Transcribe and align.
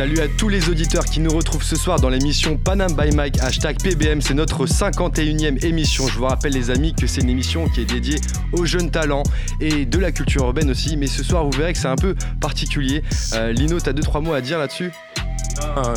Salut 0.00 0.20
à 0.20 0.28
tous 0.28 0.48
les 0.48 0.70
auditeurs 0.70 1.04
qui 1.04 1.20
nous 1.20 1.30
retrouvent 1.30 1.62
ce 1.62 1.76
soir 1.76 2.00
dans 2.00 2.08
l'émission 2.08 2.56
Panam 2.56 2.90
by 2.96 3.14
Mike, 3.14 3.38
hashtag 3.40 3.76
PBM. 3.82 4.22
C'est 4.22 4.32
notre 4.32 4.64
51e 4.64 5.62
émission. 5.62 6.06
Je 6.06 6.16
vous 6.16 6.24
rappelle, 6.24 6.54
les 6.54 6.70
amis, 6.70 6.94
que 6.94 7.06
c'est 7.06 7.20
une 7.20 7.28
émission 7.28 7.68
qui 7.68 7.82
est 7.82 7.84
dédiée 7.84 8.16
aux 8.54 8.64
jeunes 8.64 8.90
talents 8.90 9.24
et 9.60 9.84
de 9.84 9.98
la 9.98 10.10
culture 10.10 10.44
urbaine 10.44 10.70
aussi. 10.70 10.96
Mais 10.96 11.06
ce 11.06 11.22
soir, 11.22 11.44
vous 11.44 11.50
verrez 11.50 11.74
que 11.74 11.78
c'est 11.78 11.86
un 11.86 11.96
peu 11.96 12.14
particulier. 12.40 13.02
Euh, 13.34 13.52
Lino, 13.52 13.78
t'as 13.78 13.92
deux, 13.92 14.02
trois 14.02 14.22
mots 14.22 14.32
à 14.32 14.40
dire 14.40 14.58
là-dessus? 14.58 14.90
Euh, 15.62 15.94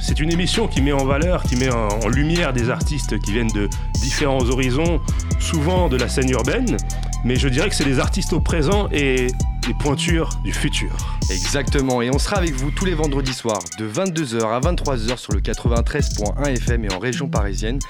C'est 0.00 0.20
une 0.20 0.30
émission 0.30 0.68
qui 0.68 0.82
met 0.82 0.92
en 0.92 1.06
valeur, 1.06 1.42
qui 1.44 1.56
met 1.56 1.72
en, 1.72 1.88
en 1.88 2.08
lumière 2.08 2.52
des 2.52 2.68
artistes 2.68 3.18
qui 3.20 3.32
viennent 3.32 3.52
de 3.54 3.70
différents 4.02 4.44
horizons, 4.50 5.00
souvent 5.40 5.88
de 5.88 5.96
la 5.96 6.10
scène 6.10 6.28
urbaine, 6.28 6.76
mais 7.24 7.36
je 7.36 7.48
dirais 7.48 7.70
que 7.70 7.74
c'est 7.74 7.84
des 7.84 8.00
artistes 8.00 8.34
au 8.34 8.40
présent 8.40 8.90
et 8.92 9.28
des 9.66 9.74
pointures 9.80 10.28
du 10.44 10.52
futur. 10.52 11.15
Exactement, 11.28 12.02
et 12.02 12.10
on 12.14 12.18
sera 12.18 12.36
avec 12.36 12.52
vous 12.54 12.70
tous 12.70 12.84
les 12.84 12.94
vendredis 12.94 13.32
soirs 13.34 13.58
de 13.78 13.88
22h 13.88 14.44
à 14.46 14.60
23h 14.60 15.16
sur 15.16 15.32
le 15.32 15.40
93.1 15.40 16.46
FM 16.56 16.84
et 16.84 16.92
en 16.92 17.00
région 17.00 17.28
parisienne. 17.28 17.80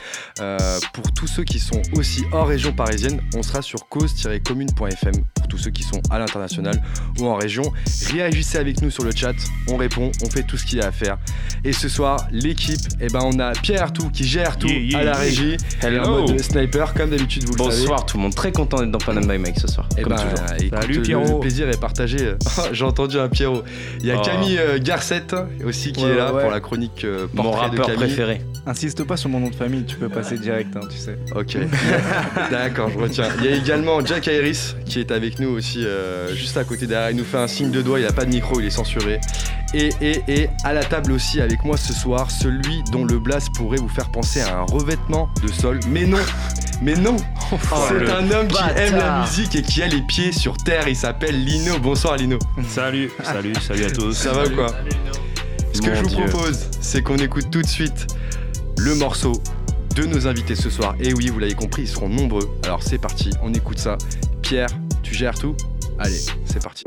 Euh, 0.40 0.58
pour 0.94 1.12
tous 1.12 1.26
ceux 1.26 1.44
qui 1.44 1.58
sont 1.58 1.82
aussi 1.94 2.24
hors 2.32 2.46
région 2.48 2.72
parisienne, 2.72 3.20
on 3.36 3.42
sera 3.42 3.60
sur 3.60 3.88
cause-commune.fm 3.90 5.12
pour 5.34 5.48
tous 5.48 5.58
ceux 5.58 5.70
qui 5.70 5.82
sont 5.82 6.00
à 6.10 6.18
l'international 6.18 6.82
ou 7.20 7.26
en 7.26 7.34
région. 7.36 7.62
Réagissez 8.10 8.56
avec 8.56 8.80
nous 8.80 8.90
sur 8.90 9.04
le 9.04 9.10
chat, 9.14 9.34
on 9.68 9.76
répond, 9.76 10.10
on 10.24 10.30
fait 10.30 10.42
tout 10.42 10.56
ce 10.56 10.64
qu'il 10.64 10.78
y 10.78 10.82
a 10.82 10.86
à 10.86 10.92
faire. 10.92 11.18
Et 11.62 11.72
ce 11.74 11.88
soir, 11.90 12.26
l'équipe, 12.32 12.80
eh 13.00 13.08
ben, 13.08 13.20
on 13.22 13.38
a 13.38 13.52
Pierre 13.52 13.82
Artout 13.82 14.08
qui 14.10 14.24
gère 14.24 14.56
tout 14.56 14.66
Yeah, 14.66 14.78
yeah, 14.80 14.98
à 14.98 15.04
la 15.04 15.14
régie. 15.16 15.56
Hello. 15.82 16.02
En 16.04 16.20
mode 16.22 16.40
sniper, 16.40 16.94
comme 16.94 17.10
d'habitude, 17.10 17.44
vous 17.44 17.52
le 17.54 17.70
savez. 17.70 17.80
Bonsoir 17.82 18.06
tout 18.06 18.16
le 18.16 18.22
monde, 18.24 18.34
très 18.34 18.50
content 18.52 18.78
d'être 18.78 18.90
dans 18.90 18.98
Panam 18.98 19.26
by 19.26 19.38
Mike 19.38 19.60
ce 19.60 19.68
soir, 19.68 19.86
Eh 19.98 20.02
comme 20.02 20.14
ben, 20.14 20.22
toujours. 20.22 20.46
Salut, 20.80 20.94
le- 20.94 21.02
Pierrot. 21.02 21.34
Le 21.34 21.40
plaisir 21.40 21.68
est 21.68 21.80
partagé. 21.80 22.32
J'ai 22.72 22.84
entendu 22.84 23.18
un 23.18 23.25
Pierrot. 23.28 23.62
Il 24.00 24.06
y 24.06 24.10
a 24.10 24.16
Oh. 24.18 24.22
Camille 24.24 24.58
euh, 24.58 24.78
Garcette 24.80 25.34
aussi 25.64 25.92
qui 25.92 26.04
Ouais, 26.04 26.10
est 26.10 26.16
là 26.16 26.32
ouais. 26.32 26.42
pour 26.42 26.50
la 26.50 26.60
chronique 26.60 27.04
euh, 27.04 27.26
Mon 27.34 27.50
de 27.68 27.76
préféré. 27.94 28.40
Insiste 28.66 29.04
pas 29.04 29.16
sur 29.16 29.28
mon 29.28 29.38
nom 29.38 29.50
de 29.50 29.54
famille, 29.54 29.84
tu 29.84 29.96
peux 29.96 30.08
passer 30.08 30.38
direct, 30.38 30.74
hein, 30.76 30.80
tu 30.90 30.96
sais. 30.98 31.16
Ok. 31.34 31.56
D'accord, 32.50 32.90
je 32.90 32.98
retiens. 32.98 33.28
Il 33.38 33.44
y 33.44 33.48
a 33.52 33.56
également 33.56 34.04
Jack 34.04 34.26
Iris 34.26 34.74
qui 34.86 35.00
est 35.00 35.10
avec 35.12 35.38
nous 35.38 35.50
aussi, 35.50 35.84
euh, 35.84 36.34
juste 36.34 36.56
à 36.56 36.64
côté 36.64 36.86
derrière. 36.86 37.10
Il 37.10 37.16
nous 37.16 37.24
fait 37.24 37.38
un 37.38 37.46
signe 37.46 37.70
de 37.70 37.82
doigt. 37.82 38.00
Il 38.00 38.06
a 38.06 38.12
pas 38.12 38.24
de 38.24 38.30
micro, 38.30 38.58
il 38.60 38.66
est 38.66 38.70
censuré. 38.70 39.20
Et, 39.74 39.90
et, 40.00 40.22
et 40.28 40.50
à 40.64 40.72
la 40.72 40.84
table 40.84 41.12
aussi 41.12 41.40
avec 41.40 41.64
moi 41.64 41.76
ce 41.76 41.92
soir, 41.92 42.30
celui 42.30 42.82
dont 42.92 43.04
le 43.04 43.18
blast 43.18 43.48
pourrait 43.54 43.78
vous 43.78 43.88
faire 43.88 44.10
penser 44.10 44.40
à 44.40 44.58
un 44.58 44.62
revêtement 44.62 45.28
de 45.42 45.48
sol. 45.48 45.80
Mais 45.88 46.06
non 46.06 46.18
mais 46.82 46.94
non 46.94 47.16
C'est 47.88 47.94
le 47.98 48.10
un 48.12 48.30
homme 48.30 48.48
qui 48.48 48.62
aime 48.76 48.96
la 48.96 49.22
musique 49.22 49.54
et 49.56 49.62
qui 49.62 49.82
a 49.82 49.86
les 49.86 50.02
pieds 50.02 50.30
sur 50.32 50.56
terre. 50.58 50.86
Il 50.88 50.96
s'appelle 50.96 51.42
Lino. 51.42 51.78
Bonsoir 51.78 52.16
Lino. 52.16 52.38
Salut, 52.68 53.10
salut, 53.24 53.54
salut 53.54 53.84
à 53.86 53.90
tous. 53.90 54.12
Ça 54.12 54.32
va 54.32 54.46
ou 54.46 54.50
quoi 54.54 54.66
Ce 55.72 55.80
que 55.80 55.88
Mon 55.88 55.94
je 55.96 56.02
vous 56.02 56.08
Dieu. 56.08 56.24
propose, 56.26 56.68
c'est 56.82 57.02
qu'on 57.02 57.16
écoute 57.16 57.50
tout 57.50 57.62
de 57.62 57.66
suite 57.66 58.06
le 58.76 58.94
morceau 58.94 59.32
de 59.94 60.04
nos 60.04 60.26
invités 60.26 60.54
ce 60.54 60.68
soir. 60.68 60.94
Et 61.00 61.14
oui, 61.14 61.28
vous 61.28 61.38
l'avez 61.38 61.54
compris, 61.54 61.82
ils 61.82 61.88
seront 61.88 62.10
nombreux. 62.10 62.46
Alors 62.64 62.82
c'est 62.82 62.98
parti, 62.98 63.30
on 63.42 63.54
écoute 63.54 63.78
ça. 63.78 63.96
Pierre, 64.42 64.68
tu 65.02 65.14
gères 65.14 65.38
tout? 65.38 65.56
Allez, 65.98 66.20
c'est 66.44 66.62
parti. 66.62 66.84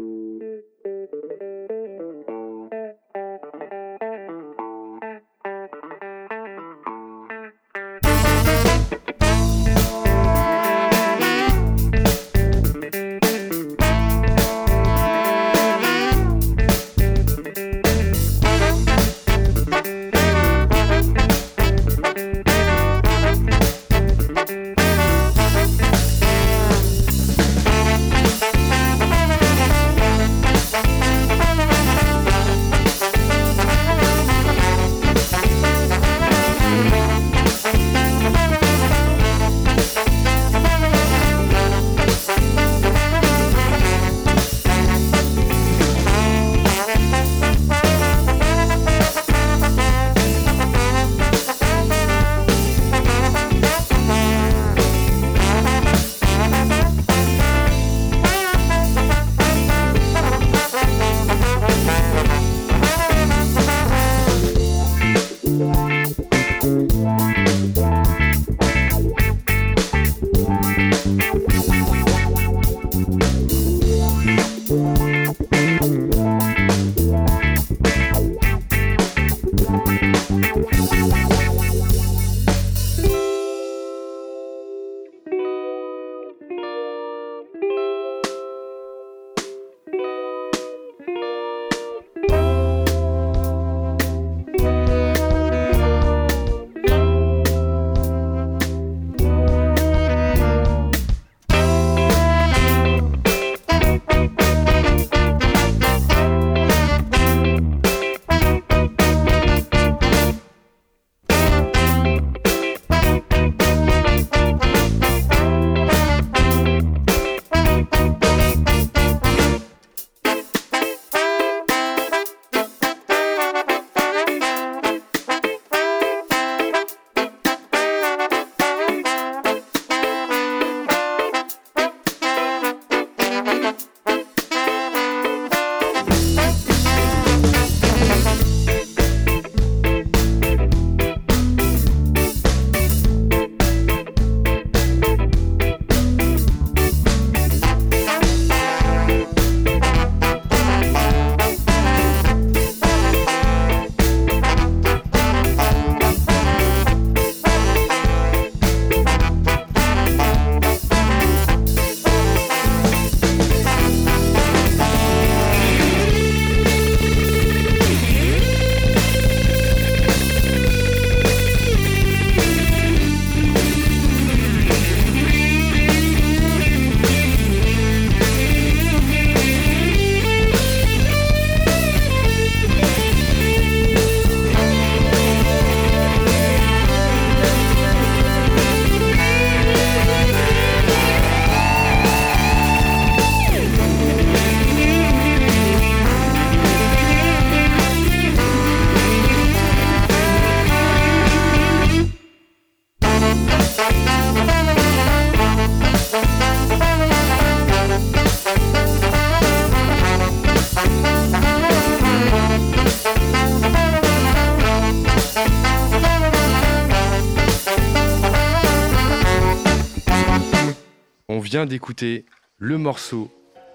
Vient 221.60 221.66
d'écouter 221.66 222.24
le 222.58 222.78
morceau 222.78 223.30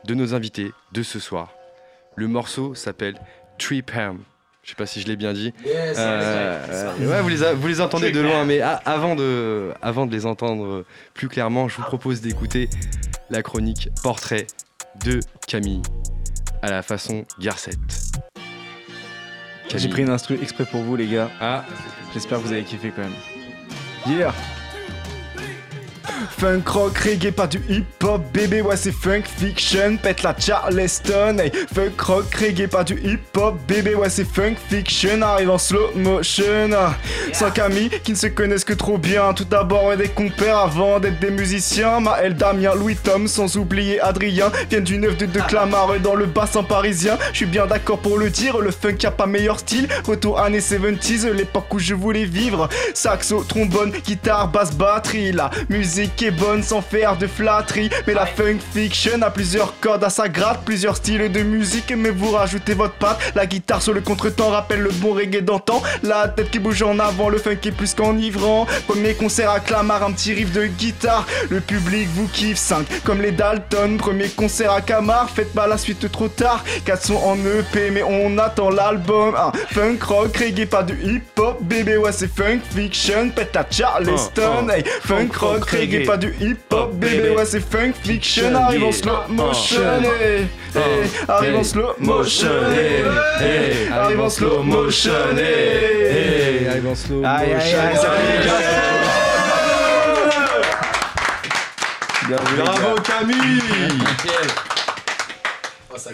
de 0.07 0.15
nos 0.15 0.33
invités 0.33 0.73
de 0.93 1.03
ce 1.03 1.19
soir. 1.21 1.53
Le 2.17 2.29
morceau 2.29 2.75
s'appelle 2.75 3.15
Trip 3.59 3.91
Ham. 3.95 4.21
Je 4.63 4.71
sais 4.71 4.75
pas 4.75 4.87
si 4.87 5.03
je 5.03 5.07
l'ai 5.07 5.17
bien 5.17 5.35
dit. 5.35 5.53
Yes, 5.67 5.97
Euh, 5.99 6.97
ouais, 7.07 7.21
vous, 7.21 7.29
les 7.29 7.43
a- 7.43 7.53
vous 7.53 7.67
les 7.69 7.83
entendez 7.83 8.11
de 8.11 8.21
loin, 8.23 8.47
mais 8.47 8.63
a- 8.63 8.77
avant, 8.87 9.15
de, 9.17 9.73
avant 9.83 10.07
de 10.07 10.13
les 10.13 10.25
entendre 10.25 10.87
plus 11.13 11.29
clairement, 11.29 11.69
je 11.69 11.77
vous 11.77 11.83
propose 11.83 12.23
d'écouter 12.23 12.71
la 13.29 13.43
chronique 13.43 13.91
Portrait 14.03 14.47
de 15.05 15.21
Camille 15.47 15.83
à 16.63 16.71
la 16.71 16.81
façon 16.81 17.27
Garcette. 17.39 17.77
J'ai 19.77 19.89
pris 19.91 20.01
une 20.03 20.09
instru 20.11 20.39
exprès 20.41 20.65
pour 20.65 20.81
vous, 20.81 20.97
les 20.97 21.07
gars. 21.07 21.31
Ah, 21.39 21.67
J'espère 22.15 22.39
que 22.39 22.45
vous 22.45 22.53
avez 22.53 22.63
kiffé 22.63 22.91
quand 22.97 23.03
même. 23.03 23.13
Yeah! 24.19 24.33
Funk 26.39 26.63
rock, 26.67 26.99
reggae, 26.99 27.31
pas 27.33 27.47
du 27.47 27.63
hip 27.69 27.85
hop, 28.03 28.23
bébé, 28.33 28.61
ouais 28.61 28.77
c'est 28.77 28.93
funk 28.93 29.23
fiction, 29.25 29.97
pète 29.97 30.23
la 30.23 30.35
Charleston, 30.39 31.39
hey. 31.39 31.51
Funk 31.73 32.01
rock, 32.01 32.35
reggae, 32.35 32.69
pas 32.69 32.85
du 32.85 32.95
hip 33.03 33.21
hop, 33.37 33.57
bébé, 33.67 33.95
ouais 33.95 34.11
c'est 34.11 34.25
funk 34.25 34.55
fiction, 34.69 35.23
arrive 35.23 35.51
en 35.51 35.59
slow 35.59 35.93
motion. 35.95 36.71
Sans 37.33 37.51
Camille, 37.51 37.91
qui 38.03 38.13
ne 38.13 38.17
se 38.17 38.27
connaissent 38.27 38.65
que 38.65 38.75
trop 38.75 38.99
bien, 38.99 39.33
tout 39.33 39.45
d'abord 39.45 39.87
ouais, 39.87 39.97
des 39.97 40.09
compères 40.09 40.59
avant 40.59 41.01
d'être 41.01 41.19
des 41.21 41.31
musiciens, 41.31 42.01
Maël, 42.01 42.35
Damien, 42.35 42.75
Louis, 42.75 42.97
Tom, 42.97 43.27
sans 43.27 43.57
oublier 43.57 44.01
Adrien, 44.01 44.51
viennent 44.69 44.85
du 44.85 44.99
9 44.99 45.17
de, 45.17 45.27
de 45.27 45.41
Clamart 45.41 45.99
dans 46.03 46.15
le 46.15 46.27
bassin 46.27 46.63
parisien, 46.63 47.19
je 47.33 47.39
suis 47.39 47.47
bien 47.47 47.67
d'accord 47.67 47.99
pour 47.99 48.19
le 48.19 48.29
dire, 48.29 48.59
le 48.59 48.71
funk 48.71 49.05
a 49.05 49.11
pas 49.11 49.27
meilleur 49.27 49.59
style, 49.59 49.89
retour 50.07 50.41
années 50.41 50.59
70s, 50.61 51.31
l'époque 51.31 51.73
où 51.73 51.79
je 51.79 51.95
voulais 51.95 52.25
vivre, 52.25 52.69
saxo, 52.93 53.43
trombone, 53.45 53.91
guitare, 53.91 54.49
basse, 54.49 54.75
batterie, 54.75 55.33
la 55.33 55.51
musique 55.71 55.94
est 56.01 56.31
bonne 56.31 56.63
sans 56.63 56.81
faire 56.83 57.17
de 57.17 57.27
flatterie, 57.27 57.91
mais 58.07 58.15
la 58.15 58.27
funk 58.27 58.59
fiction 58.73 59.23
a 59.23 59.31
plusieurs 59.31 59.79
cordes 59.81 60.03
à 60.03 60.11
sa 60.11 60.29
gratte, 60.29 60.65
plusieurs 60.65 60.97
styles 60.97 61.31
de 61.31 61.43
musique, 61.43 61.93
mais 61.97 62.11
vous 62.11 62.31
rajoutez 62.33 62.75
votre 62.75 62.95
patte, 62.95 63.19
la 63.35 63.47
guitare 63.47 63.81
sur 63.81 63.93
le 63.93 64.01
contretemps 64.01 64.51
rappelle 64.51 64.81
le 64.81 64.91
bon 64.91 65.13
reggae 65.13 65.41
d'antan, 65.43 65.83
la 66.03 66.29
tête 66.29 66.51
qui 66.51 66.59
bouge 66.59 66.83
en 66.83 66.99
avant, 66.99 67.29
le 67.29 67.39
funk 67.39 67.59
est 67.65 67.71
plus 67.71 67.95
qu'enivrant, 67.95 68.67
premier 68.89 69.15
concert 69.15 69.51
à 69.51 69.61
Clamart, 69.61 70.03
un 70.03 70.13
petit 70.13 70.33
riff 70.35 70.53
de 70.53 70.67
guitare, 70.67 71.27
le 71.49 71.61
public 71.61 72.09
vous 72.15 72.27
kiffe 72.29 72.59
5 72.59 72.87
comme 73.05 73.23
les 73.23 73.33
Dalton, 73.33 73.97
premier 73.97 74.29
concert 74.29 74.73
à 74.73 74.81
Camar, 74.81 75.31
faites 75.31 75.53
pas 75.53 75.67
la 75.67 75.79
suite 75.79 76.11
trop 76.11 76.29
tard, 76.29 76.65
4 76.87 77.03
sont 77.03 77.17
en 77.17 77.37
EP 77.37 77.91
mais 77.91 78.03
on 78.03 78.37
attend 78.39 78.71
l'album, 78.71 79.35
un 79.37 79.53
funk 79.73 79.99
rock, 80.07 80.37
reggae 80.37 80.67
pas 80.67 80.83
du 80.83 80.95
hip 81.03 81.23
hop, 81.39 81.59
bébé 81.63 81.97
ouais 81.99 82.13
c'est 82.13 82.35
funk 82.35 82.61
fiction, 82.75 83.31
pète 83.31 83.55
à 83.57 83.65
Charleston, 83.71 84.43
Oh, 84.45 84.67
oh. 84.67 84.71
hey, 84.71 84.85
funk 85.03 85.37
rock, 85.39 85.65
reggae 85.71 85.84
reggae. 85.93 86.05
pas 86.07 86.17
du 86.17 86.35
hip 86.41 86.57
hop, 86.71 86.91
Oh, 86.93 86.95
bébé. 86.95 87.31
Ouais 87.31 87.45
c'est 87.45 87.61
funk 87.61 87.93
fiction, 88.03 88.55
arrive 88.55 88.85
en 88.85 88.93
slow 88.93 89.13
motion, 89.29 89.81
hey, 90.21 90.47
arrive 91.29 91.57
en 91.57 91.65
slow 91.65 91.95
motion, 91.99 92.49
arrive 93.93 94.21
en 94.21 94.31
slow 94.31 94.63
motion, 94.63 95.13
arrive 96.71 96.89
en 96.89 96.95
slow 96.95 97.23
Aïe, 97.25 97.53
aïe, 97.53 97.55
motion. 97.55 97.79
aïe, 97.81 97.97
ça 97.97 98.11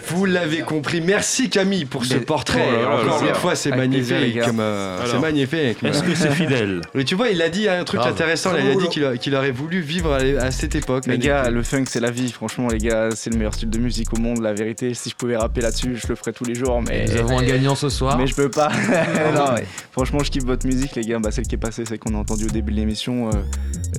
Vous 0.07 0.25
l'avez 0.25 0.59
compris. 0.61 1.01
Merci 1.01 1.49
Camille 1.49 1.85
pour 1.85 2.05
ce 2.05 2.15
Mais- 2.15 2.19
portrait. 2.21 2.65
Oh 2.69 2.71
là 2.73 2.81
là 2.81 3.05
Encore 3.15 3.23
une 3.27 3.35
fois, 3.35 3.55
c'est 3.55 3.71
magnifique. 3.71 4.37
euh, 4.37 4.97
C'est 5.05 5.19
magnifique. 5.19 5.83
Est-ce 5.83 6.03
que 6.03 6.15
c'est 6.15 6.31
fidèle? 6.31 6.81
Mais 6.93 7.03
tu 7.03 7.15
vois, 7.15 7.29
il 7.29 7.41
a 7.41 7.49
dit 7.49 7.67
un 7.67 7.83
truc 7.83 7.99
Grave. 7.99 8.13
intéressant. 8.13 8.51
là, 8.53 8.59
il 8.59 8.69
a 8.71 8.75
dit 8.75 8.87
qu'il 9.19 9.35
aurait 9.35 9.51
voulu 9.51 9.81
vivre 9.81 10.13
à, 10.13 10.17
à 10.43 10.51
cette 10.51 10.75
époque. 10.75 11.05
Les 11.07 11.17
gars, 11.17 11.49
le 11.49 11.63
funk 11.63 11.85
c'est 11.89 11.99
la 11.99 12.11
vie, 12.11 12.31
franchement 12.31 12.67
les 12.67 12.77
gars, 12.77 13.09
c'est 13.15 13.29
le 13.29 13.37
meilleur 13.37 13.53
style 13.53 13.69
de 13.69 13.77
musique 13.79 14.13
au 14.13 14.17
monde, 14.19 14.41
la 14.41 14.53
vérité. 14.53 14.93
Si 14.93 15.09
je 15.09 15.15
pouvais 15.15 15.37
rapper 15.37 15.61
là-dessus, 15.61 15.95
je 15.95 16.07
le 16.07 16.15
ferais 16.15 16.31
tous 16.33 16.45
les 16.45 16.55
jours, 16.55 16.81
mais. 16.81 17.05
Nous 17.05 17.17
avons 17.17 17.39
un 17.39 17.43
gagnant 17.43 17.75
ce 17.75 17.89
soir. 17.89 18.17
Mais 18.17 18.27
je 18.27 18.35
peux 18.35 18.49
pas. 18.49 18.69
Non, 19.35 19.53
ouais. 19.53 19.65
Franchement, 19.91 20.19
je 20.23 20.29
kiffe 20.31 20.43
votre 20.43 20.65
musique, 20.65 20.95
les 20.95 21.03
gars. 21.03 21.19
Bah, 21.19 21.31
celle 21.31 21.45
qui 21.47 21.55
est 21.55 21.57
passée, 21.57 21.85
celle 21.85 21.99
qu'on 21.99 22.13
a 22.15 22.17
entendue 22.17 22.45
au 22.45 22.49
début 22.49 22.71
de 22.71 22.77
l'émission. 22.77 23.29
euh, 23.29 23.31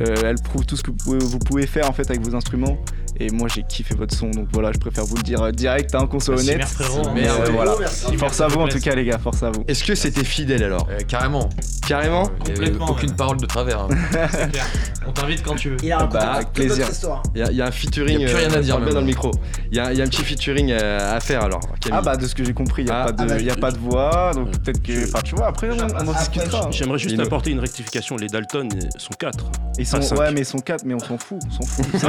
elle 0.01 0.37
prouve 0.43 0.65
tout 0.67 0.77
ce 0.77 0.83
que 0.83 0.91
vous 0.91 0.97
pouvez, 0.97 1.19
vous 1.19 1.39
pouvez 1.39 1.67
faire 1.67 1.89
en 1.89 1.93
fait 1.93 2.09
avec 2.11 2.23
vos 2.23 2.35
instruments. 2.35 2.77
Et 3.21 3.31
moi, 3.31 3.47
j'ai 3.55 3.63
kiffé 3.63 3.95
votre 3.95 4.17
son, 4.17 4.31
donc 4.31 4.49
voilà, 4.53 4.73
je 4.73 4.79
préfère 4.79 5.05
vous 5.05 5.17
le 5.17 5.23
dire 5.23 5.43
euh, 5.43 5.51
direct, 5.53 5.95
hein, 5.95 6.07
qu'on 6.07 6.19
soit 6.19 6.35
Merci, 6.37 6.51
honnête. 6.55 6.67
frérot. 6.67 7.11
Mais, 7.15 7.21
Merci, 7.23 7.29
euh, 7.29 7.45
frérot, 7.45 7.53
voilà. 7.57 7.75
merci. 7.79 8.17
Force 8.17 8.41
à 8.41 8.49
vous 8.49 8.61
en 8.61 8.69
tout 8.69 8.81
cas, 8.81 8.95
les 8.95 9.05
gars, 9.05 9.19
force 9.19 9.43
à 9.43 9.51
vous. 9.51 9.65
Est-ce 9.69 9.85
que 9.85 9.95
c'était 9.95 10.25
fidèle 10.25 10.65
alors 10.65 10.89
Euh, 10.91 10.99
carrément. 11.07 11.49
Carrément 11.87 12.31
Il 12.47 12.55
Complètement, 12.55 12.89
Aucune 12.91 13.11
ouais. 13.11 13.17
parole 13.17 13.37
de 13.37 13.45
travers. 13.47 13.81
hein. 13.83 13.89
Clair. 14.51 14.67
On 15.07 15.13
t'invite 15.13 15.43
quand 15.43 15.57
tu 15.57 15.71
veux. 15.71 15.77
Il 15.83 15.93
a 15.93 15.99
raconté 15.99 16.19
Bah, 16.19 16.33
avec 16.33 16.53
plaisir. 16.53 16.79
notre 16.79 16.93
histoire. 16.93 17.23
Il 17.35 17.41
y, 17.41 17.45
a- 17.45 17.51
il 17.51 17.57
y 17.57 17.63
a 17.63 17.67
un 17.67 17.71
featuring. 17.71 18.19
Il 18.19 18.23
y 18.23 18.25
a 18.25 18.29
plus 18.29 18.37
rien 18.37 18.51
à 18.53 18.57
euh, 18.57 18.61
dire, 18.61 18.79
même. 18.81 18.95
dans 18.95 19.01
le 19.01 19.07
micro. 19.07 19.31
Il 19.71 19.77
y 19.77 19.81
a, 19.81 19.93
il 19.93 19.99
y 19.99 20.01
a 20.01 20.05
un 20.05 20.09
petit 20.09 20.23
featuring 20.25 20.71
euh, 20.73 21.17
à 21.17 21.21
faire 21.21 21.43
alors. 21.43 21.61
Camille. 21.81 21.99
Ah 21.99 22.03
bah 22.03 22.17
de 22.17 22.27
ce 22.27 22.35
que 22.35 22.45
j'ai 22.45 22.55
compris, 22.55 22.83
il 22.83 22.87
n'y 22.87 22.91
a, 22.93 23.03
Ah, 23.03 23.05
pas 23.07 23.13
de- 23.13 23.23
ah 23.31 23.35
bah, 23.35 23.41
y 23.41 23.51
a 23.51 23.57
pas 23.57 23.71
de 23.73 23.79
voix, 23.79 24.33
donc 24.35 24.51
peut-être 24.53 24.83
que... 24.83 25.05
Enfin 25.09 25.21
tu 25.23 25.35
vois, 25.35 25.49
après 25.49 25.69
on, 25.71 26.09
en 26.09 26.13
discutera. 26.13 26.69
J'aimerais 26.71 26.99
juste 26.99 27.19
apporter 27.21 27.51
une 27.51 27.61
rectification. 27.61 28.17
Les 28.17 28.29
Dalton 28.29 28.69
euh, 28.75 28.79
sont 28.97 29.13
4. 29.19 29.45
Ils 29.83 29.87
sont, 29.87 30.17
ouais 30.17 30.31
mais 30.33 30.41
ils 30.43 30.47
sont 30.47 30.59
4 30.59 30.85
mais 30.85 30.95
on 30.95 30.99
s'en 31.01 31.19
fout, 31.19 31.39
on 31.45 31.51
s'en 31.51 31.67
fout. 31.67 31.85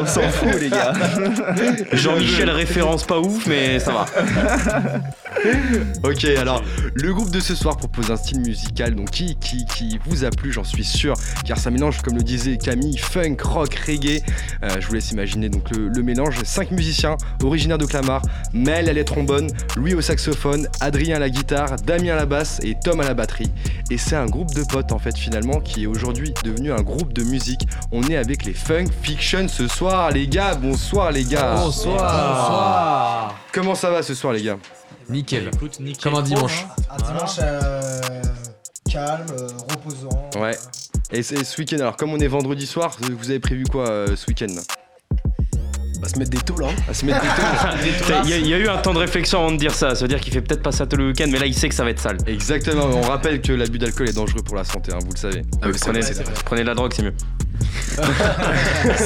on 0.00 0.06
s'en 0.06 0.28
fout 0.30 0.60
les 0.60 0.68
gars. 0.68 0.92
Jean-Michel 1.92 2.50
référence 2.50 3.04
pas 3.04 3.20
ouf, 3.20 3.46
mais 3.46 3.78
ça 3.78 3.92
va. 3.92 4.06
Ok, 6.02 6.24
alors 6.24 6.62
le 6.94 7.12
groupe 7.14 7.30
de 7.30 7.40
ce 7.40 7.54
soir 7.54 7.76
propose 7.76 8.10
un 8.10 8.16
style 8.16 8.40
musical 8.40 8.94
donc 8.94 9.10
qui, 9.10 9.36
qui, 9.36 9.64
qui 9.64 10.00
vous 10.06 10.24
a 10.24 10.30
plu, 10.30 10.52
j'en 10.52 10.64
suis 10.64 10.84
sûr, 10.84 11.14
car 11.44 11.58
ça 11.58 11.70
mélange, 11.70 12.02
comme 12.02 12.16
le 12.16 12.22
disait 12.22 12.56
Camille, 12.56 12.98
funk, 12.98 13.36
rock, 13.42 13.74
reggae. 13.86 14.22
Euh, 14.62 14.68
je 14.80 14.86
vous 14.86 14.94
laisse 14.94 15.10
imaginer 15.12 15.48
donc 15.48 15.70
le, 15.70 15.88
le 15.88 16.02
mélange. 16.02 16.36
Cinq 16.44 16.72
musiciens 16.72 17.16
originaires 17.42 17.78
de 17.78 17.86
Clamart 17.86 18.22
Mel 18.52 18.88
à 18.88 18.92
les 18.92 19.04
trombones, 19.04 19.48
Louis 19.76 19.94
au 19.94 20.00
saxophone, 20.00 20.68
Adrien 20.80 21.16
à 21.16 21.18
la 21.18 21.30
guitare, 21.30 21.76
Damien 21.76 22.14
à 22.14 22.16
la 22.16 22.26
basse 22.26 22.60
et 22.62 22.74
Tom 22.74 23.00
à 23.00 23.04
la 23.04 23.14
batterie. 23.14 23.50
Et 23.90 23.98
c'est 23.98 24.16
un 24.16 24.26
groupe 24.26 24.54
de 24.54 24.62
potes 24.64 24.92
en 24.92 24.98
fait 24.98 25.16
finalement 25.16 25.60
qui 25.60 25.84
est 25.84 25.86
aujourd'hui 25.92 26.32
devenu 26.42 26.72
un 26.72 26.82
groupe 26.82 27.12
de 27.12 27.22
musique. 27.22 27.68
On 27.92 28.02
est 28.04 28.16
avec 28.16 28.44
les 28.44 28.54
Funk 28.54 28.86
Fiction 29.02 29.46
ce 29.48 29.68
soir, 29.68 30.10
les 30.10 30.26
gars. 30.26 30.54
Bonsoir 30.54 31.12
les 31.12 31.24
gars. 31.24 31.54
Bonsoir. 31.56 33.34
Comment 33.52 33.74
ça 33.74 33.90
va 33.90 34.02
ce 34.02 34.14
soir 34.14 34.32
les 34.32 34.42
gars? 34.42 34.58
Nickel. 35.08 35.50
Écoute, 35.52 35.78
nickel. 35.80 36.02
Comme 36.02 36.14
un 36.14 36.22
dimanche. 36.22 36.66
Un 36.90 36.96
dimanche 36.96 37.36
euh, 37.40 38.22
calme, 38.90 39.26
euh, 39.38 39.48
reposant. 39.70 40.30
Ouais. 40.40 40.56
Et 41.10 41.22
c'est 41.22 41.44
ce 41.44 41.58
week-end, 41.60 41.76
alors 41.80 41.96
comme 41.96 42.12
on 42.12 42.18
est 42.18 42.28
vendredi 42.28 42.66
soir, 42.66 42.96
vous 43.00 43.28
avez 43.30 43.40
prévu 43.40 43.64
quoi 43.64 43.88
euh, 43.88 44.16
ce 44.16 44.26
week-end? 44.28 44.54
Va 46.02 46.08
se 46.08 46.18
mettre 46.18 46.30
des 46.30 46.38
taux 46.38 46.58
là. 46.58 46.68
À 46.88 46.92
se 46.94 47.06
mettre 47.06 47.20
des 47.20 47.26
taux 48.06 48.12
Il 48.24 48.30
y, 48.30 48.32
a- 48.34 48.38
il 48.38 48.46
y 48.48 48.54
a 48.54 48.58
eu 48.58 48.68
un 48.68 48.76
temps 48.78 48.92
de 48.92 48.98
réflexion 48.98 49.38
avant 49.40 49.52
de 49.52 49.56
dire 49.56 49.72
ça. 49.74 49.94
Ça 49.94 50.02
veut 50.02 50.08
dire 50.08 50.20
qu'il 50.20 50.32
fait 50.32 50.40
peut-être 50.42 50.62
pas 50.62 50.72
ça 50.72 50.84
tout 50.86 50.96
le 50.96 51.08
week-end, 51.08 51.26
mais 51.30 51.38
là 51.38 51.46
il 51.46 51.54
sait 51.54 51.68
que 51.68 51.74
ça 51.74 51.84
va 51.84 51.90
être 51.90 52.00
sale. 52.00 52.18
Exactement, 52.26 52.86
on 52.86 53.02
rappelle 53.02 53.40
que 53.40 53.52
l'abus 53.52 53.78
d'alcool 53.78 54.08
est 54.08 54.12
dangereux 54.16 54.42
pour 54.42 54.56
la 54.56 54.64
santé, 54.64 54.92
hein, 54.92 54.98
vous 55.04 55.12
le 55.12 55.16
savez. 55.18 55.42
Ah 55.62 55.68
prenez, 55.80 56.00
vrai. 56.00 56.24
prenez 56.44 56.62
de 56.62 56.66
la 56.66 56.74
drogue, 56.74 56.92
c'est 56.94 57.02
mieux. 57.02 57.14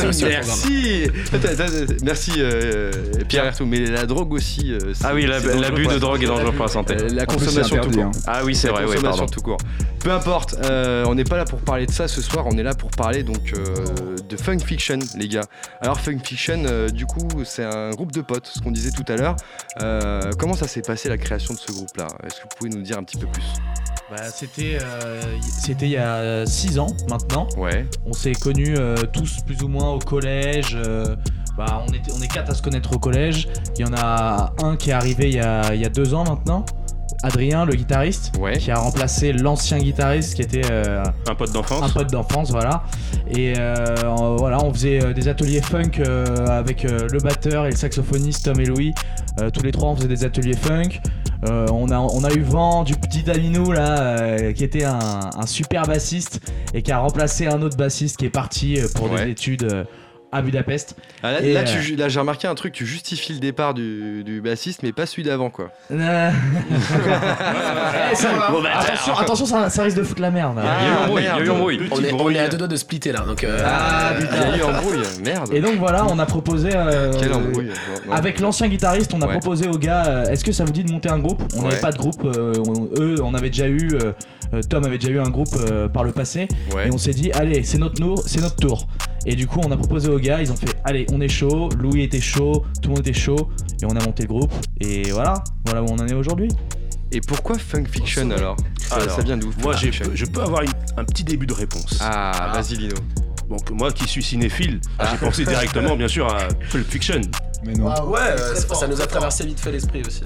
Merci 0.03 1.11
Merci 2.03 2.33
euh, 2.39 2.91
Pierre 3.29 3.45
Hertou, 3.47 3.67
mais 3.67 3.81
la 3.87 4.07
drogue 4.07 4.33
aussi. 4.33 4.73
euh, 4.73 4.93
Ah 5.05 5.13
oui, 5.15 5.27
la- 5.27 5.39
l'abus 5.41 5.85
la 5.85 5.95
de 5.95 5.99
drogue 5.99 6.23
est 6.23 6.27
dangereux 6.27 6.53
pour 6.53 6.67
la 6.67 6.71
santé. 6.73 6.95
Euh, 7.01 7.09
la 7.13 7.27
consommation 7.27 7.77
tout 7.81 7.91
court. 7.91 8.05
hein. 8.05 8.11
Ah 8.27 8.41
oui, 8.45 8.55
c'est 8.55 8.69
La 8.69 8.73
vrai, 8.75 8.85
oui, 8.85 8.95
consommation 8.97 9.27
tout 9.27 9.41
court. 9.41 9.59
Peu 10.01 10.11
importe, 10.13 10.55
euh, 10.65 11.05
on 11.09 11.15
n'est 11.15 11.25
pas 11.25 11.37
là 11.37 11.45
pour 11.45 11.59
parler 11.61 11.87
de 11.87 11.91
ça 11.93 12.07
ce 12.09 12.21
soir, 12.23 12.47
on 12.47 12.57
est 12.59 12.63
là 12.63 12.75
pour 12.75 12.91
parler 12.91 13.23
donc 13.23 13.53
euh, 13.55 14.17
de 14.29 14.37
Funk 14.37 14.61
Fiction, 14.61 14.99
les 15.17 15.29
gars. 15.29 15.45
Alors 15.81 15.99
Funk 16.01 16.19
Fiction, 16.25 16.63
euh, 16.67 16.89
du 16.89 17.07
coup, 17.07 17.27
c'est 17.45 17.65
un 17.65 17.91
groupe 17.91 18.13
de 18.13 18.21
potes, 18.21 18.47
ce 18.55 18.61
qu'on 18.61 18.71
disait 18.71 18.91
tout 18.93 19.05
à 19.13 19.17
l'heure. 19.17 19.37
Euh, 19.83 20.31
comment 20.39 20.55
ça 20.55 20.69
s'est 20.69 20.83
passé 20.83 21.09
la 21.09 21.19
création 21.19 21.55
de 21.55 21.59
ce 21.59 21.73
groupe-là? 21.73 22.07
Est-ce 22.25 22.37
que 22.37 22.43
vous 22.43 22.49
pouvez 22.57 22.71
nous 22.71 22.83
dire 22.83 22.99
un 22.99 23.03
petit 23.03 23.17
peu 23.17 23.27
plus? 23.27 23.43
Bah, 24.11 24.23
c'était 24.33 24.79
euh, 24.81 25.21
c'était 25.41 25.87
il 25.87 25.93
y 25.93 25.97
a 25.97 26.47
6 26.47 26.79
ans 26.79 26.87
maintenant. 27.11 27.49
Ouais. 27.57 27.87
On 28.07 28.13
s'est 28.13 28.33
connus 28.35 28.77
euh, 28.79 28.95
tous 29.13 29.41
plus 29.45 29.63
ou 29.63 29.69
moins 29.69 29.91
au 29.93 29.99
collège. 29.99 30.77
euh, 30.81 31.17
bah, 31.59 31.83
on, 31.89 31.93
était, 31.93 32.13
on 32.17 32.21
est 32.23 32.29
quatre 32.29 32.51
à 32.51 32.55
se 32.55 32.63
connaître 32.63 32.93
au 32.95 32.99
collège. 32.99 33.49
Il 33.79 33.87
y 33.87 33.89
en 33.89 33.95
a 33.95 34.53
un 34.63 34.77
qui 34.77 34.91
est 34.91 34.93
arrivé 34.93 35.29
il 35.31 35.35
y 35.37 35.41
a, 35.41 35.75
il 35.75 35.81
y 35.81 35.85
a 35.85 35.89
deux 35.89 36.15
ans 36.15 36.23
maintenant. 36.25 36.65
Adrien, 37.23 37.65
le 37.65 37.75
guitariste, 37.75 38.33
Ouais. 38.39 38.59
qui 38.59 38.71
a 38.71 38.77
remplacé 38.77 39.33
l'ancien 39.33 39.79
guitariste 39.79 40.35
qui 40.35 40.43
était 40.43 40.71
euh, 40.71 41.03
Un 41.29 41.35
pote 41.35 41.49
un 41.49 41.53
d'enfance. 41.55 41.93
pote 41.93 42.11
d'enfance, 42.13 42.51
voilà. 42.51 42.85
Et 43.35 43.55
euh, 43.59 44.35
voilà, 44.39 44.63
on 44.63 44.73
faisait 44.73 45.15
des 45.15 45.27
ateliers 45.27 45.63
funk 45.63 45.93
euh, 45.99 46.47
avec 46.47 46.85
euh, 46.85 47.09
le 47.11 47.19
batteur 47.19 47.67
et 47.67 47.71
le 47.71 47.77
saxophoniste 47.77 48.45
Tom 48.45 48.61
et 48.61 48.67
Louis. 48.67 48.95
Euh, 49.41 49.51
tous 49.51 49.63
les 49.65 49.73
trois, 49.73 49.89
on 49.89 49.97
faisait 49.97 50.09
des 50.09 50.25
ateliers 50.25 50.55
funk. 50.57 51.01
Euh, 51.49 51.67
on, 51.73 51.91
a, 51.91 51.99
on 51.99 52.25
a 52.25 52.33
eu 52.33 52.41
vent 52.43 52.83
du 52.83 52.95
petit 52.95 53.31
Aminou 53.31 53.73
là, 53.73 54.01
euh, 54.01 54.53
qui 54.53 54.65
était 54.65 54.85
un, 54.85 54.99
un 55.37 55.47
super 55.47 55.83
bassiste 55.87 56.41
et 56.75 56.83
qui 56.83 56.91
a 56.93 56.99
remplacé 56.99 57.47
un 57.47 57.63
autre 57.63 57.77
bassiste 57.77 58.17
qui 58.17 58.27
est 58.27 58.31
parti 58.31 58.81
euh, 58.81 58.87
pour 58.95 59.11
Ouais. 59.13 59.27
des 59.27 59.31
études 59.33 59.87
à 60.37 60.43
Budapest. 60.43 60.97
Ah, 61.23 61.33
là, 61.33 61.41
Et, 61.43 61.53
là, 61.53 61.61
euh, 61.61 61.65
tu 61.65 61.97
là, 61.97 62.09
j'ai 62.09 62.21
remarqué 62.21 62.47
un 62.47 62.55
truc, 62.55 62.73
tu 62.73 62.87
justifies 62.87 63.33
le 63.35 63.41
départ 63.41 63.75
du, 63.75 64.23
du 64.25 64.41
bassiste, 64.41 64.83
mais 64.83 64.93
pas 64.93 65.07
celui 65.07 65.23
d'avant, 65.25 65.51
quoi. 65.51 65.71
Euh, 65.91 66.31
eh, 68.13 68.15
ça- 68.15 68.29
Bon, 68.51 68.63
bah, 68.63 68.71
attention, 68.79 69.17
attention, 69.19 69.47
ça, 69.47 69.71
ça 69.71 69.83
risque 69.83 69.97
de 69.97 70.03
foutre 70.03 70.21
la 70.23 70.31
merde. 70.31 70.59
Il 70.59 70.65
y 70.65 70.69
a 70.69 70.89
eu 70.91 71.05
embrouille, 71.05 71.23
il 71.23 71.25
y 71.25 71.29
a 71.29 71.37
eu 71.39 71.43
merde. 71.43 71.51
embrouille. 71.57 71.81
On 71.91 72.03
est, 72.05 72.13
on 72.13 72.31
est 72.31 72.39
à 72.39 72.49
deux 72.49 72.57
doigts 72.59 72.69
de 72.69 72.77
splitter 72.77 73.13
là, 73.13 73.21
donc. 73.21 73.45
euh, 73.45 73.59
Ah, 73.65 74.13
putain, 74.19 74.35
il 74.47 74.51
y 74.51 74.55
a 74.55 74.59
eu 74.59 74.63
embrouille, 74.63 75.03
merde. 75.25 75.53
Et 75.53 75.61
donc 75.61 75.77
voilà, 75.77 76.07
on 76.07 76.19
a 76.19 76.27
proposé. 76.27 76.71
euh, 76.75 77.13
Quelle 77.19 77.33
embrouille. 77.33 77.71
Avec 78.13 78.41
l'ancien 78.41 78.69
guitariste, 78.69 79.13
on 79.15 79.23
a 79.23 79.27
Ouais. 79.27 79.33
proposé 79.33 79.69
aux 79.69 79.79
gars 79.79 80.05
euh, 80.07 80.25
est-ce 80.27 80.45
que 80.45 80.53
ça 80.53 80.65
vous 80.65 80.73
dit 80.73 80.85
de 80.85 80.93
monter 80.93 81.09
un 81.09 81.19
groupe? 81.19 81.43
On 81.57 81.63
n'avait 81.63 81.75
Ouais. 81.75 81.81
pas 81.81 81.91
de 81.93 81.99
groupe, 81.99 82.23
euh, 82.25 82.55
on- 82.67 82.89
eux 83.01 83.17
on 83.23 83.35
avait 83.35 83.51
déjà 83.51 83.67
eu, 83.69 83.91
Tom 84.69 84.85
avait 84.85 84.99
déjà 84.99 85.13
eu 85.13 85.19
un 85.21 85.31
groupe 85.31 85.55
euh, 85.71 85.89
par 85.89 86.05
le 86.05 86.13
passé, 86.13 86.49
Ouais. 86.75 86.89
et 86.89 86.91
on 86.93 86.99
s'est 86.99 87.13
dit 87.13 87.31
allez, 87.33 87.63
c'est 87.63 87.79
notre, 87.79 88.27
c'est 88.29 88.41
notre 88.41 88.57
tour. 88.57 88.87
Et 89.27 89.35
du 89.35 89.47
coup, 89.47 89.61
on 89.65 89.71
a 89.73 89.77
proposé 89.77 90.09
aux 90.09 90.19
gars, 90.21 90.41
ils 90.41 90.53
ont 90.53 90.57
fait 90.57 90.75
allez, 90.85 91.05
on 91.13 91.21
est 91.21 91.29
chaud, 91.29 91.69
Louis 91.79 92.03
était 92.03 92.21
chaud, 92.21 92.65
tout 92.81 92.91
le 92.91 92.97
monde 92.97 93.07
était 93.07 93.13
chaud, 93.19 93.49
et 93.83 93.85
on 93.87 93.91
a 93.97 94.05
monté 94.05 94.23
le 94.23 94.29
groupe, 94.29 94.53
et 94.81 95.11
voilà, 95.11 95.43
voilà 95.65 95.83
où 95.83 95.87
on 95.91 95.97
en 95.99 96.07
est 96.07 96.15
aujourd'hui. 96.15 96.49
Et 97.13 97.21
pourquoi 97.21 97.57
Funk 97.59 97.85
Fiction 97.91 98.31
alors? 98.31 98.57
Ça, 98.79 98.97
Alors, 98.97 99.11
ça 99.17 99.23
vient 99.23 99.37
d'où 99.37 99.51
Moi, 99.63 99.75
je 99.77 100.25
peux 100.25 100.41
avoir 100.43 100.63
une- 100.63 100.71
un 100.97 101.05
petit 101.05 101.25
début 101.25 101.47
de 101.47 101.53
réponse. 101.55 101.99
Ah, 102.01 102.53
vas-y 102.55 102.77
Lino. 102.79 102.97
Donc, 103.49 103.71
moi 103.71 103.93
qui 103.93 104.09
suis 104.09 104.25
cinéphile, 104.25 104.81
j'ai 105.13 105.19
pensé 105.19 105.45
directement, 105.45 105.95
bien 105.97 106.09
sûr, 106.09 106.27
à 106.27 106.49
Pulp 106.71 106.89
Fiction. 106.91 107.21
Mais 107.67 107.75
non. 107.75 107.87
Ouais, 108.11 108.21
ça, 108.55 108.67
fort, 108.67 108.77
ça 108.77 108.87
nous 108.87 108.95
a 108.95 108.99
fort. 108.99 109.09
traversé 109.09 109.45
vite 109.45 109.61
fait 109.61 109.73
l'esprit 109.73 110.03
aussi. 110.07 110.23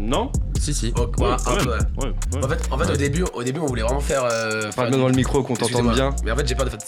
Non 0.00 0.30
Si, 0.60 0.74
si. 0.74 0.92
Ouais, 0.96 1.02
un 1.02 1.36
peu, 1.36 1.70
ouais. 1.70 1.76
Ouais, 1.98 2.04
ouais. 2.06 2.44
En 2.44 2.48
fait, 2.48 2.58
en 2.70 2.78
fait 2.78 2.92
au, 2.92 2.96
début, 2.96 3.24
au 3.34 3.42
début, 3.42 3.60
on 3.60 3.66
voulait 3.66 3.82
vraiment 3.82 4.00
faire. 4.00 4.24
euh, 4.30 4.70
Parle 4.76 4.90
bien 4.90 4.98
dans 4.98 5.08
le 5.08 5.14
micro 5.14 5.42
qu'on 5.42 5.54
t'entende 5.54 5.92
bien. 5.94 6.14
Mais 6.24 6.30
en 6.30 6.36
fait, 6.36 6.46
j'ai 6.46 6.54
pas 6.54 6.64
de 6.64 6.70
fait. 6.70 6.78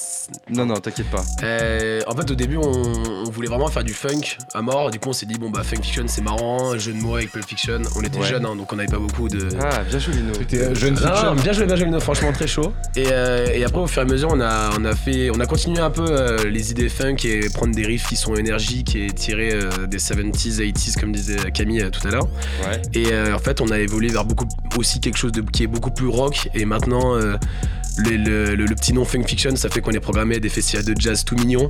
Non, 0.51 0.67
non, 0.67 0.75
t'inquiète 0.77 1.11
pas. 1.11 1.23
Euh, 1.43 2.01
en 2.07 2.15
fait, 2.15 2.31
au 2.31 2.35
début, 2.35 2.57
on, 2.57 2.63
on 3.27 3.31
voulait 3.31 3.49
vraiment 3.49 3.69
faire 3.69 3.85
du 3.85 3.95
funk 3.95 4.37
à 4.55 4.63
mort. 4.63 4.91
Du 4.91 4.99
coup, 5.01 5.09
on 5.11 5.13
s'est 5.13 5.27
dit, 5.27 5.39
bon, 5.39 5.51
bah, 5.51 5.63
Funk 5.65 5.83
Fiction, 5.83 6.05
c'est 6.07 6.23
marrant. 6.23 6.77
Jeu 6.79 6.93
de 6.93 6.99
mots 6.99 7.17
avec 7.17 7.33
Pulp 7.33 7.47
Fiction. 7.47 7.81
On 7.97 8.03
était 8.03 8.19
Ouais. 8.19 8.27
jeunes, 8.27 8.47
hein, 8.47 8.55
donc 8.57 8.73
on 8.73 8.79
avait 8.79 8.87
pas 8.89 8.99
beaucoup 8.99 9.29
de. 9.29 9.49
Ah, 9.61 9.83
bien 9.89 9.99
joué 9.99 10.15
Lino. 10.15 10.33
C'était 10.39 10.59
euh, 10.63 10.75
jeune 10.75 10.95
Non, 10.95 11.01
fiction. 11.01 11.35
non, 11.35 11.35
bien 11.43 11.53
joué, 11.53 11.67
bien 11.67 11.77
joué, 11.77 11.87
Lino, 11.87 12.01
franchement 12.01 12.33
très 12.33 12.47
chaud. 12.47 12.73
Et, 12.97 13.07
euh, 13.11 13.47
et 13.53 13.65
après, 13.65 13.81
au 13.81 13.87
fur 13.87 14.03
et 14.03 14.05
à 14.05 14.09
mesure, 14.09 14.29
on 14.33 14.41
a, 14.41 14.71
on 14.79 14.85
a 14.85 14.95
fait, 14.95 15.31
on 15.31 15.41
a 15.41 15.47
continué 15.47 15.81
un 15.81 15.91
peu 15.91 16.05
euh, 16.09 16.45
les 16.49 16.71
idées 16.71 16.89
funk 16.89 17.17
et 17.25 17.49
prendre 17.49 17.75
des 17.75 17.85
riffs 17.87 18.09
qui 18.09 18.17
sont 18.17 18.35
énergiques 18.37 18.95
et 18.95 19.09
tirés 19.09 19.53
euh, 19.53 19.87
des 19.95 20.01
70s, 20.01 20.59
80s, 20.59 21.01
comme 21.01 21.13
disait 21.13 21.37
Camille 21.53 21.83
euh, 21.83 21.91
tout 21.91 22.07
à 22.07 22.11
l'heure. 22.11 22.29
Ouais. 22.67 22.83
Et 22.95 23.13
euh, 23.13 23.35
en 23.35 23.39
fait, 23.39 23.61
on 23.61 23.69
a 23.71 23.79
évolué 23.79 24.09
vers 24.09 24.25
beaucoup 24.25 24.47
aussi 24.77 25.01
quelque 25.01 25.17
chose 25.17 25.33
de, 25.33 25.41
qui 25.41 25.63
est 25.63 25.69
beaucoup 25.69 25.91
plus 25.91 26.09
rock. 26.09 26.49
Et 26.55 26.65
maintenant, 26.65 27.15
euh, 27.15 27.37
le, 27.97 28.17
le- 28.17 28.55
le- 28.55 28.67
le 28.67 28.75
petit 28.75 28.93
nom 28.93 29.05
Funk 29.05 29.25
Fiction, 29.27 29.55
ça 29.57 29.69
fait 29.69 29.81
qu'on 29.81 29.93
est 29.93 30.01
programmé 30.01 30.37
à 30.37 30.41
des 30.41 30.49
festivals 30.49 30.85
de 30.85 30.95
jazz 31.01 31.25
tout 31.25 31.37
mignons. 31.37 31.67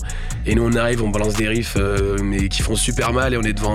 Et 0.46 0.54
nous, 0.54 0.62
on 0.64 0.74
arrive, 0.76 1.02
on 1.02 1.08
balance 1.10 1.34
des 1.34 1.48
riffs, 1.48 1.74
euh, 1.76 2.16
mais 2.22 2.48
qui 2.48 2.62
font 2.62 2.76
super 2.76 3.12
mal. 3.12 3.34
Et 3.34 3.36
on 3.36 3.42
est 3.42 3.52
devant 3.52 3.74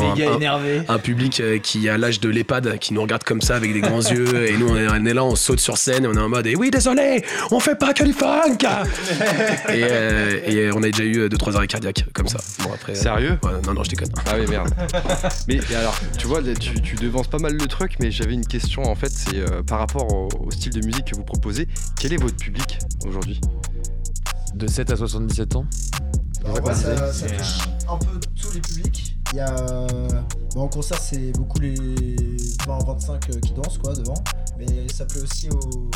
un, 0.88 1.00
public 1.00 1.39
euh, 1.39 1.60
qui 1.60 1.88
a 1.89 1.98
l'âge 1.98 2.20
de 2.20 2.29
l'EHPAD, 2.29 2.77
qui 2.79 2.94
nous 2.94 3.01
regarde 3.01 3.24
comme 3.24 3.41
ça 3.41 3.56
avec 3.56 3.74
des 3.74 3.82
grands 3.82 4.01
yeux. 4.12 4.48
Et 4.50 4.58
nous, 4.58 4.68
on 4.70 4.75
est, 4.75 4.88
on 4.89 5.06
est 5.06 5.13
là, 5.13 5.24
on 5.24 5.36
saute 5.36 5.60
sur 5.60 5.77
scène 5.77 6.06
et 6.06 6.08
on 6.08 6.13
est 6.13 6.20
en 6.20 6.29
mode 6.29 6.48
et 6.48 6.56
oui, 6.56 6.72
désolé, 6.72 7.24
on 7.51 7.60
fait 7.60 7.75
pas 7.75 7.94
que 7.94 8.03
du 8.03 8.13
funk. 8.13 8.58
et, 9.70 9.84
euh, 9.84 10.39
et 10.46 10.72
on 10.72 10.82
a 10.84 10.89
déjà 10.89 11.03
eu 11.03 11.27
2-3 11.27 11.56
arrêts 11.56 11.68
cardiaques 11.68 12.06
comme 12.13 12.27
ça. 12.27 12.39
Bon, 12.63 12.72
après. 12.74 12.94
euh, 12.94 12.96
Sérieux? 12.96 13.38
ouais, 13.44 13.51
non, 13.65 13.74
non, 13.74 13.84
je 13.84 13.89
déconne. 13.89 14.10
Ah 14.25 14.34
oui 14.39 14.46
merde. 14.50 14.70
mais 15.48 15.60
et 15.72 15.75
alors, 15.75 15.98
tu 16.18 16.27
vois, 16.27 16.41
tu, 16.60 16.82
tu 16.82 16.96
devances 16.96 17.27
pas 17.27 17.39
mal 17.39 17.53
le 17.53 17.68
truc, 17.68 17.94
mais 18.00 18.12
j'avais 18.12 18.34
une 18.34 18.46
question 18.46 18.84
en 18.84 18.96
fait, 18.96 19.12
c'est 19.12 19.38
euh, 19.38 19.62
par 19.63 19.79
rapport 19.79 20.12
au, 20.13 20.29
au 20.48 20.51
style 20.51 20.74
de 20.74 20.86
musique 20.86 21.06
que 21.06 21.15
vous 21.15 21.24
proposez, 21.24 21.68
quel 22.00 22.13
est 22.13 22.18
votre 22.22 22.36
public 22.39 22.79
aujourd'hui 23.05 23.39
De 24.55 24.67
7 24.67 24.91
à 24.91 24.96
77 24.96 25.55
ans 25.55 25.65
En 26.46 26.51
vrai, 26.53 26.74
ça, 26.75 27.12
ça 27.13 27.27
touche 27.27 27.60
un 27.89 27.98
peu 27.98 28.19
tous 28.41 28.51
les 28.53 28.62
publics. 28.62 29.15
Il 29.34 29.38
y 29.38 29.41
a. 29.41 29.53
euh, 29.55 30.08
bon, 30.55 30.62
en 30.62 30.67
concert, 30.67 30.98
c'est 31.00 31.31
beaucoup 31.38 31.60
les 31.60 31.75
20-25 31.75 33.39
qui 33.41 33.53
dansent, 33.53 33.77
quoi, 33.77 33.93
devant. 33.93 34.15
Mais 34.58 34.65
ça 34.91 35.05
plaît 35.05 35.22
aussi 35.22 35.50
aux 35.50 35.89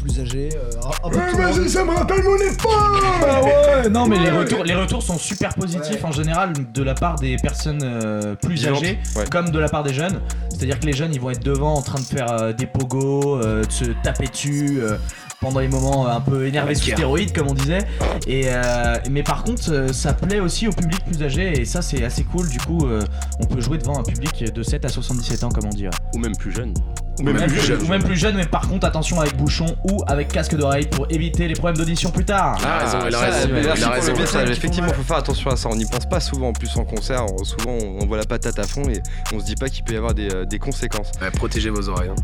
plus 0.00 0.20
âgés. 0.20 0.48
euh, 0.54 0.70
un, 0.82 1.06
un 1.06 1.10
peu 1.10 1.16
tout 1.30 1.36
le 1.38 1.58
monde. 1.60 1.68
ça 1.68 1.84
me 1.84 1.90
rappelle 1.90 2.22
mon 2.24 2.36
époque 2.36 2.70
Ah 3.24 3.40
ouais, 3.42 3.88
non 3.88 4.06
mais 4.08 4.18
les 4.18 4.30
retours, 4.30 4.64
les 4.64 4.74
retours 4.74 5.00
sont 5.02 5.16
super 5.18 5.54
positifs 5.54 5.92
Ouais. 6.02 6.04
en 6.04 6.10
général 6.12 6.52
de 6.74 6.82
la 6.82 6.94
part 6.94 7.16
des 7.20 7.36
personnes 7.36 7.82
euh, 7.84 8.34
plus 8.34 8.66
âgées 8.66 8.98
ouais. 9.14 9.24
comme 9.30 9.50
de 9.50 9.58
la 9.60 9.68
part 9.68 9.84
des 9.84 9.94
jeunes. 9.94 10.20
C'est-à-dire 10.50 10.80
que 10.80 10.86
les 10.86 10.92
jeunes 10.92 11.14
ils 11.14 11.20
vont 11.20 11.30
être 11.30 11.44
devant 11.44 11.74
en 11.74 11.82
train 11.82 12.00
de 12.00 12.04
faire 12.04 12.30
euh, 12.32 12.52
des 12.52 12.66
pogos, 12.66 13.36
euh, 13.42 13.64
de 13.64 13.70
se 13.70 13.84
taper 14.02 14.26
dessus 14.26 14.80
euh, 14.80 14.98
pendant 15.42 15.60
les 15.60 15.68
moments 15.68 16.06
euh, 16.06 16.10
un 16.10 16.20
peu 16.20 16.46
énervés 16.46 16.74
sous 16.74 16.90
stéroïdes 16.90 17.34
comme 17.34 17.48
on 17.48 17.54
disait. 17.54 17.84
Et 18.26 18.44
euh, 18.46 18.96
mais 19.10 19.22
par 19.22 19.44
contre 19.44 19.70
euh, 19.70 19.88
ça 19.88 20.14
plaît 20.14 20.40
aussi 20.40 20.68
au 20.68 20.72
public 20.72 21.04
plus 21.04 21.22
âgé 21.22 21.60
et 21.60 21.64
ça 21.66 21.82
c'est 21.82 22.02
assez 22.04 22.24
cool. 22.24 22.48
Du 22.48 22.58
coup 22.58 22.86
euh, 22.86 23.02
on 23.40 23.46
peut 23.46 23.60
jouer 23.60 23.76
devant 23.76 23.98
un 23.98 24.04
public 24.04 24.44
de 24.44 24.62
7 24.62 24.84
à 24.86 24.88
77 24.88 25.44
ans 25.44 25.48
comme 25.50 25.66
on 25.66 25.74
dit. 25.74 25.86
Ou 26.14 26.18
même 26.18 26.36
plus 26.36 26.52
jeune. 26.52 26.72
Ou 27.18 27.24
Même 27.24 27.36
même 27.36 27.50
plus 27.50 27.60
jeune. 27.60 27.82
ou 27.82 27.86
même 27.88 28.02
plus 28.02 28.16
jeune 28.16 28.36
mais 28.36 28.46
par 28.46 28.66
contre 28.68 28.86
attention 28.86 29.20
avec 29.20 29.36
bouchon 29.36 29.66
ou 29.90 30.02
avec 30.06 30.28
casque 30.28 30.54
d'oreille 30.56 30.86
pour 30.86 31.06
éviter 31.10 31.46
les 31.46 31.54
problèmes 31.54 31.76
d'audition 31.76 32.10
plus 32.10 32.24
tard. 32.24 32.56
Il 32.60 32.66
a 32.66 32.78
raison, 32.78 32.98
il 33.06 33.14
a 33.14 33.18
ça, 33.18 33.90
raison, 33.90 34.12
il 34.14 34.36
a. 34.48 34.52
Effectivement, 34.52 34.92
faut 34.92 35.02
faire 35.02 35.18
attention 35.18 35.50
à 35.50 35.56
ça. 35.56 35.68
On 35.68 35.76
n'y 35.76 35.84
pense 35.86 36.08
pas 36.08 36.20
souvent 36.20 36.48
en 36.48 36.52
plus 36.52 36.74
en 36.76 36.84
concert. 36.84 37.26
On- 37.30 37.44
souvent, 37.44 37.76
on, 38.00 38.06
voit 38.06 38.16
la 38.16 38.24
patate 38.24 38.58
à 38.58 38.64
fond 38.64 38.82
et 38.88 39.00
on 39.34 39.40
se 39.40 39.44
dit 39.44 39.56
pas 39.56 39.68
qu'il 39.68 39.84
peut 39.84 39.92
y 39.92 39.96
avoir 39.96 40.14
des, 40.14 40.28
euh, 40.34 40.44
des 40.46 40.58
conséquences. 40.58 41.10
Ouais, 41.20 41.30
protégez 41.30 41.68
vos 41.70 41.88
oreilles. 41.88 42.08
hein. 42.10 42.14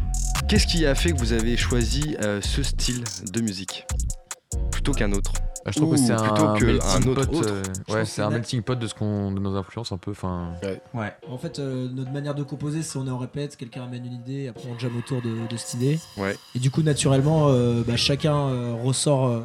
Qu'est-ce 0.49 0.67
qui 0.67 0.87
a 0.87 0.95
fait 0.95 1.13
que 1.13 1.19
vous 1.19 1.33
avez 1.35 1.57
choisi 1.59 2.17
euh, 2.23 2.41
ce 2.43 2.63
style 2.63 3.05
de 3.33 3.41
musique? 3.43 3.87
Plutôt 4.71 4.93
qu'un 4.93 5.13
autre 5.13 5.33
Ah, 5.37 5.41
Je 5.71 5.77
trouve 5.79 5.91
Ou 5.91 5.93
que 5.93 5.99
c'est 5.99 6.15
plutôt 6.15 6.47
un 6.47 6.59
que 6.59 6.65
melting 6.67 6.91
un 6.91 7.11
autre 7.11 7.27
pot. 7.27 7.37
autre. 7.39 7.49
euh, 7.91 7.95
ouais, 7.95 8.05
c'est 8.05 8.23
un 8.23 8.31
melting 8.31 8.63
pot 8.63 8.75
de, 8.79 8.87
ce 8.87 8.95
qu'on, 8.95 9.33
de 9.33 9.41
nos 9.41 9.55
influences 9.57 9.93
un 9.93 9.99
peu. 9.99 10.11
Enfin, 10.13 10.53
Ouais. 10.95 11.13
En 11.31 11.39
fait, 11.39 11.59
euh, 11.59 11.89
notre 11.93 12.13
manière 12.13 12.35
de 12.35 12.43
composer, 12.43 12.83
c'est 12.83 12.99
on 12.99 13.07
est 13.07 13.11
en 13.11 13.19
répète, 13.19 13.57
quelqu'un 13.57 13.85
amène 13.85 14.05
une 14.07 14.13
idée, 14.15 14.49
après 14.49 14.65
on 14.75 14.79
jam 14.79 14.93
autour 14.97 15.23
de, 15.23 15.47
de 15.49 15.57
cette 15.57 15.75
idée. 15.75 15.99
Ouais. 16.17 16.37
Et 16.55 16.59
du 16.59 16.71
coup, 16.71 16.83
naturellement, 16.83 17.49
euh, 17.49 17.83
bah, 17.87 17.97
chacun 17.97 18.35
euh, 18.37 18.75
ressort 18.83 19.27
euh, 19.27 19.41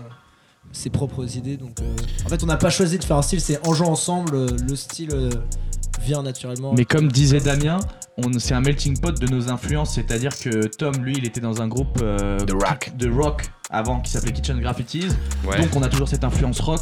ses 0.72 0.90
propres 0.90 1.38
idées. 1.38 1.58
Donc, 1.58 1.80
euh, 1.82 1.96
en 2.26 2.30
fait, 2.30 2.44
on 2.44 2.48
n'a 2.48 2.58
pas 2.58 2.70
choisi 2.70 2.98
de 2.98 3.04
faire 3.04 3.18
un 3.18 3.22
style, 3.22 3.42
c'est 3.42 3.66
en 3.68 3.74
jouant 3.74 3.90
ensemble, 3.92 4.36
euh, 4.36 4.48
le 4.68 4.76
style 4.76 5.10
euh, 5.14 5.30
vient 6.02 6.24
naturellement. 6.24 6.74
Mais 6.76 6.86
comme 6.86 7.12
disait 7.12 7.40
Damien, 7.40 7.80
on, 8.18 8.32
c'est 8.40 8.54
un 8.54 8.62
melting 8.62 9.00
pot 9.00 9.12
de 9.18 9.28
nos 9.28 9.50
influences, 9.50 9.96
c'est-à-dire 9.96 10.38
que 10.38 10.68
Tom, 10.68 10.94
lui, 11.04 11.16
il 11.18 11.26
était 11.26 11.42
dans 11.42 11.62
un 11.62 11.68
groupe 11.68 12.00
euh, 12.02 12.38
De 12.40 12.54
rock. 12.54 12.92
de 12.98 13.10
rock 13.10 13.50
avant 13.74 14.00
qui 14.00 14.12
s'appelait 14.12 14.32
Kitchen 14.32 14.60
Graffitis, 14.62 15.08
Ouais. 15.46 15.60
donc 15.60 15.76
on 15.76 15.82
a 15.82 15.90
toujours 15.90 16.08
cette 16.08 16.24
influence 16.24 16.60
rock. 16.62 16.82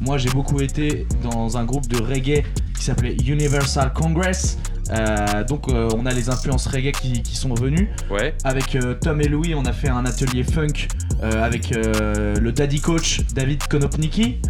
Moi, 0.00 0.18
j'ai 0.18 0.30
beaucoup 0.30 0.60
été 0.60 1.06
dans 1.22 1.56
un 1.58 1.64
groupe 1.64 1.86
de 1.86 2.02
reggae 2.02 2.42
qui 2.76 2.82
s'appelait 2.84 3.14
Universal 3.26 3.92
Congress, 3.92 4.58
Euh, 4.92 5.44
donc 5.44 5.68
euh, 5.68 5.88
on 5.96 6.04
a 6.04 6.10
les 6.12 6.30
influences 6.30 6.66
reggae 6.66 6.90
qui, 6.90 7.22
qui 7.22 7.36
sont 7.36 7.54
venues. 7.54 7.90
Ouais. 8.10 8.34
Avec 8.42 8.74
euh, 8.74 8.94
Tom 8.94 9.20
et 9.20 9.28
Louis, 9.28 9.54
on 9.54 9.64
a 9.64 9.72
fait 9.72 9.88
un 9.88 10.04
atelier 10.04 10.42
funk 10.42 10.88
avec 11.22 11.70
le 11.70 12.50
daddy 12.50 12.80
coach 12.80 13.20
David 13.34 13.62
Konopnicki. 13.68 14.40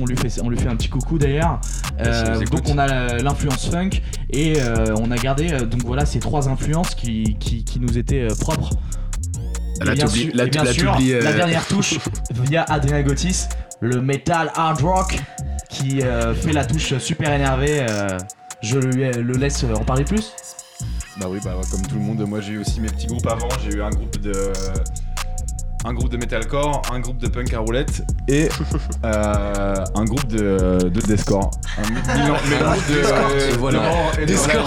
On 0.00 0.04
lui, 0.04 0.16
fait, 0.16 0.40
on 0.42 0.50
lui 0.50 0.58
fait 0.58 0.68
un 0.68 0.76
petit 0.76 0.88
coucou 0.90 1.16
d'ailleurs. 1.18 1.60
Bah, 1.98 2.38
donc 2.50 2.68
on 2.68 2.76
a 2.78 3.18
l'influence 3.22 3.70
funk 3.70 3.90
et 4.30 4.54
on 4.98 5.10
a 5.10 5.16
gardé 5.16 5.48
donc 5.66 5.82
voilà 5.84 6.04
ces 6.04 6.18
trois 6.18 6.48
influences 6.48 6.94
qui, 6.94 7.36
qui, 7.40 7.64
qui 7.64 7.80
nous 7.80 7.96
étaient 7.96 8.26
propres. 8.40 8.70
Là, 9.86 9.94
bien 9.94 10.06
sûr- 10.24 10.34
bien 10.46 10.62
sûr, 10.72 10.92
t'oublies, 10.92 11.12
euh, 11.14 11.22
la 11.22 11.32
dernière 11.32 11.66
touche 11.66 11.98
via 12.42 12.64
Adrien 12.64 13.02
Gotis, 13.02 13.46
le 13.80 14.00
metal 14.00 14.50
hard 14.54 14.80
rock 14.82 15.18
qui 15.68 16.02
euh, 16.02 16.34
fait 16.34 16.52
la 16.52 16.64
touche 16.64 16.96
super 16.98 17.32
énervée. 17.32 17.78
euh, 17.88 18.18
je 18.62 18.78
lui, 18.78 19.10
le 19.10 19.32
laisse 19.34 19.64
en 19.64 19.84
parler 19.84 20.04
plus. 20.04 20.32
Bah 21.18 21.26
oui, 21.30 21.38
bah 21.42 21.54
comme 21.70 21.82
tout 21.86 21.94
le 21.94 22.00
monde, 22.02 22.20
moi 22.28 22.40
j'ai 22.40 22.52
eu 22.52 22.58
aussi 22.58 22.80
mes 22.80 22.88
petits 22.88 23.06
groupes 23.06 23.26
avant. 23.26 23.48
J'ai 23.64 23.76
eu 23.76 23.82
un 23.82 23.90
groupe 23.90 24.18
de. 24.20 24.32
Un 25.84 25.94
groupe 25.94 26.10
de 26.10 26.18
metalcore, 26.18 26.82
un 26.92 27.00
groupe 27.00 27.16
de 27.18 27.26
punk 27.28 27.54
à 27.54 27.58
roulette 27.60 28.02
et 28.28 28.48
euh, 29.04 29.74
un 29.94 30.04
groupe 30.04 30.26
de, 30.28 30.78
de 30.82 31.00
deathcore. 31.00 31.50
Un 31.78 31.90
mélange 32.20 32.42
de. 32.88 33.56
Voilà. 33.58 33.80
voilà. 33.80 34.64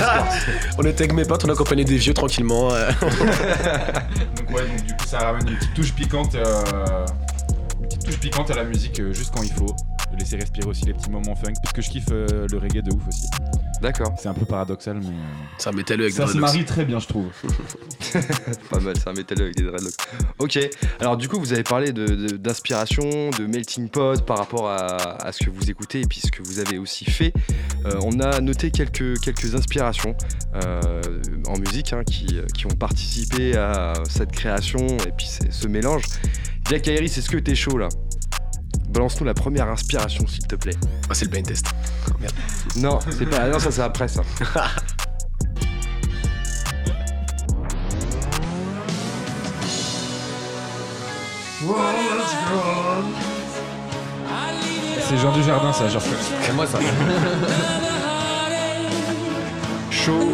Ah. 0.00 0.24
On 0.78 0.82
était 0.84 1.02
avec 1.04 1.14
mes 1.14 1.24
potes, 1.24 1.44
on 1.44 1.48
accompagnait 1.48 1.84
des 1.84 1.96
vieux 1.96 2.14
tranquillement. 2.14 2.70
euh. 2.72 2.88
Donc 3.00 4.50
ouais, 4.56 4.62
donc 4.66 4.82
du 4.86 4.92
coup 4.94 5.06
ça 5.06 5.18
ramène 5.18 5.48
une 5.48 5.56
petite 5.56 5.74
touche 5.74 5.92
piquante, 5.94 6.34
euh, 6.36 7.06
une 7.80 7.86
petite 7.88 8.04
touche 8.04 8.18
piquante 8.20 8.50
à 8.50 8.54
la 8.54 8.64
musique 8.64 9.00
euh, 9.00 9.12
juste 9.12 9.32
quand 9.34 9.42
il 9.42 9.52
faut. 9.52 9.74
De 10.12 10.18
laisser 10.18 10.36
respirer 10.36 10.66
aussi 10.68 10.84
les 10.84 10.92
petits 10.94 11.10
moments 11.10 11.34
funk, 11.34 11.54
parce 11.62 11.72
que 11.74 11.80
je 11.82 11.88
kiffe 11.90 12.04
euh, 12.12 12.46
le 12.50 12.58
reggae 12.58 12.82
de 12.82 12.92
ouf 12.92 13.08
aussi. 13.08 13.26
D'accord. 13.80 14.14
C'est 14.18 14.28
un 14.28 14.34
peu 14.34 14.44
paradoxal, 14.44 14.98
mais 15.00 15.06
C'est 15.58 15.70
un 15.70 15.72
métalleux 15.72 16.04
avec 16.04 16.14
ça 16.14 16.24
des 16.24 16.28
se 16.28 16.32
dreadlocks. 16.38 16.52
marie 16.54 16.64
très 16.66 16.84
bien, 16.84 16.98
je 17.00 17.06
trouve. 17.08 17.26
Pas 18.70 18.78
mal, 18.80 18.94
c'est 18.96 19.08
un 19.08 19.12
métalleux 19.14 19.44
avec 19.44 19.56
des 19.56 19.64
dreadlocks. 19.64 19.94
Ok, 20.38 20.58
alors 21.00 21.16
du 21.16 21.28
coup, 21.28 21.38
vous 21.40 21.52
avez 21.52 21.62
parlé 21.64 21.92
de- 21.92 22.06
de- 22.06 22.36
d'inspiration, 22.36 23.30
de, 23.30 23.46
melting 23.46 23.88
pot 23.88 24.22
par 24.24 24.38
rapport 24.38 24.68
à, 24.68 24.86
à 25.26 25.32
ce 25.32 25.44
que 25.44 25.50
vous 25.50 25.70
écoutez 25.70 26.00
et 26.02 26.06
puis 26.06 26.20
ce 26.20 26.30
que 26.30 26.42
vous 26.42 26.58
avez 26.60 26.78
aussi 26.78 27.04
fait. 27.06 27.32
Euh, 27.86 27.98
on 28.04 28.20
a 28.20 28.40
noté 28.40 28.70
quelques, 28.70 29.18
quelques 29.20 29.54
inspirations 29.54 30.14
euh, 30.64 31.00
en 31.48 31.58
musique 31.58 31.92
hein, 31.92 32.02
qui, 32.04 32.38
qui 32.54 32.66
ont 32.66 32.76
participé 32.76 33.56
à 33.56 33.94
cette 34.08 34.30
création 34.32 34.86
et 35.06 35.12
puis 35.16 35.28
ce 35.50 35.66
mélange. 35.66 36.02
Jack 36.68 36.86
Iris, 36.86 37.18
est-ce 37.18 37.30
que 37.30 37.38
t'es 37.38 37.54
chaud 37.56 37.78
là? 37.78 37.88
Balance-nous 38.92 39.26
la 39.26 39.34
première 39.34 39.68
inspiration, 39.68 40.26
s'il 40.26 40.46
te 40.46 40.54
plaît. 40.54 40.76
Ah, 41.08 41.14
c'est 41.14 41.24
le 41.24 41.30
blind 41.30 41.46
test. 41.46 41.66
Non, 42.76 42.98
c'est 43.10 43.26
pas. 43.26 43.48
Non, 43.48 43.58
ça 43.58 43.70
c'est 43.70 43.82
après 43.82 44.08
ça. 44.08 44.22
C'est 55.08 55.18
Jean 55.18 55.32
du 55.32 55.42
Jardin, 55.42 55.72
ça, 55.72 55.88
genre. 55.88 56.02
C'est 56.42 56.52
moi 56.52 56.66
ça. 56.66 56.78
Show 59.90 60.32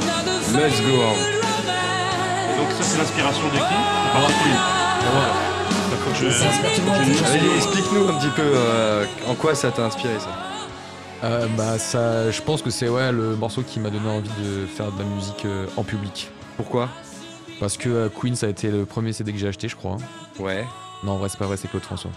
must 0.53 0.83
go 0.83 1.03
on. 1.03 1.15
Donc 2.57 2.71
ça 2.77 2.83
c'est 2.83 2.99
l'inspiration 2.99 3.45
de 3.47 3.53
qui? 3.53 3.59
D'accord, 3.59 5.27
je- 6.15 6.29
je- 6.31 7.25
Allez, 7.25 7.57
explique-nous 7.57 8.09
un 8.09 8.13
petit 8.15 8.31
peu 8.35 8.43
euh, 8.45 9.05
en 9.27 9.35
quoi 9.35 9.55
ça 9.55 9.71
t'a 9.71 9.85
inspiré 9.85 10.19
ça. 10.19 10.29
Euh, 11.25 11.47
bah 11.57 11.79
ça, 11.79 12.31
je 12.31 12.41
pense 12.43 12.63
que 12.63 12.71
c'est 12.71 12.89
ouais 12.89 13.11
le 13.11 13.35
morceau 13.37 13.63
qui 13.63 13.81
m'a 13.81 13.91
donné 13.91 14.09
envie 14.09 14.31
de 14.41 14.67
faire 14.67 14.93
de 14.93 14.99
la 15.01 15.05
musique 15.05 15.45
euh, 15.45 15.67
en 15.77 15.83
public. 15.83 16.31
Pourquoi? 16.57 16.89
Parce 17.61 17.77
que 17.77 17.89
euh, 17.89 18.09
Queen 18.09 18.37
ça 18.37 18.47
a 18.47 18.49
été 18.51 18.69
le 18.71 18.85
premier 18.85 19.13
CD 19.13 19.33
que 19.33 19.39
j'ai 19.39 19.49
acheté 19.49 19.69
je 19.69 19.75
crois. 19.77 19.97
Ouais. 20.39 20.65
Non 21.03 21.13
en 21.13 21.19
vrai 21.19 21.29
c'est 21.29 21.39
pas 21.39 21.47
vrai 21.47 21.57
c'est 21.57 21.69
Claude 21.69 21.83
François. 21.83 22.11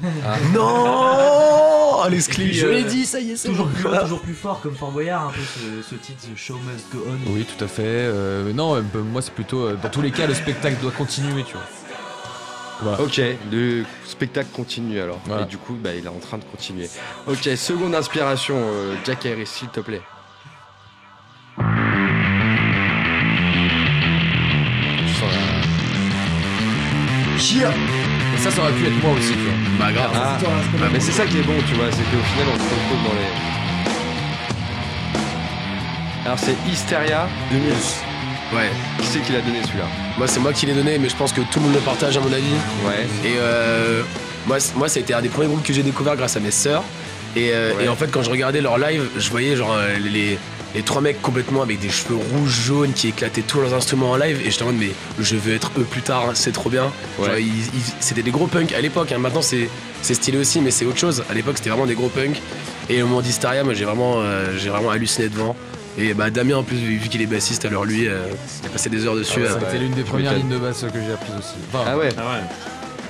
Non 0.54 2.00
Allez, 2.04 2.18
Et 2.18 2.32
puis, 2.32 2.62
euh, 2.64 2.88
ça 3.04 3.18
y 3.18 3.32
est, 3.32 3.44
toujours 3.44 3.66
plus 3.68 3.82
toujours 3.82 4.20
plus 4.20 4.34
fort, 4.34 4.60
comme 4.60 4.76
Fort 4.76 4.92
Boyard, 4.92 5.26
un 5.28 5.30
peu 5.32 5.40
ce, 5.40 5.82
ce 5.90 5.94
titre, 5.96 6.20
The 6.32 6.36
Show 6.38 6.54
Must 6.54 6.86
Go 6.92 7.04
On. 7.08 7.32
Oui 7.32 7.44
tout 7.44 7.62
à 7.64 7.66
fait. 7.66 7.82
Euh, 7.84 8.44
mais 8.46 8.52
non 8.52 8.82
moi 9.10 9.20
c'est 9.20 9.32
plutôt 9.34 9.66
euh, 9.66 9.76
dans 9.82 9.88
tous 9.88 10.00
les 10.00 10.10
cas 10.12 10.26
le 10.26 10.34
spectacle 10.34 10.76
doit 10.80 10.92
continuer 10.92 11.42
tu 11.44 11.54
vois. 11.54 11.62
Voilà. 12.82 13.00
Ok, 13.00 13.20
le 13.50 13.84
spectacle 14.06 14.50
continue 14.54 15.00
alors. 15.00 15.18
Voilà. 15.26 15.42
Et 15.42 15.46
du 15.46 15.58
coup, 15.58 15.74
bah, 15.74 15.90
il 15.96 16.04
est 16.04 16.08
en 16.08 16.18
train 16.20 16.38
de 16.38 16.44
continuer. 16.44 16.88
Ok, 17.26 17.48
seconde 17.56 17.94
inspiration, 17.94 18.56
euh, 18.56 18.94
Jack 19.04 19.26
Harris, 19.26 19.46
s'il 19.46 19.68
te 19.68 19.80
plaît. 19.80 20.02
Je 25.06 25.12
sens 25.14 25.32
la- 25.34 25.64
Et 28.34 28.38
ça 28.38 28.50
ça 28.50 28.60
aurait 28.62 28.72
pu 28.72 28.86
être 28.86 29.02
moi 29.02 29.12
aussi 29.16 29.32
tu 29.32 29.38
vois. 29.38 29.52
Bah, 29.78 29.92
grave. 29.92 30.10
Ah, 30.14 30.38
ah, 30.40 30.88
mais 30.92 31.00
c'est 31.00 31.12
ça 31.12 31.24
qui 31.26 31.38
est 31.38 31.42
bon, 31.42 31.54
tu 31.66 31.74
vois, 31.74 31.86
c'est 31.90 32.02
qu'au 32.02 32.22
final, 32.22 32.46
on 32.54 32.58
se 32.58 32.62
retrouve 32.62 33.02
dans 33.04 33.14
les. 33.14 33.28
Alors, 36.26 36.38
c'est 36.38 36.56
Hysteria 36.70 37.26
2000. 37.50 37.72
Ouais. 38.54 38.70
Qui 39.00 39.06
c'est 39.06 39.20
qui 39.20 39.32
l'a 39.32 39.40
donné 39.40 39.58
celui-là? 39.62 39.84
Moi, 40.16 40.26
c'est 40.26 40.40
moi 40.40 40.52
qui 40.52 40.66
l'ai 40.66 40.72
donné, 40.74 40.98
mais 40.98 41.08
je 41.08 41.16
pense 41.16 41.32
que 41.32 41.40
tout 41.42 41.58
le 41.58 41.66
monde 41.66 41.74
le 41.74 41.80
partage, 41.80 42.16
à 42.16 42.20
mon 42.20 42.32
avis. 42.32 42.44
Ouais. 42.86 43.06
Et 43.24 43.34
euh, 43.38 44.02
moi, 44.46 44.56
moi, 44.76 44.88
ça 44.88 44.98
a 44.98 45.02
été 45.02 45.12
un 45.14 45.20
des 45.22 45.28
premiers 45.28 45.48
groupes 45.48 45.62
que 45.62 45.72
j'ai 45.72 45.82
découvert 45.82 46.16
grâce 46.16 46.36
à 46.36 46.40
mes 46.40 46.50
sœurs. 46.50 46.82
Et, 47.36 47.50
euh, 47.52 47.74
Ouais. 47.76 47.84
et 47.84 47.88
en 47.88 47.94
fait, 47.96 48.10
quand 48.10 48.22
je 48.22 48.30
regardais 48.30 48.60
leur 48.62 48.78
live, 48.78 49.04
je 49.18 49.28
voyais 49.30 49.54
genre 49.54 49.74
euh, 49.76 49.98
les, 49.98 50.38
les 50.74 50.82
trois 50.82 51.02
mecs 51.02 51.20
complètement 51.20 51.60
avec 51.62 51.78
des 51.78 51.90
cheveux 51.90 52.16
rouges 52.16 52.58
jaunes 52.66 52.92
qui 52.94 53.08
éclataient 53.08 53.42
tous 53.42 53.60
leurs 53.60 53.74
instruments 53.74 54.12
en 54.12 54.16
live. 54.16 54.40
Et 54.44 54.50
j'étais 54.50 54.62
en 54.62 54.66
mode, 54.66 54.76
mais 54.80 54.90
je 55.20 55.36
veux 55.36 55.54
être 55.54 55.70
eux 55.78 55.84
plus 55.84 56.02
tard, 56.02 56.30
c'est 56.34 56.52
trop 56.52 56.70
bien. 56.70 56.90
Ouais. 57.18 57.44
c'était 58.00 58.22
des 58.22 58.30
gros 58.30 58.46
punks 58.46 58.72
à 58.72 58.80
l'époque. 58.80 59.12
hein. 59.12 59.18
Maintenant, 59.18 59.42
c'est 59.42 59.68
stylé 60.02 60.38
aussi, 60.38 60.60
mais 60.62 60.70
c'est 60.70 60.86
autre 60.86 60.98
chose. 60.98 61.22
À 61.30 61.34
l'époque, 61.34 61.56
c'était 61.58 61.70
vraiment 61.70 61.86
des 61.86 61.94
gros 61.94 62.08
punks. 62.08 62.40
Et 62.88 63.02
au 63.02 63.06
moment 63.06 63.20
d'Hysteria, 63.20 63.62
moi, 63.62 63.74
j'ai 63.74 63.84
vraiment, 63.84 64.14
euh, 64.20 64.46
j'ai 64.58 64.70
vraiment 64.70 64.88
halluciné 64.90 65.28
devant. 65.28 65.54
Et 66.00 66.14
bah, 66.14 66.30
Damien, 66.30 66.58
en 66.58 66.62
plus, 66.62 66.76
vu 66.76 67.08
qu'il 67.08 67.20
est 67.22 67.26
bassiste, 67.26 67.64
alors 67.64 67.84
lui, 67.84 68.06
euh, 68.08 68.22
il 68.62 68.66
a 68.66 68.70
passé 68.70 68.88
des 68.88 69.04
heures 69.04 69.16
dessus. 69.16 69.32
Ah 69.36 69.40
ouais, 69.40 69.48
euh, 69.48 69.58
C'était 69.66 69.78
l'une 69.78 69.92
des 69.94 70.04
premières 70.04 70.32
lignes 70.34 70.48
de 70.48 70.58
basse 70.58 70.80
que 70.82 71.00
j'ai 71.04 71.12
apprises 71.12 71.34
aussi. 71.36 71.54
Enfin, 71.72 71.84
Ah 71.88 71.96
ouais, 71.98 72.08
Ah 72.16 72.20
ouais. 72.22 72.40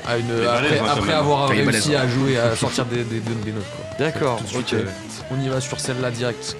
à 0.06 0.16
une- 0.16 0.24
est 0.30 0.44
balèze, 0.44 0.72
après, 0.72 0.78
hein, 0.78 0.84
après 0.96 1.12
avoir 1.12 1.48
réussi 1.50 1.66
balèze, 1.66 1.94
à 1.94 2.08
jouer, 2.08 2.38
à 2.38 2.56
sortir 2.56 2.86
des, 2.86 3.04
des- 3.04 3.20
des- 3.20 3.34
des 3.44 3.52
notes 3.52 3.64
d'accord, 3.98 4.40
ok. 4.56 4.72
euh, 4.72 4.84
on 5.30 5.38
y 5.40 5.48
va 5.48 5.60
sur 5.60 5.78
celle-là 5.78 6.10
direct. 6.10 6.56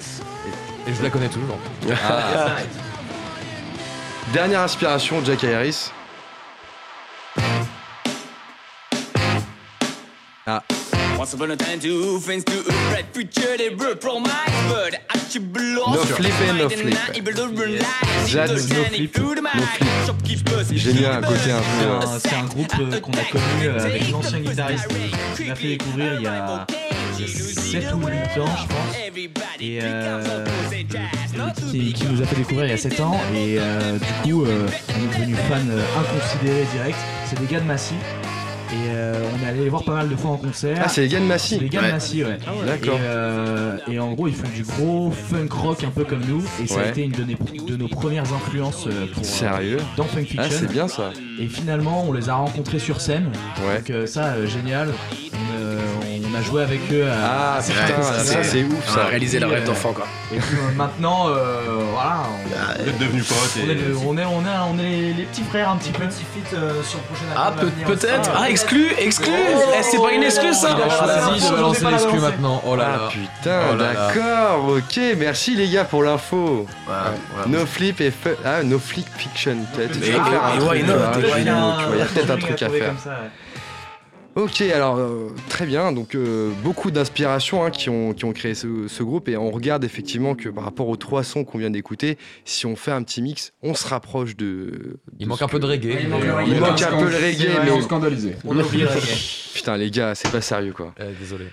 Et 0.87 0.93
je 0.95 1.03
la 1.03 1.09
connais 1.11 1.29
toujours. 1.29 1.59
Ah. 2.07 2.57
Dernière 4.35 4.61
inspiration, 4.61 5.23
Jack 5.25 5.45
Harris. 5.45 5.91
Once 11.29 11.35
upon 11.35 11.51
a 11.51 11.57
time, 11.57 11.79
two 11.79 12.19
friends 12.21 12.43
to 12.45 12.59
a 12.61 12.73
bright 12.89 13.05
future, 13.13 13.55
they 13.59 13.69
were 13.69 13.95
promised, 13.97 14.33
but 14.71 14.95
actually. 15.11 15.45
No 15.75 16.03
flip 16.05 16.33
and 16.49 16.57
no 16.57 16.71
flip. 16.71 16.97
Jade, 18.25 18.49
no 18.49 18.57
flip, 18.57 19.15
J'ai 20.73 20.93
mis 20.95 21.05
un 21.05 21.21
côté 21.21 21.53
un 21.53 21.61
C'est 21.61 21.85
peu. 21.85 21.91
un, 21.91 22.01
euh, 22.01 22.19
c'est 22.19 22.35
un 22.35 22.45
groupe 22.45 22.73
euh, 22.81 23.01
qu'on 23.01 23.13
a 23.13 23.25
connu 23.25 23.65
euh, 23.65 23.85
avec 23.85 24.11
l'ancien 24.11 24.41
guitariste 24.41 24.89
qui 25.37 25.45
m'a 25.45 25.55
fait 25.55 25.69
découvrir 25.69 26.15
il 26.15 26.23
y 26.23 26.27
a 26.27 26.67
7 27.19 27.93
ou 27.93 28.07
8 28.07 28.41
ans, 28.41 28.57
je 28.57 28.67
pense. 28.67 28.97
Et 29.61 29.81
euh, 29.83 30.47
qui, 31.71 31.93
qui 31.93 32.05
nous 32.07 32.23
a 32.23 32.25
fait 32.25 32.37
découvrir 32.37 32.65
il 32.65 32.71
y 32.71 32.75
a 32.75 32.79
7 32.79 33.01
ans. 33.01 33.21
Et 33.35 33.57
euh, 33.59 33.99
du 34.25 34.33
coup, 34.33 34.45
euh, 34.47 34.67
on 34.97 35.05
est 35.05 35.19
devenu 35.19 35.35
fan 35.47 35.69
euh, 35.71 35.83
inconsidéré 36.01 36.65
direct. 36.73 36.97
C'est 37.29 37.39
des 37.39 37.53
gars 37.53 37.61
de 37.61 37.67
Massy. 37.67 37.93
Et 38.71 38.91
euh, 38.91 39.15
on 39.35 39.45
est 39.47 39.49
allé 39.49 39.61
les 39.61 39.69
voir 39.71 39.83
pas 39.83 39.95
mal 39.95 40.09
de 40.11 40.17
fois 40.17 40.33
en 40.33 40.37
concert. 40.37 40.79
Ah, 40.85 40.89
c'est 40.89 41.01
les 41.03 41.09
gars 41.09 41.19
de 41.19 41.23
C'est 41.23 41.29
Massy. 41.29 41.59
les 41.59 41.69
gars 41.71 41.81
de 41.81 41.87
Ouais. 41.87 41.93
Massy, 41.93 42.23
ouais. 42.25 42.39
D'accord. 42.67 42.97
Et, 42.99 43.03
euh, 43.03 43.77
et 43.91 43.99
en 43.99 44.13
gros, 44.13 44.29
ils 44.29 44.35
font 44.35 44.49
du 44.55 44.63
gros 44.63 45.11
funk 45.11 45.49
rock 45.51 45.85
un 45.85 45.91
peu 45.91 46.05
comme 46.05 46.21
nous. 46.29 46.45
Et 46.63 46.67
ça 46.67 46.81
a 46.81 46.87
été 46.89 47.03
une 47.03 47.13
de, 47.13 47.25
nos- 47.25 47.67
de 47.67 47.77
nos 47.77 47.89
premières 47.89 48.31
influences 48.33 48.87
euh, 48.87 49.07
pour, 49.13 49.23
euh, 49.23 49.27
Sérieux? 49.27 49.79
dans 49.97 50.05
Funk 50.05 50.21
Fiction. 50.25 50.43
Ah, 50.45 50.51
c'est 50.51 50.71
bien 50.71 50.87
ça. 50.87 51.11
Et 51.41 51.47
finalement, 51.47 52.05
on 52.07 52.13
les 52.13 52.29
a 52.29 52.35
rencontrés 52.35 52.79
sur 52.79 53.01
scène. 53.01 53.31
Ouais. 53.67 53.79
Donc 53.79 53.89
euh, 53.91 54.07
ça, 54.07 54.35
euh, 54.35 54.47
génial. 54.47 54.89
On, 55.33 55.37
euh, 55.58 55.58
on 56.31 56.35
a 56.35 56.43
joué 56.43 56.63
avec 56.63 56.81
eux. 56.93 57.07
À... 57.09 57.57
Ah, 57.57 57.61
putain, 57.63 58.03
ça, 58.03 58.19
ça, 58.25 58.43
c'est 58.43 58.65
ouf 58.65 58.75
on 58.89 58.93
a 58.93 58.95
ça. 58.95 59.05
réalisé 59.07 59.39
le 59.39 59.47
rêve 59.47 59.65
d'enfant, 59.65 59.93
quoi. 59.93 60.07
Et 60.33 60.39
puis 60.39 60.57
euh, 60.57 60.75
maintenant, 60.75 61.29
euh, 61.29 61.61
voilà, 61.93 62.25
on, 62.29 62.83
Vous 62.83 62.89
êtes 62.89 62.99
devenus 62.99 63.27
potes 63.27 63.37
on 64.07 64.17
est, 64.17 64.25
on 64.25 64.45
est, 64.45 64.51
on 64.71 64.79
est, 64.79 65.09
est 65.09 65.13
les, 65.15 65.25
petits 65.25 65.43
frères 65.43 65.71
un 65.71 65.77
petit 65.77 65.91
peu. 65.91 66.05
Petit 66.05 66.25
feat 66.35 66.53
euh, 66.55 66.83
sur 66.83 66.99
le 66.99 67.05
prochain 67.05 67.25
Ah, 67.37 67.53
peut-être. 67.87 68.31
Ah, 68.37 68.51
exclu, 68.51 68.93
exclu. 68.99 69.33
Eh, 69.33 69.83
c'est 69.83 69.99
pas 69.99 70.13
une 70.13 70.23
exclue, 70.23 70.55
ça. 70.55 70.77
Il 70.77 70.83
a 70.83 70.91
choisi 70.91 71.41
Vas-y 71.41 71.51
de 71.51 71.55
balancer 71.55 71.87
l'exclu 71.91 72.21
maintenant. 72.21 72.63
Oh 72.67 72.77
là 72.77 72.85
Ah 72.89 72.99
là. 72.99 73.09
putain, 73.11 73.61
Oh 73.73 73.77
d'accord, 73.77 74.69
ok, 74.69 75.01
merci 75.17 75.55
les 75.55 75.69
gars 75.69 75.85
pour 75.85 76.03
l'info. 76.03 76.67
No 77.47 77.67
flip 77.67 78.01
et 78.01 78.13
ah 78.45 78.63
no 78.63 78.79
flip 78.79 79.07
fiction. 79.17 79.57
Tu 79.75 79.89
tu 80.01 80.15
a 80.15 82.05
peut-être 82.05 82.31
un 82.31 82.37
truc 82.39 82.63
à 82.63 82.69
faire. 82.69 82.95
Ok, 84.37 84.61
alors 84.61 84.99
euh, 84.99 85.31
très 85.49 85.67
bien. 85.67 85.91
Donc 85.91 86.15
euh, 86.15 86.53
beaucoup 86.63 86.93
d'inspirations 86.93 87.65
hein, 87.65 87.71
qui, 87.71 87.91
ont, 87.91 88.13
qui 88.13 88.25
ont 88.25 88.33
créé 88.33 88.55
ce, 88.55 88.87
ce 88.87 89.03
groupe 89.03 89.29
et 89.29 89.37
on 89.37 89.51
regarde 89.51 89.83
effectivement 89.83 90.37
que 90.37 90.49
par 90.49 90.63
rapport 90.63 90.89
aux 90.89 90.97
trois 90.97 91.25
sons 91.25 91.45
qu'on 91.45 91.59
vient 91.59 91.71
d'écouter, 91.71 92.19
si 92.45 92.65
on 92.65 92.77
fait 92.77 92.93
un 92.93 93.03
petit 93.03 93.21
mix, 93.21 93.53
on 93.63 93.75
se 93.75 93.87
rapproche 93.89 94.37
de. 94.37 95.01
Il 95.19 95.25
de 95.25 95.29
manque 95.29 95.43
un 95.43 95.49
peu 95.49 95.59
de 95.59 95.67
reggae. 95.67 95.99
Il 96.03 96.09
manque. 96.09 96.23
Il 96.47 96.57
un 96.57 96.99
peu 96.99 97.11
le 97.11 97.17
reggae, 97.17 97.49
mais 97.65 97.83
scandalisé. 97.83 98.37
On 98.45 98.57
a 98.59 98.63
oublié 98.63 98.85
le 98.85 98.91
reggae. 98.91 99.51
putain 99.55 99.77
les 99.77 99.91
gars, 99.91 100.15
c'est 100.15 100.31
pas 100.31 100.41
sérieux 100.41 100.73
quoi. 100.73 100.95
Euh, 101.01 101.13
désolé. 101.19 101.47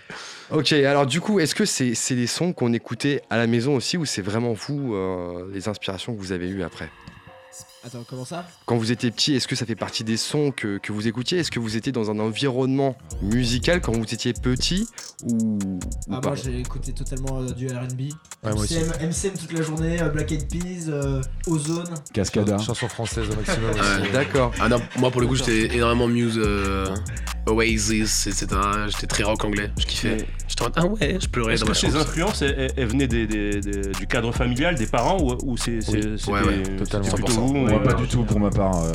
Ok, 0.52 0.72
alors 0.74 1.08
du 1.08 1.22
coup, 1.22 1.40
est-ce 1.40 1.56
que 1.56 1.66
c'est 1.66 1.96
c'est 1.96 2.14
des 2.16 2.28
sons 2.28 2.54
qu'on 2.54 2.72
écoutait 2.72 3.22
à 3.32 3.38
la 3.38 3.48
maison 3.48 3.76
aussi 3.76 3.98
ou 3.98 4.06
c'est 4.06 4.22
vraiment 4.22 4.54
vous 4.54 4.94
euh, 4.94 5.50
les 5.52 5.68
inspirations 5.68 6.14
que 6.14 6.20
vous 6.20 6.34
avez 6.34 6.48
eues 6.50 6.62
après? 6.62 6.90
Attends, 7.86 8.04
comment 8.10 8.26
ça? 8.26 8.48
Quand 8.65 8.78
vous 8.78 8.91
étiez 8.91 9.12
petit, 9.12 9.36
est-ce 9.36 9.48
que 9.48 9.56
ça 9.56 9.67
fait 9.67 9.76
partie 9.76 10.04
des 10.04 10.17
sons 10.17 10.52
que, 10.52 10.80
que 10.80 10.91
vous 10.91 11.08
écoutiez? 11.08 11.38
Est-ce 11.38 11.52
que 11.52 11.60
vous 11.60 11.78
étiez 11.78 11.91
dans 11.91 12.10
un 12.10 12.17
environnement 12.17 12.98
musical 13.21 13.80
quand 13.80 13.91
vous 13.91 14.02
étiez 14.12 14.34
petit 14.34 14.88
ou, 15.24 15.60
ou 15.60 15.80
Ah, 16.12 16.19
pas? 16.19 16.30
moi 16.30 16.36
j'ai 16.36 16.60
écouté 16.60 16.93
totalement 16.93 17.41
euh, 17.41 17.52
du 17.52 17.67
RB. 17.67 18.10
Ouais. 18.43 18.54
MCM, 18.54 18.91
MCM 19.10 19.34
toute 19.38 19.52
la 19.54 19.62
journée, 19.62 20.02
euh, 20.02 20.10
Black 20.10 20.32
Eyed 20.32 20.48
Peas, 20.50 20.89
euh, 20.89 21.21
Ozone. 21.45 21.93
Cascada. 22.12 22.58
Chanson 22.58 22.88
française 22.88 23.30
au 23.30 23.36
maximum. 23.36 23.71
D'accord. 24.12 24.52
Ah 24.60 24.67
non, 24.67 24.82
moi 24.98 25.12
pour 25.12 25.21
le 25.21 25.28
coup 25.28 25.36
j'étais 25.36 25.76
énormément 25.76 26.08
Muse, 26.08 26.39
euh, 26.43 26.88
Oasis, 27.48 28.28
etc. 28.28 28.48
J'étais 28.88 29.08
très 29.08 29.24
rock 29.24 29.44
anglais, 29.46 29.72
je 29.80 29.86
kiffais. 29.86 30.18
J'étais 30.48 30.62
en 30.62 30.66
mode, 30.66 30.74
ah 30.78 30.86
ouais, 30.88 31.18
je 31.22 31.28
pleurais 31.28 31.54
Est-ce 31.54 31.64
dans 31.66 31.72
que 31.72 31.78
ces 31.78 31.96
influences, 31.96 32.42
elles, 32.42 32.72
venaient 32.88 33.08
des- 33.08 33.28
des- 33.28 33.60
des- 33.62 33.92
du 33.92 34.08
cadre 34.08 34.32
familial, 34.32 34.76
des 34.76 34.88
parents, 34.88 35.18
ou, 35.22 35.36
ou 35.44 35.58
c'est, 35.58 35.82
c'est- 35.82 35.92
Oui. 35.92 36.16
c'était, 36.18 36.32
Ouais, 36.32 36.42
ouais, 36.44 36.64
totalement. 36.78 37.06
c'était 37.06 37.16
plutôt 37.24 37.32
100%. 37.34 37.46
vous 37.48 37.54
Moi, 37.54 37.72
euh, 37.74 37.80
pas 37.84 37.94
du 37.94 38.08
tout 38.08 38.24
pour 38.24 38.40
ma 38.40 38.50
part. 38.50 38.84
euh. 38.84 38.92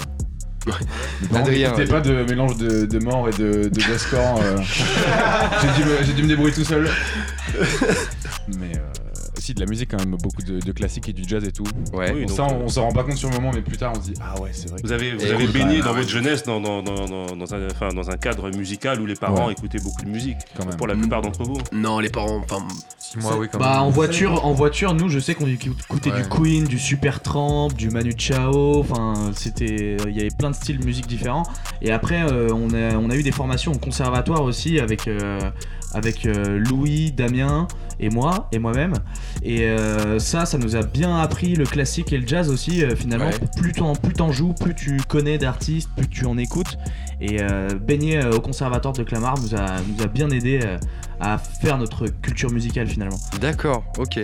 Adrien, 1.34 1.70
n'écoutaient 1.70 1.86
pas 1.90 2.00
de 2.00 2.12
mélange 2.24 2.56
de, 2.58 2.84
de 2.84 2.98
mort 2.98 3.28
et 3.28 3.32
de, 3.32 3.68
de 3.68 3.80
euh. 3.80 4.56
j'ai, 5.62 5.82
dû 5.82 5.88
me, 5.88 6.04
j'ai 6.04 6.12
dû 6.12 6.22
me 6.24 6.28
débrouiller 6.28 6.52
tout 6.54 6.64
seul. 6.64 6.88
Mais 8.58 8.72
euh, 8.76 8.80
aussi 9.40 9.54
de 9.54 9.60
la 9.60 9.66
musique 9.66 9.90
quand 9.90 9.98
même, 9.98 10.16
beaucoup 10.22 10.42
de, 10.42 10.60
de 10.60 10.72
classiques 10.72 11.08
et 11.08 11.12
du 11.12 11.22
jazz 11.26 11.42
et 11.44 11.52
tout. 11.52 11.64
Ouais. 11.94 12.12
Oui, 12.12 12.20
Bon, 12.22 12.26
donc, 12.28 12.36
ça, 12.36 12.44
on, 12.44 12.60
euh, 12.60 12.64
on 12.64 12.68
s'en 12.68 12.82
rend 12.82 12.92
pas 12.92 13.02
compte 13.04 13.16
sur 13.16 13.30
le 13.30 13.36
moment, 13.36 13.50
mais 13.54 13.62
plus 13.62 13.76
tard, 13.78 13.92
on 13.96 14.00
se 14.02 14.10
dit 14.10 14.14
ah 14.22 14.38
ouais, 14.40 14.50
c'est 14.52 14.68
vrai. 14.70 14.80
Vous 14.84 14.92
avez, 14.92 15.14
vous 15.14 15.24
Et 15.24 15.30
avez 15.32 15.46
baigné 15.48 15.78
bah, 15.78 15.86
dans 15.86 15.90
ouais. 15.92 15.98
votre 16.00 16.08
jeunesse 16.10 16.42
dans, 16.44 16.60
dans, 16.60 16.82
dans, 16.82 17.54
un, 17.54 17.66
enfin, 17.70 17.88
dans 17.94 18.10
un 18.10 18.16
cadre 18.16 18.50
musical 18.50 19.00
où 19.00 19.06
les 19.06 19.14
parents 19.14 19.46
Ouais. 19.46 19.52
écoutaient 19.52 19.80
beaucoup 19.82 20.04
de 20.04 20.10
musique, 20.10 20.36
Quand 20.56 20.66
même. 20.66 20.76
pour 20.76 20.86
la 20.86 20.94
plupart 20.94 21.22
d'entre 21.22 21.42
vous. 21.44 21.58
Non, 21.72 21.98
les 22.00 22.10
parents, 22.10 22.38
enfin, 22.44 22.62
Si, 22.98 23.18
moi, 23.18 23.36
oui, 23.38 23.48
quand 23.50 23.58
Bah 23.58 23.70
même. 23.74 23.82
en 23.82 23.90
voiture, 23.90 24.44
en 24.44 24.52
voiture, 24.52 24.92
nous 24.94 25.08
je 25.08 25.18
sais 25.18 25.34
qu'on 25.34 25.46
écoutait 25.48 26.10
Ouais. 26.12 26.22
du 26.22 26.28
Queen, 26.28 26.64
du 26.64 26.78
Supertramp, 26.78 27.68
du 27.74 27.88
Manu 27.90 28.12
Chao, 28.16 28.78
enfin 28.80 29.32
c'était, 29.34 29.96
il 30.06 30.16
y 30.16 30.20
avait 30.20 30.30
plein 30.30 30.50
de 30.50 30.54
styles 30.54 30.78
de 30.78 30.84
musique 30.84 31.06
différents. 31.06 31.44
Et 31.82 31.90
après 31.90 32.22
euh, 32.22 32.48
on, 32.52 32.72
a, 32.74 32.96
on 32.96 33.08
a 33.10 33.16
eu 33.16 33.22
des 33.22 33.32
formations 33.32 33.72
au 33.72 33.78
conservatoire 33.78 34.42
aussi 34.42 34.78
avec 34.78 35.08
euh, 35.08 35.40
avec 35.92 36.24
euh, 36.26 36.58
Louis, 36.58 37.10
Damien 37.10 37.66
et 38.00 38.08
moi 38.10 38.48
et 38.52 38.58
moi-même. 38.58 38.94
Et 39.42 39.64
euh, 39.64 40.18
ça, 40.18 40.46
ça 40.46 40.58
nous 40.58 40.74
a 40.74 40.82
bien 40.82 41.16
appris 41.18 41.54
le 41.54 41.64
classique 41.64 42.12
et 42.12 42.18
le 42.18 42.26
jazz 42.26 42.50
aussi. 42.50 42.82
euh, 42.82 42.96
finalement, 42.96 43.26
Ouais. 43.26 43.38
plus 43.58 43.72
t'en 43.72 43.94
plus 43.94 44.12
t'en 44.14 44.32
joues, 44.32 44.54
plus 44.54 44.74
tu 44.74 44.96
connais 45.08 45.38
d'artistes, 45.38 45.88
plus 45.96 46.08
tu 46.08 46.24
en 46.26 46.36
écoutes. 46.38 46.76
Et 47.20 47.42
euh, 47.42 47.68
baigner 47.74 48.24
au 48.24 48.40
conservatoire 48.40 48.94
de 48.94 49.02
Clamart 49.02 49.38
nous 49.40 49.54
a 49.54 49.76
nous 49.82 50.02
a 50.02 50.06
bien 50.06 50.30
aidé 50.30 50.60
à 51.20 51.36
faire 51.36 51.76
notre 51.76 52.06
culture 52.06 52.50
musicale 52.50 52.86
finalement. 52.88 53.18
D'accord, 53.40 53.84
ok. 53.98 54.18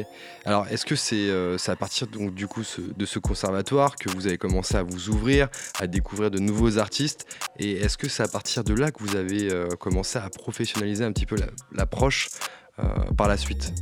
Alors, 0.47 0.67
est-ce 0.71 0.87
que 0.87 0.97
c'est 0.97 1.29
euh, 1.29 1.59
à 1.67 1.77
partir 1.77 2.07
donc, 2.07 2.35
du 2.35 2.47
coup 2.47 2.62
ce- 2.65 2.81
de 2.81 3.05
ce 3.05 3.19
conservatoire 3.19 3.97
que 3.97 4.09
vous 4.11 4.27
avez 4.27 4.39
commencé 4.39 4.77
à 4.77 4.83
vous 4.83 5.11
ouvrir, 5.11 5.49
à 5.79 5.87
découvrir 5.87 6.31
de 6.31 6.39
nouveaux 6.39 6.79
artistes? 6.79 7.27
Et 7.59 7.73
est-ce 7.73 7.99
que 7.99 8.09
c'est 8.09 8.23
à 8.23 8.29
partir 8.29 8.65
de 8.65 8.73
là 8.73 8.91
que 8.91 9.03
vous 9.03 9.15
avez 9.17 9.53
euh, 9.53 9.69
commencé 9.79 10.19
à 10.19 10.31
professionnaliser 10.31 11.05
un 11.05 11.12
petit 11.12 11.27
peu 11.27 11.37
la- 11.37 11.49
l'approche 11.75 12.29
par 13.17 13.29
la 13.29 13.37
suite 13.37 13.73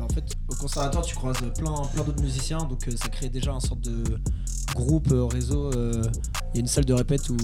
En 0.00 0.08
fait, 0.08 0.24
au 0.48 0.54
conservatoire, 0.54 1.04
tu 1.04 1.14
croises 1.14 1.38
plein, 1.58 1.74
plein 1.94 2.04
d'autres 2.04 2.22
musiciens, 2.22 2.58
donc 2.58 2.86
euh, 2.88 2.92
ça 2.96 3.08
crée 3.08 3.28
déjà 3.28 3.52
un 3.52 3.60
sorte 3.60 3.80
de 3.80 4.04
groupe 4.74 5.10
euh, 5.12 5.24
réseau. 5.24 5.70
euh, 5.74 6.02
Il 6.52 6.56
y 6.56 6.58
a 6.58 6.60
une 6.60 6.66
salle 6.66 6.84
de 6.84 6.92
répète 6.94 7.28
où, 7.30 7.36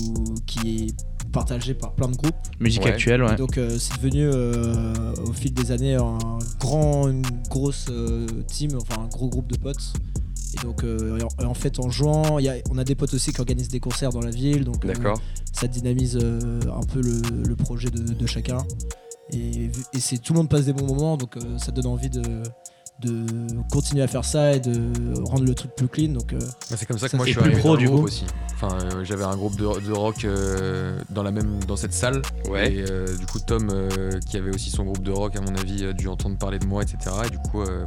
qui 0.46 0.86
est 0.86 1.30
partagée 1.32 1.72
par 1.74 1.92
plein 1.94 2.08
de 2.08 2.16
groupes. 2.16 2.34
Musique 2.60 2.84
Ouais. 2.84 2.90
actuelle, 2.92 3.22
ouais. 3.22 3.32
Et 3.32 3.36
donc 3.36 3.56
euh, 3.56 3.78
c'est 3.78 3.96
devenu 3.96 4.24
euh, 4.24 5.14
au 5.26 5.32
fil 5.32 5.54
des 5.54 5.70
années 5.72 5.94
un 5.94 6.18
grand, 6.60 7.08
une 7.08 7.22
grosse 7.48 7.86
euh, 7.90 8.26
team, 8.46 8.72
enfin 8.80 9.02
un 9.02 9.06
gros 9.08 9.28
groupe 9.28 9.50
de 9.50 9.56
potes. 9.56 9.94
Et 10.54 10.62
donc 10.62 10.84
euh, 10.84 11.18
et 11.40 11.44
en, 11.44 11.54
fait 11.54 11.78
en 11.80 11.88
jouant, 11.88 12.38
il 12.38 12.44
y 12.44 12.48
a- 12.50 12.56
on 12.70 12.76
a 12.76 12.84
des 12.84 12.94
potes 12.94 13.14
aussi 13.14 13.32
qui 13.32 13.40
organisent 13.40 13.68
des 13.70 13.80
concerts 13.80 14.10
dans 14.10 14.20
la 14.20 14.30
ville, 14.30 14.64
donc 14.64 14.84
euh, 14.84 14.92
ça 15.54 15.66
dynamise 15.66 16.18
euh, 16.20 16.60
un 16.70 16.82
peu 16.84 17.00
le, 17.00 17.22
le 17.48 17.56
projet 17.56 17.88
de, 17.88 18.02
de 18.12 18.26
chacun. 18.26 18.58
Et, 19.32 19.70
c'est 19.98 20.18
tout 20.18 20.32
le 20.34 20.38
monde 20.38 20.48
passe 20.48 20.64
des 20.66 20.72
bons 20.72 20.86
moments, 20.86 21.16
donc 21.16 21.36
euh, 21.36 21.58
ça 21.58 21.72
donne 21.72 21.86
envie 21.86 22.10
de, 22.10 22.22
de 23.00 23.26
continuer 23.70 24.02
à 24.02 24.06
faire 24.06 24.24
ça 24.24 24.52
et 24.52 24.60
de 24.60 24.92
rendre 25.24 25.44
le 25.44 25.54
truc 25.54 25.74
plus 25.74 25.88
clean. 25.88 26.08
Donc 26.12 26.32
euh, 26.32 26.38
Bah, 26.38 26.76
c'est 26.76 26.86
comme 26.86 26.98
ça 26.98 27.06
que 27.06 27.12
Ça, 27.12 27.16
moi 27.16 27.26
c'est 27.26 27.32
je 27.32 27.38
suis 27.40 27.42
plus 27.42 27.52
arrivé 27.52 27.60
pro, 27.60 27.76
du 27.76 27.86
groupe 27.86 28.00
coup. 28.00 28.06
aussi. 28.06 28.24
Enfin, 28.54 28.76
euh, 28.82 29.04
j'avais 29.04 29.24
un 29.24 29.36
groupe 29.36 29.56
de, 29.56 29.80
de 29.86 29.92
rock 29.92 30.24
euh, 30.24 30.98
dans 31.10 31.22
la 31.22 31.30
même 31.32 31.58
dans 31.66 31.76
cette 31.76 31.94
salle. 31.94 32.20
Ouais. 32.48 32.72
Et 32.72 32.84
euh, 32.90 33.06
du 33.16 33.26
coup 33.26 33.38
Tom, 33.40 33.68
euh, 33.70 34.20
qui 34.28 34.36
avait 34.36 34.54
aussi 34.54 34.70
son 34.70 34.84
groupe 34.84 35.02
de 35.02 35.10
rock, 35.12 35.34
à 35.36 35.40
mon 35.40 35.54
avis, 35.56 35.84
a 35.86 35.92
dû 35.92 36.08
entendre 36.08 36.36
parler 36.36 36.58
de 36.58 36.66
moi, 36.66 36.82
etc. 36.82 36.98
Et 37.26 37.30
du 37.30 37.38
coup. 37.38 37.62
euh, 37.62 37.84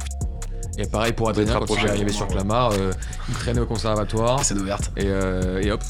et 0.78 0.86
pareil 0.86 1.12
pour 1.14 1.30
Adrien, 1.30 1.46
quand 1.46 1.52
il 1.52 1.58
rapprochés, 1.60 1.88
arrivé 1.88 2.12
sur 2.12 2.26
Clamart, 2.26 2.72
euh, 2.72 2.92
il 3.30 3.34
traînait 3.36 3.60
au 3.60 3.66
conservatoire 3.66 4.44
scène 4.44 4.58
ouverte. 4.58 4.90
et, 4.98 5.04
euh, 5.06 5.62
et 5.62 5.70
hop, 5.70 5.82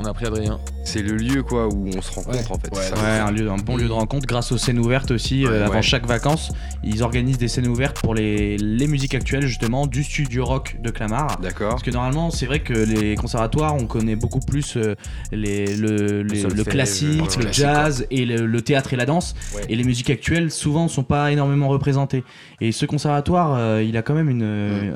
on 0.00 0.04
a 0.06 0.12
pris 0.12 0.26
Adrien. 0.26 0.58
C'est 0.86 1.02
le 1.02 1.16
lieu 1.16 1.42
quoi 1.42 1.66
où 1.68 1.88
on 1.96 2.02
se 2.02 2.12
rencontre 2.12 2.52
en 2.52 2.58
fait. 2.58 2.74
Ouais, 2.74 2.82
ça. 2.82 2.94
Ouais, 2.94 3.18
un, 3.18 3.30
lieu, 3.30 3.50
un 3.50 3.56
bon 3.56 3.76
lieu 3.76 3.86
de 3.88 3.92
rencontre 3.92 4.26
grâce 4.26 4.52
aux 4.52 4.58
scènes 4.58 4.78
ouvertes 4.78 5.10
aussi. 5.10 5.44
Ouais, 5.44 5.50
euh, 5.50 5.64
avant 5.64 5.76
ouais. 5.76 5.82
chaque 5.82 6.06
vacances, 6.06 6.52
ils 6.84 7.02
organisent 7.02 7.38
des 7.38 7.48
scènes 7.48 7.66
ouvertes 7.66 8.00
pour 8.00 8.14
les, 8.14 8.58
les 8.58 8.86
musiques 8.86 9.14
actuelles 9.14 9.46
justement 9.46 9.86
du 9.86 10.04
studio 10.04 10.44
rock 10.44 10.76
de 10.80 10.90
Clamart. 10.90 11.38
D'accord. 11.40 11.70
Parce 11.70 11.82
que 11.82 11.90
normalement, 11.90 12.30
c'est 12.30 12.46
vrai 12.46 12.60
que 12.60 12.74
les 12.74 13.14
conservatoires, 13.16 13.74
on 13.74 13.86
connaît 13.86 14.14
beaucoup 14.14 14.40
plus 14.40 14.76
euh, 14.76 14.94
les, 15.32 15.74
le, 15.76 16.22
les- 16.22 16.42
le 16.42 16.64
classique, 16.64 17.36
le 17.42 17.50
jazz 17.50 18.06
et 18.10 18.24
le, 18.26 18.46
le 18.46 18.62
théâtre 18.62 18.92
et 18.92 18.96
la 18.96 19.06
danse. 19.06 19.34
Ouais. 19.56 19.62
Et 19.68 19.76
les 19.76 19.84
musiques 19.84 20.10
actuelles, 20.10 20.50
souvent, 20.50 20.86
sont 20.88 21.02
pas 21.02 21.32
énormément 21.32 21.68
représentées. 21.68 22.24
Et 22.60 22.72
ce 22.72 22.86
conservatoire, 22.86 23.54
euh, 23.56 23.82
il 23.82 23.96
a 23.96 24.02
quand 24.02 24.14
même 24.14 24.28
une, 24.28 24.42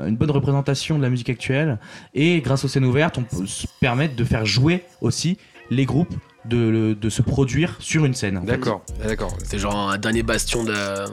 une 0.07 0.15
bonne 0.15 0.31
représentation 0.31 0.97
de 0.97 1.03
la 1.03 1.09
musique 1.09 1.29
actuelle. 1.29 1.79
Et 2.13 2.41
grâce 2.41 2.63
aux 2.63 2.67
scènes 2.67 2.85
ouvertes, 2.85 3.17
on 3.17 3.23
peut 3.23 3.45
se 3.47 3.65
permettre 3.81 4.15
de 4.15 4.23
faire 4.23 4.45
jouer 4.45 4.83
aussi 5.01 5.37
les 5.69 5.85
groupes, 5.85 6.13
de, 6.45 6.97
de 6.99 7.09
se 7.09 7.21
produire 7.21 7.75
sur 7.79 8.05
une 8.05 8.13
scène. 8.13 8.41
D'accord, 8.45 8.83
Ah, 9.03 9.07
d'accord. 9.07 9.35
C'est 9.43 9.59
genre 9.59 9.75
un 9.91 9.97
dernier 9.97 10.23
bastion 10.23 10.63
de 10.63 10.71
la, 10.71 11.05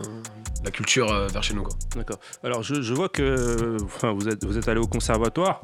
culture 0.73 1.13
euh, 1.13 1.27
vers 1.29 1.43
chez 1.43 1.55
nous. 1.55 1.63
Quoi. 1.63 1.75
D'accord. 1.95 2.19
Alors 2.43 2.63
je, 2.63 2.81
je 2.83 2.95
vois 2.95 3.09
que 3.09 3.77
enfin, 3.85 4.13
vous 4.13 4.29
êtes, 4.29 4.45
vous 4.45 4.57
êtes 4.59 4.67
allé 4.69 4.81
au 4.81 4.87
conservatoire, 4.87 5.63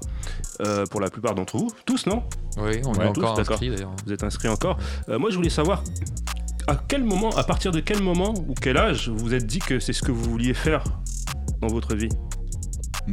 euh, 0.60 0.84
pour 0.86 1.00
la 1.00 1.10
plupart 1.10 1.34
d'entre 1.34 1.56
vous, 1.58 1.70
tous 1.86 2.06
non? 2.06 2.22
Oui, 2.58 2.80
on 2.84 2.92
Ouais, 2.94 3.06
est 3.06 3.12
tous, 3.12 3.20
encore 3.22 3.34
d'accord. 3.36 3.54
inscrit 3.54 3.70
d'ailleurs. 3.70 3.92
Vous 4.06 4.12
êtes 4.12 4.22
inscrits 4.22 4.48
encore. 4.48 4.78
Euh, 5.08 5.18
moi 5.18 5.30
je 5.30 5.36
voulais 5.36 5.50
savoir 5.50 5.82
à 6.68 6.76
quel 6.76 7.02
moment, 7.02 7.30
à 7.30 7.42
partir 7.44 7.72
de 7.72 7.80
quel 7.80 8.00
moment 8.02 8.32
ou 8.48 8.54
quel 8.54 8.76
âge 8.76 9.08
vous 9.08 9.18
vous 9.18 9.34
êtes 9.34 9.46
dit 9.46 9.58
que 9.58 9.80
c'est 9.80 9.92
ce 9.92 10.02
que 10.02 10.12
vous 10.12 10.22
vouliez 10.30 10.54
faire 10.54 10.84
dans 11.60 11.68
votre 11.68 11.96
vie? 11.96 12.10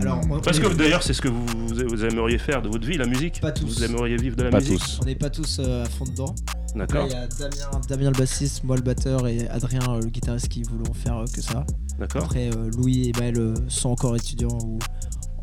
Alors, 0.02 0.21
on- 0.30 0.39
Parce 0.39 0.60
on 0.60 0.62
que 0.62 0.73
d'ailleurs 0.73 1.04
c'est 1.04 1.13
ce 1.13 1.21
que 1.21 1.28
vous, 1.28 1.45
vous 1.67 2.06
aimeriez 2.06 2.38
faire 2.38 2.62
de 2.62 2.69
votre 2.69 2.86
vie, 2.86 2.97
la 2.97 3.06
musique. 3.08 3.39
Pas 3.41 3.52
tous. 3.52 3.65
Vous 3.65 3.84
aimeriez 3.84 4.17
vivre 4.17 4.36
de 4.36 4.43
la 4.43 4.49
Pas 4.52 4.60
musique. 4.60 4.80
tous. 4.80 4.99
on 5.02 5.06
n'est 5.06 5.15
pas 5.15 5.30
tous 5.30 5.60
euh, 5.60 5.84
à 5.86 5.89
fond 5.89 6.06
dedans. 6.06 6.36
Là, 6.75 6.86
D'accord. 6.86 7.08
il 7.08 7.13
y 7.13 7.15
a 7.15 7.28
Damien, 7.28 7.82
Damien 7.89 8.12
le 8.12 8.17
bassiste, 8.19 8.63
moi 8.63 8.75
le 8.75 8.84
batteur 8.84 9.28
et 9.28 9.47
Adrien 9.49 9.80
euh, 9.89 9.99
le 10.02 10.10
guitariste 10.10 10.47
qui 10.49 10.62
voulons 10.63 10.93
faire 10.93 11.17
euh, 11.17 11.25
que 11.34 11.41
ça. 11.41 11.65
D'accord. 11.99 12.25
Après, 12.25 12.49
euh, 12.56 12.69
Louis 12.78 13.10
et 13.10 13.19
Maël 13.19 13.38
euh, 13.39 13.54
sont 13.69 13.89
encore 13.89 14.15
étudiants 14.15 14.58
ou 14.63 14.78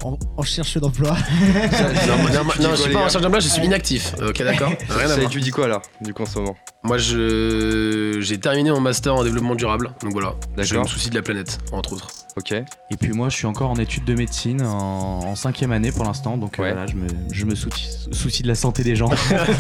en, 0.05 0.11
en 0.13 0.19
recherche 0.37 0.79
d'emploi. 0.79 1.11
non, 1.11 1.17
moi- 2.23 2.31
non, 2.31 2.45
moi- 2.45 2.55
non, 2.61 2.63
je 2.63 2.67
quoi, 2.69 2.77
suis 2.77 2.93
pas 2.93 2.99
en 2.99 3.01
gars 3.01 3.05
recherche 3.07 3.23
d'emploi, 3.23 3.41
je 3.41 3.49
suis 3.49 3.65
inactif. 3.65 4.15
Ok, 4.25 4.39
d'accord 4.43 4.69
Rien 4.89 5.07
à 5.07 5.09
Ça 5.09 5.15
voir. 5.17 5.19
étudie 5.27 5.51
quoi 5.51 5.67
là, 5.67 5.83
du 6.01 6.15
coup 6.15 6.23
en 6.23 6.27
ce 6.27 6.39
moment? 6.39 6.57
Moi, 6.85 6.99
je 6.99 8.19
j'ai 8.21 8.39
terminé 8.39 8.71
mon 8.71 8.81
master 8.81 9.15
en 9.17 9.25
développement 9.25 9.57
durable. 9.57 9.93
Donc 10.03 10.13
voilà, 10.13 10.35
je 10.57 10.63
D'accord. 10.63 10.85
me 10.85 10.89
soucie 10.89 11.11
de 11.11 11.17
la 11.17 11.23
planète, 11.23 11.59
entre 11.73 11.95
autres. 11.95 12.09
Ok. 12.37 12.53
Et 12.53 12.65
puis 13.01 13.13
moi, 13.13 13.31
je 13.31 13.37
suis 13.37 13.47
encore 13.47 13.71
en 13.71 13.77
études 13.77 14.05
de 14.05 14.15
médecine 14.15 14.61
en, 14.63 15.21
en 15.21 15.35
cinquième 15.37 15.73
année 15.73 15.91
pour 15.91 16.05
l'instant, 16.05 16.37
donc 16.37 16.59
euh, 16.59 16.63
Ouais. 16.65 16.73
voilà, 16.73 16.87
je 16.87 16.95
me, 16.95 17.07
je 17.33 17.47
me 17.47 17.55
soucie, 17.55 17.89
soucie 18.13 18.43
de 18.43 18.49
la 18.49 18.55
santé 18.55 18.83
des 18.83 18.95
gens. 18.95 19.09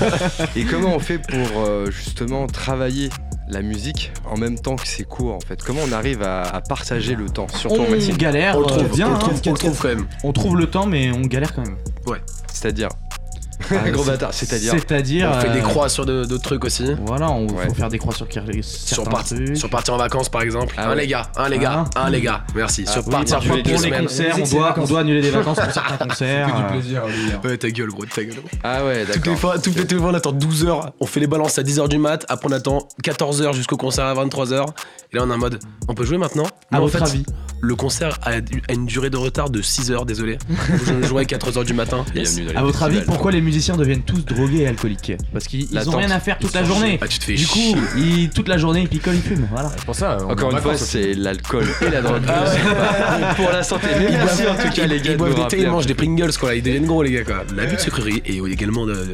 Et 0.57 0.65
comment 0.71 0.95
on 0.95 0.99
fait 0.99 1.19
pour 1.19 1.39
euh, 1.65 1.91
justement 1.91 2.47
travailler 2.47 3.09
la 3.49 3.63
musique 3.63 4.13
en 4.29 4.37
même 4.37 4.59
temps 4.59 4.77
que 4.77 4.87
c'est 4.87 5.05
cours 5.05 5.33
en 5.35 5.41
fait? 5.41 5.63
Comment 5.63 5.81
on 5.89 5.93
arrive 5.93 6.23
à, 6.23 6.43
à 6.43 6.61
partager 6.61 7.15
le 7.15 7.31
temps, 7.31 7.47
surtout 7.49 7.81
en 7.81 7.85
on 7.85 7.91
médecine? 7.91 8.17
galère 8.17 8.59
On 8.59 8.63
trouve, 8.65 8.95
bien, 8.95 9.07
on 9.07 9.11
le 9.11 9.17
hein. 9.17 9.19
trouve, 9.21 9.41
on 9.47 9.55
trouve 9.55 9.79
quand 9.81 9.89
même. 9.89 10.07
on 10.25 10.33
trouve 10.33 10.57
le 10.59 10.67
temps, 10.67 10.87
mais 10.87 11.11
on 11.13 11.23
galère 11.23 11.55
quand 11.55 11.63
même. 11.63 11.77
C'est-à-dire? 12.53 12.89
Ah, 13.71 13.91
Gros 13.91 14.05
c'est- 14.05 14.11
bâtard, 14.11 14.33
c'est-à-dire 14.35 14.73
C'est-à-dire. 14.73 15.31
On 15.35 15.41
fait 15.41 15.51
des 15.53 15.59
euh, 15.61 15.63
croix 15.63 15.89
sur 15.89 16.05
de- 16.07 16.25
d'autres 16.25 16.43
trucs 16.45 16.65
aussi. 16.65 16.85
Voilà, 17.07 17.31
on 17.31 17.47
Ouais. 17.49 17.67
faut 17.69 17.75
faire 17.75 17.89
des 17.89 17.99
croix 17.99 18.15
sur 18.15 18.29
quel- 18.29 18.45
Sur, 18.63 18.97
certains 18.97 19.11
part- 19.11 19.25
trucs. 19.25 19.57
sur 19.57 19.71
partir 19.71 19.95
en 19.95 19.97
vacances 19.97 20.29
par 20.29 20.43
exemple. 20.43 20.75
Ah 20.77 20.87
un 20.87 20.91
ouais. 20.91 20.97
les 21.03 21.07
gars, 21.07 21.31
un 21.37 21.49
les 21.49 21.59
gars, 21.59 21.85
Ah. 21.95 22.07
un 22.07 22.11
les 22.11 22.21
gars. 22.21 22.45
Merci. 22.55 22.85
Ah, 22.87 22.93
sur 22.93 23.05
oui, 23.07 23.11
partir 23.13 23.37
parfois, 23.37 23.55
pour 23.57 23.63
deux 23.65 23.71
les 23.71 23.79
semaines. 23.79 24.03
concerts, 24.03 24.27
on 24.35 24.39
Musique, 24.39 24.47
c'est 24.47 24.57
doit, 24.57 24.65
on 24.65 24.69
vacances. 24.69 24.89
doit 24.89 25.01
annuler 25.01 25.21
des 25.23 25.31
vacances 25.31 25.59
pour 25.59 25.73
certains 25.73 26.07
concerts. 26.07 26.47
Que 26.47 26.57
du 26.57 26.63
euh, 26.63 26.69
plaisir, 26.69 27.07
lui. 27.07 27.15
hein. 27.35 27.41
Ouais, 27.45 27.57
ta 27.57 27.71
gueule, 27.71 27.89
gros, 27.89 28.05
ta 28.05 28.25
gueule. 28.25 28.35
Ah 28.63 28.85
ouais, 28.85 29.05
Toutes 29.05 29.15
les 29.15 29.21
d'accord. 29.21 29.39
fois, 29.39 29.59
toutes 29.59 29.75
les, 29.75 29.81
toutes 29.83 29.93
les 29.93 29.99
fois, 29.99 30.11
on 30.11 30.15
attend 30.15 30.33
12 30.33 30.65
heures, 30.67 30.93
on 31.01 31.07
fait 31.07 31.21
les 31.21 31.27
balances 31.27 31.59
à 31.59 31.63
10h 31.63 31.89
du 31.89 31.99
mat, 31.99 32.25
après 32.29 32.49
on 32.49 32.53
attend 32.53 32.87
14 33.03 33.43
heures 33.43 33.53
jusqu'au 33.55 33.77
concert 33.77 34.05
à 34.05 34.15
23h. 34.15 34.67
Et 35.13 35.17
là 35.17 35.23
on 35.25 35.31
est 35.31 35.35
en 35.35 35.39
mode, 35.39 35.61
on 35.89 35.95
peut 35.95 36.05
jouer 36.05 36.19
maintenant 36.19 36.45
À 36.45 36.49
Mais 36.73 36.79
en 36.79 36.81
votre 36.83 36.99
fait, 36.99 37.05
avis 37.05 37.25
Le 37.61 37.75
concert 37.75 38.19
a, 38.23 38.33
a 38.33 38.73
une 38.73 38.85
durée 38.87 39.09
de 39.09 39.17
retard 39.17 39.49
de 39.51 39.63
6 39.63 39.91
heures, 39.91 40.05
désolé. 40.05 40.37
Je 40.85 41.07
jouais 41.07 41.23
à 41.23 41.25
4h 41.25 41.65
du 41.65 41.73
matin. 41.75 42.05
Yes. 42.15 42.35
Bienvenue 42.37 42.53
dans 42.55 42.61
À 42.61 42.63
votre 42.65 42.83
avis, 42.83 42.95
festivals. 42.97 43.15
pourquoi 43.15 43.33
les 43.33 43.41
musiciens 43.47 43.77
deviennent 43.77 44.03
tous 44.03 44.23
drogués 44.25 44.61
et 44.63 44.67
alcooliques 44.67 45.13
Parce 45.33 45.47
qu'ils 45.47 45.67
ils 45.73 45.89
ont 45.89 45.97
rien 45.97 46.11
à 46.11 46.21
faire 46.21 46.39
toute 46.39 46.53
la 46.55 46.65
journée. 46.65 46.99
Ah, 47.01 47.09
tu 47.09 47.19
te 47.19 47.25
fais 47.25 47.35
Du 47.35 47.45
chier. 47.47 47.73
coup, 47.73 47.81
ils- 47.97 48.29
toute 48.31 48.49
la 48.49 48.59
journée, 48.59 48.83
ils 48.83 48.89
picolent, 48.89 49.15
ils 49.15 49.23
fument. 49.23 49.49
Voilà. 49.51 49.71
C'est 49.77 49.85
pour 49.87 49.95
ça. 49.95 50.19
on 50.21 50.29
est 50.29 50.33
Encore 50.33 50.49
en 50.49 50.51
une 50.57 50.59
fois, 50.63 50.73
vacances 50.73 50.89
c'est 50.89 51.15
l'alcool 51.15 51.65
et 51.81 51.91
la 51.91 52.03
drogue. 52.03 52.23
Ah 52.29 53.35
Pour 53.35 53.51
la 53.51 53.63
santé. 53.63 53.87
Mais 53.99 54.05
Ils 54.07 54.11
merci 54.13 54.43
boivent- 54.43 54.51
en 54.61 54.63
tout 54.63 54.71
cas, 54.75 54.85
ils- 54.85 54.91
les 54.91 54.97
gars. 54.99 55.05
Ils 55.07 55.13
de 55.13 55.17
boivent 55.17 55.31
nous 55.37 55.43
des 55.45 55.49
thés, 55.49 55.61
ils 55.63 55.71
mangent 55.71 55.87
des 55.87 55.95
Pringles, 55.95 56.37
quoi. 56.39 56.55
Ils 56.55 56.63
deviennent 56.63 56.87
gros, 56.87 57.03
les 57.03 57.13
gars, 57.13 57.25
quoi. 57.25 57.45
L'abus 57.57 57.77
de 57.77 57.81
sucrerie 57.81 58.23
et 58.27 58.37
également 58.39 58.85
de. 58.87 59.13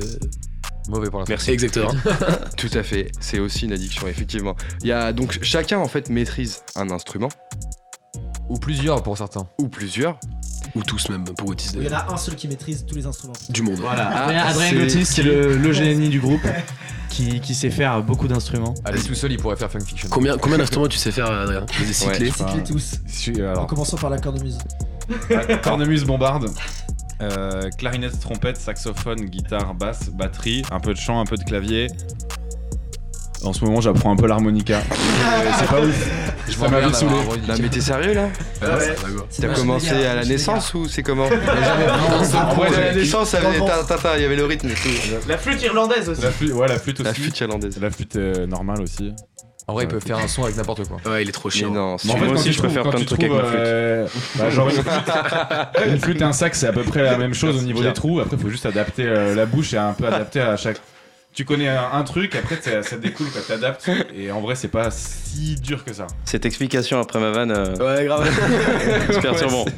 Mauvais 0.88 1.10
pour 1.10 1.20
la 1.20 1.26
santé. 1.26 1.32
Merci. 1.34 1.50
Exactement. 1.52 1.90
Tout 2.56 2.70
à 2.74 2.82
fait, 2.82 3.12
c'est 3.20 3.38
aussi 3.38 3.66
une 3.66 3.72
addiction, 3.72 4.08
effectivement. 4.08 4.56
Il 4.82 4.88
y 4.88 4.92
a 4.92 5.12
donc 5.12 5.38
chacun 5.42 5.78
en 5.78 5.86
fait 5.86 6.10
maîtrise 6.10 6.62
un 6.74 6.90
instrument 6.90 7.28
Ou 8.48 8.58
plusieurs 8.58 9.02
pour 9.02 9.16
certains. 9.16 9.46
ou 9.58 9.68
plusieurs. 9.68 10.18
Ou 10.74 10.82
tous, 10.82 11.08
même, 11.10 11.24
pour 11.24 11.48
Otis. 11.50 11.70
Il 11.74 11.82
y 11.82 11.88
en 11.88 11.92
a 11.98 12.12
un 12.12 12.16
seul 12.16 12.34
qui 12.34 12.48
maîtrise 12.48 12.86
tous 12.86 12.94
les 12.94 13.04
instruments. 13.06 13.34
Du 13.50 13.62
monde. 13.62 13.76
Voilà. 13.80 14.08
Ah, 14.10 14.48
Adrien, 14.48 14.70
c'est- 14.70 14.76
Gauthier, 14.76 15.04
c'est 15.04 15.22
le, 15.22 15.56
le 15.56 15.72
génie 15.72 16.08
du 16.08 16.18
groupe 16.20 16.40
qui, 17.10 17.40
qui 17.40 17.54
sait 17.54 17.70
faire 17.70 18.02
beaucoup 18.02 18.26
d'instruments. 18.28 18.74
Lui 18.92 19.02
tout 19.02 19.14
seul, 19.14 19.32
il 19.32 19.38
pourrait 19.38 19.56
faire 19.56 19.70
Funk 19.70 19.80
Fiction. 19.80 20.08
Combien, 20.10 20.38
combien 20.38 20.58
d'instruments 20.58 20.88
tu 20.88 20.98
sais 20.98 21.10
faire, 21.10 21.30
Adrien 21.30 21.66
Je 21.72 21.82
les 21.82 21.90
ai 21.90 21.92
cyclés. 21.92 22.30
Ouais. 22.40 22.62
Tous. 22.64 22.94
Suis- 23.06 23.42
En 23.44 23.66
commençant 23.66 23.96
par 23.98 24.08
la 24.10 24.18
cornemuse. 24.18 24.58
cornemuse, 25.62 26.04
bombarde. 26.04 26.48
euh, 27.20 27.68
clarinette, 27.76 28.18
trompette, 28.20 28.56
saxophone, 28.56 29.20
guitare, 29.26 29.74
basse, 29.74 30.08
batterie, 30.10 30.62
un 30.70 30.80
peu 30.80 30.94
de 30.94 30.98
chant, 30.98 31.20
un 31.20 31.26
peu 31.26 31.36
de 31.36 31.44
clavier. 31.44 31.88
En 33.44 33.52
ce 33.52 33.64
moment, 33.64 33.80
j'apprends 33.80 34.12
un 34.12 34.16
peu 34.16 34.26
l'harmonica. 34.26 34.80
C'est 35.58 35.66
pas 35.68 35.80
ouf. 35.80 36.10
Je 36.48 36.52
Ça 36.56 36.68
m'a 36.68 36.80
vite 36.80 36.94
saoulé. 36.94 37.14
Non 37.48 37.54
mais 37.60 37.68
t'es 37.68 37.80
sérieux 37.80 38.14
là 38.14 38.28
C'est 38.60 39.40
T'as 39.42 39.48
pas 39.48 39.54
commencé 39.54 39.90
à 39.90 40.14
la 40.16 40.24
naissance 40.24 40.74
ou 40.74 40.86
c'est 40.88 41.02
comment 41.02 41.26
Ouais, 41.26 41.36
ouais, 41.36 42.76
à 42.76 42.80
la 42.80 42.94
naissance, 42.94 43.34
il 44.16 44.22
y 44.22 44.24
avait 44.24 44.36
le 44.36 44.44
rythme 44.44 44.68
et 44.68 44.74
tout. 44.74 45.28
La 45.28 45.38
flûte 45.38 45.62
irlandaise 45.62 46.08
aussi. 46.08 46.20
La 46.22 46.30
flûte, 46.30 46.52
ouais, 46.52 46.68
la 46.68 46.78
flûte 46.78 47.00
aussi. 47.00 47.04
La 47.08 47.14
flûte 47.14 47.40
irlandaise. 47.40 47.78
La 47.80 47.90
flûte 47.90 48.16
euh, 48.16 48.46
normale 48.46 48.80
aussi. 48.82 49.12
En 49.68 49.74
vrai, 49.74 49.84
il 49.84 49.88
peut 49.88 50.00
faire 50.00 50.18
un 50.18 50.26
son 50.26 50.42
avec 50.44 50.56
n'importe 50.56 50.86
quoi. 50.88 50.98
Ouais, 51.10 51.22
il 51.22 51.28
est 51.28 51.32
trop 51.32 51.48
chiant. 51.48 51.70
non, 51.70 51.92
Mais 51.92 51.98
c'est- 51.98 52.10
en 52.10 52.16
fait, 52.16 52.24
Moi 52.26 52.34
aussi, 52.34 52.52
je 52.52 52.60
peux 52.62 52.68
faire 52.68 52.82
plein 52.82 52.98
de 53.00 53.04
trucs 53.04 53.20
avec 53.22 53.32
ma 53.32 53.44
flûte. 53.44 53.60
euh, 53.60 54.06
bah, 54.36 54.50
genre 54.50 54.68
une 54.68 54.74
flûte, 54.74 54.86
une 55.86 55.98
flûte 56.00 56.20
et 56.20 56.24
un 56.24 56.32
sac, 56.32 56.54
c'est 56.56 56.66
à 56.66 56.72
peu 56.72 56.82
près 56.82 57.02
la 57.02 57.16
même 57.16 57.32
chose 57.34 57.56
au 57.56 57.62
niveau 57.62 57.80
des 57.82 57.92
trous. 57.92 58.18
Après, 58.20 58.36
il 58.36 58.42
faut 58.42 58.50
juste 58.50 58.66
adapter 58.66 59.04
euh, 59.06 59.34
la 59.36 59.46
bouche 59.46 59.72
et 59.72 59.78
un 59.78 59.92
peu 59.92 60.06
adapter 60.06 60.40
à 60.40 60.56
chaque. 60.56 60.78
Tu 61.34 61.44
connais 61.46 61.68
un, 61.68 61.92
un 61.92 62.02
truc, 62.04 62.34
après 62.36 62.60
ça, 62.60 62.82
ça 62.82 62.96
découle, 62.98 63.30
quoi, 63.30 63.40
t'adaptes. 63.40 63.90
Et 64.14 64.30
en 64.30 64.40
vrai, 64.42 64.54
c'est 64.54 64.68
pas 64.68 64.90
si 64.90 65.54
dur 65.56 65.82
que 65.82 65.92
ça. 65.94 66.06
Cette 66.26 66.44
explication 66.44 67.00
après 67.00 67.20
ma 67.20 67.30
vanne, 67.30 67.50
euh, 67.50 67.74
Ouais, 67.76 68.04
grave. 68.04 68.28
c'est 69.10 69.20
perturbant. 69.22 69.64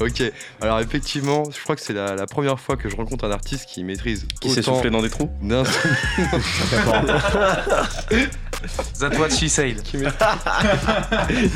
ok, 0.00 0.22
alors 0.60 0.78
effectivement, 0.78 1.42
je 1.50 1.60
crois 1.60 1.74
que 1.74 1.82
c'est 1.82 1.92
la, 1.94 2.14
la 2.14 2.26
première 2.26 2.60
fois 2.60 2.76
que 2.76 2.88
je 2.88 2.94
rencontre 2.94 3.24
un 3.24 3.32
artiste 3.32 3.66
qui 3.68 3.82
maîtrise 3.82 4.28
Qui 4.40 4.50
s'est 4.50 4.62
soufflé 4.62 4.88
dans 4.90 5.02
des 5.02 5.10
trous 5.10 5.30
d'instruments. 5.42 7.02
That's 9.00 9.18
what 9.18 9.30
she 9.30 9.48
said. 9.48 9.82
qui, 9.82 9.96
maît- 9.96 10.08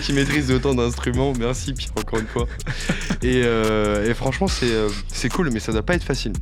qui 0.02 0.12
maîtrise 0.12 0.50
autant 0.50 0.74
d'instruments. 0.74 1.32
Merci 1.38 1.74
Pierre 1.74 1.92
encore 1.96 2.18
une 2.18 2.26
fois. 2.26 2.46
Et, 3.22 3.42
euh, 3.44 4.08
et 4.10 4.14
franchement 4.14 4.48
c'est 4.48 4.70
euh, 4.72 4.88
c'est 5.08 5.28
cool 5.28 5.50
mais 5.52 5.60
ça 5.60 5.70
doit 5.72 5.82
pas 5.84 5.94
être 5.94 6.04
facile. 6.04 6.32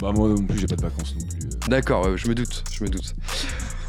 Bah, 0.00 0.12
moi 0.14 0.28
non 0.28 0.42
plus, 0.42 0.58
j'ai 0.60 0.66
pas 0.66 0.76
de 0.76 0.82
vacances 0.82 1.14
non 1.18 1.26
plus. 1.26 1.46
euh. 1.46 1.68
D'accord, 1.68 2.16
je 2.16 2.28
me 2.28 2.34
doute, 2.34 2.64
je 2.72 2.84
me 2.84 2.88
doute. 2.88 3.14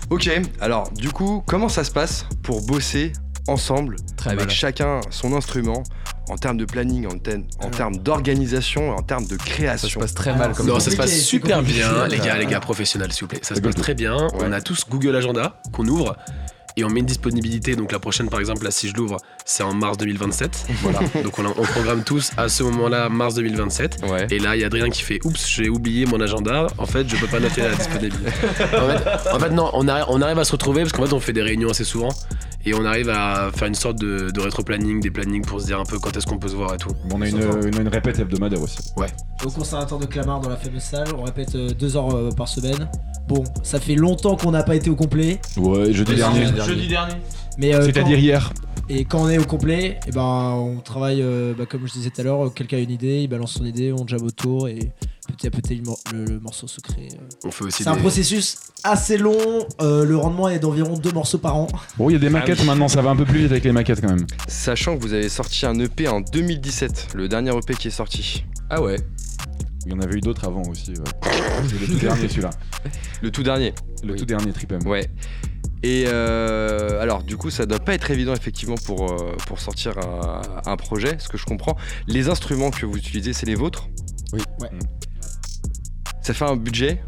Ok, 0.10 0.30
alors 0.60 0.92
du 0.92 1.10
coup, 1.10 1.42
comment 1.48 1.70
ça 1.70 1.84
se 1.84 1.92
passe 1.92 2.26
pour 2.44 2.62
bosser 2.66 3.14
ensemble 3.48 3.96
Très 4.18 4.32
avec 4.32 4.42
mal. 4.48 4.50
chacun 4.50 5.00
son 5.10 5.34
instrument 5.34 5.84
en 6.30 6.36
termes 6.38 6.58
de 6.58 6.66
planning, 6.66 7.08
en, 7.08 7.18
termes- 7.18 7.44
en 7.60 7.70
termes 7.70 7.98
d'organisation, 7.98 8.92
en 8.92 9.02
termes 9.02 9.26
de 9.26 9.38
Ça 9.38 9.44
se 9.44 9.50
création 9.50 10.00
passe 10.02 10.14
très 10.14 10.36
mal 10.36 10.54
comme 10.54 10.68
Non, 10.68 10.80
C'est 10.80 10.86
ça 10.86 10.92
se 10.92 10.98
passe 10.98 11.18
super 11.22 11.64
bien, 11.64 12.08
les 12.08 12.20
gars, 12.20 12.38
les 12.38 12.46
gars 12.46 12.60
professionnels, 12.60 13.12
s'il 13.12 13.22
vous 13.24 13.28
plaît. 13.30 13.40
Ça 13.42 13.56
se 13.56 13.62
passe 13.62 13.76
très 13.76 13.96
bien. 13.96 14.16
Ouais. 14.28 14.40
On 14.46 14.52
a 14.52 14.62
tous 14.62 14.86
Google 14.90 15.16
Agenda 15.16 15.62
qu'on 15.72 15.88
ouvre 15.88 16.16
et 16.78 16.84
on 16.84 16.90
met 16.90 17.00
une 17.02 17.06
disponibilité. 17.06 17.76
Donc 17.76 17.92
la 17.92 18.00
prochaine, 18.00 18.30
par 18.30 18.40
exemple, 18.40 18.64
là, 18.64 18.72
si 18.72 18.88
je 18.90 18.94
l'ouvre, 18.96 19.18
c'est 19.46 19.64
en 19.64 19.74
mars 19.74 19.98
2027. 19.98 20.66
Voilà. 20.82 21.00
donc 21.24 21.38
on, 21.40 21.46
a- 21.46 21.54
on 21.58 21.64
programme 21.64 22.04
tous 22.04 22.32
à 22.38 22.50
ce 22.50 22.64
moment-là, 22.64 23.10
mars 23.10 23.36
2027. 23.36 24.00
Ouais. 24.10 24.28
Et 24.32 24.40
là, 24.40 24.56
il 24.56 24.62
y 24.62 24.64
a 24.64 24.68
Adrien 24.68 24.90
qui 24.90 25.02
fait 25.04 25.20
Oups, 25.24 25.48
j'ai 25.50 25.70
oublié 25.70 26.06
mon 26.06 26.20
agenda. 26.22 26.68
En 26.78 26.86
fait, 26.86 27.08
je 27.10 27.16
peux 27.18 27.28
pas 27.28 27.40
noter 27.40 27.62
la 27.62 27.76
disponibilité. 27.76 28.18
en, 28.62 28.88
fait, 28.88 29.30
en 29.34 29.40
fait, 29.40 29.50
non, 29.50 29.70
on 29.74 29.88
arrive, 29.88 30.06
on 30.10 30.22
arrive 30.22 30.40
à 30.40 30.44
se 30.46 30.52
retrouver 30.54 30.82
parce 30.82 30.94
qu'en 30.94 31.06
fait, 31.06 31.14
on 31.14 31.20
fait 31.20 31.34
des 31.34 31.42
réunions 31.42 31.70
assez 31.70 31.84
souvent. 31.84 32.10
Et 32.66 32.74
on 32.76 32.86
arrive 32.86 33.10
à 33.10 33.50
faire 33.56 33.68
une 33.68 33.76
sorte 33.76 33.98
de, 34.00 34.30
de 34.30 34.40
rétro-planning, 34.40 35.00
des 35.02 35.10
plannings 35.10 35.44
pour 35.44 35.60
se 35.62 35.66
dire 35.66 35.80
un 35.80 35.86
peu 35.86 35.98
quand 35.98 36.16
est-ce 36.16 36.28
qu'on 36.28 36.38
peut 36.38 36.48
se 36.48 36.56
voir 36.56 36.74
et 36.76 36.78
tout. 36.78 36.92
Bon, 37.06 37.18
on 37.18 37.22
a 37.22 37.28
une, 37.28 37.38
une, 37.42 37.82
une 37.82 37.88
répète 37.88 38.20
hebdomadaire 38.20 38.62
aussi. 38.62 38.78
Au 39.44 39.50
conservatoire 39.50 40.00
de 40.00 40.06
Clamart 40.06 40.42
dans 40.42 40.50
la 40.50 40.58
fameuse 40.58 40.84
salle, 40.84 41.08
on 41.18 41.24
répète 41.24 41.56
euh, 41.56 41.70
deux 41.72 41.98
heures 41.98 42.16
euh, 42.16 42.30
par 42.30 42.48
semaine. 42.48 42.88
Bon, 43.28 43.44
ça 43.64 43.80
fait 43.80 43.96
longtemps 43.96 44.36
qu'on 44.36 44.52
n'a 44.52 44.62
pas 44.64 44.76
été 44.76 44.90
au 44.92 44.96
complet, 44.96 45.40
Ouais, 45.58 45.92
jeudi 45.92 46.16
dernier. 46.16 46.46
Jeudi 46.66 46.88
dernier. 46.88 47.14
mais 47.58 47.74
euh, 47.74 47.82
C'est-à-dire 47.86 48.18
quand- 48.18 48.22
hier. 48.22 48.54
Et 48.90 49.06
quand 49.06 49.22
on 49.24 49.30
est 49.30 49.38
au 49.38 49.46
complet, 49.46 50.00
et 50.08 50.12
ben 50.12 50.22
on 50.56 50.78
travaille 50.80 51.22
euh, 51.22 51.54
bah, 51.58 51.66
comme 51.66 51.88
je 51.88 51.94
disais 51.94 52.10
tout 52.10 52.22
à 52.22 52.24
l'heure, 52.24 52.54
quelqu'un 52.54 52.78
a 52.78 52.80
une 52.82 52.92
idée, 52.92 53.22
il 53.22 53.28
balance 53.28 53.54
son 53.54 53.66
idée, 53.66 53.94
on 53.94 54.06
jam 54.08 54.22
autour 54.24 54.68
et 54.68 54.92
petit 55.28 55.48
à 55.48 55.52
petit 55.52 55.76
le, 55.76 55.84
mor- 55.84 56.00
le- 56.14 56.26
le 56.26 56.40
morceau 56.40 56.68
se 56.68 56.82
crée. 56.82 57.08
euh. 57.14 57.24
On 57.46 57.52
fait 57.52 57.64
aussi 57.66 57.84
C'est 57.84 57.90
un 57.90 57.96
processus 57.96 58.58
assez 58.84 59.18
long, 59.18 59.38
euh, 59.82 60.04
le 60.06 60.18
rendement 60.18 60.50
est 60.50 60.60
d'environ 60.60 60.98
deux 60.98 61.12
morceaux 61.12 61.38
par 61.38 61.56
an. 61.56 61.68
Bon, 61.98 62.10
il 62.10 62.14
y 62.14 62.16
a 62.16 62.20
des 62.20 62.30
maquettes 62.30 62.66
maintenant, 62.66 62.88
ça 62.88 63.02
va 63.02 63.12
un 63.12 63.16
peu 63.16 63.26
plus 63.26 63.40
vite 63.40 63.52
avec 63.52 63.64
les 63.64 63.72
maquettes 63.72 64.02
quand 64.02 64.10
même. 64.10 64.26
Sachant 64.48 64.98
que 64.98 65.02
vous 65.02 65.14
avez 65.14 65.30
sorti 65.30 65.66
un 65.66 65.78
EP 65.80 66.08
en 66.08 66.20
2017, 66.22 67.10
le 67.16 67.28
dernier 67.30 67.52
EP 67.56 67.74
qui 67.76 67.88
est 67.88 67.92
sorti. 67.92 68.44
Ah 68.70 68.82
ouais. 68.82 68.98
Il 69.86 69.92
y 69.92 69.96
en 69.96 70.00
avait 70.00 70.16
eu 70.18 70.22
d'autres 70.22 70.46
avant 70.46 70.62
aussi. 70.64 70.92
ouais. 70.92 71.32
C'est 71.68 71.80
le 71.80 71.88
tout 71.88 72.00
dernier 72.00 72.28
celui-là. 72.28 72.50
Le 73.22 73.32
tout 73.32 73.42
dernier. 73.44 73.74
Le 74.04 74.14
Oui. 74.14 74.20
tout 74.20 74.26
dernier 74.26 74.52
Trip 74.52 74.72
M. 74.74 74.86
Ouais. 74.88 75.08
Et 75.84 76.06
euh, 76.08 77.02
alors, 77.02 77.24
du 77.24 77.38
coup, 77.38 77.50
ça 77.50 77.66
doit 77.66 77.80
pas 77.80 77.94
être 77.94 78.12
évident 78.12 78.34
effectivement 78.34 78.76
pour, 78.86 79.12
euh, 79.12 79.36
pour 79.48 79.60
sortir 79.60 79.94
un, 79.98 80.42
un 80.66 80.78
projet, 80.78 81.18
ce 81.20 81.28
que 81.28 81.38
je 81.38 81.46
comprends. 81.46 81.76
Les 82.08 82.30
instruments 82.30 82.70
que 82.70 82.86
vous 82.86 82.98
utilisez, 82.98 83.34
c'est 83.34 83.46
les 83.48 83.56
vôtres? 83.56 83.88
Oui. 84.34 84.42
Ouais. 84.62 84.70
Ça 86.22 86.34
fait 86.34 86.46
un 86.46 86.56
budget? 86.56 87.02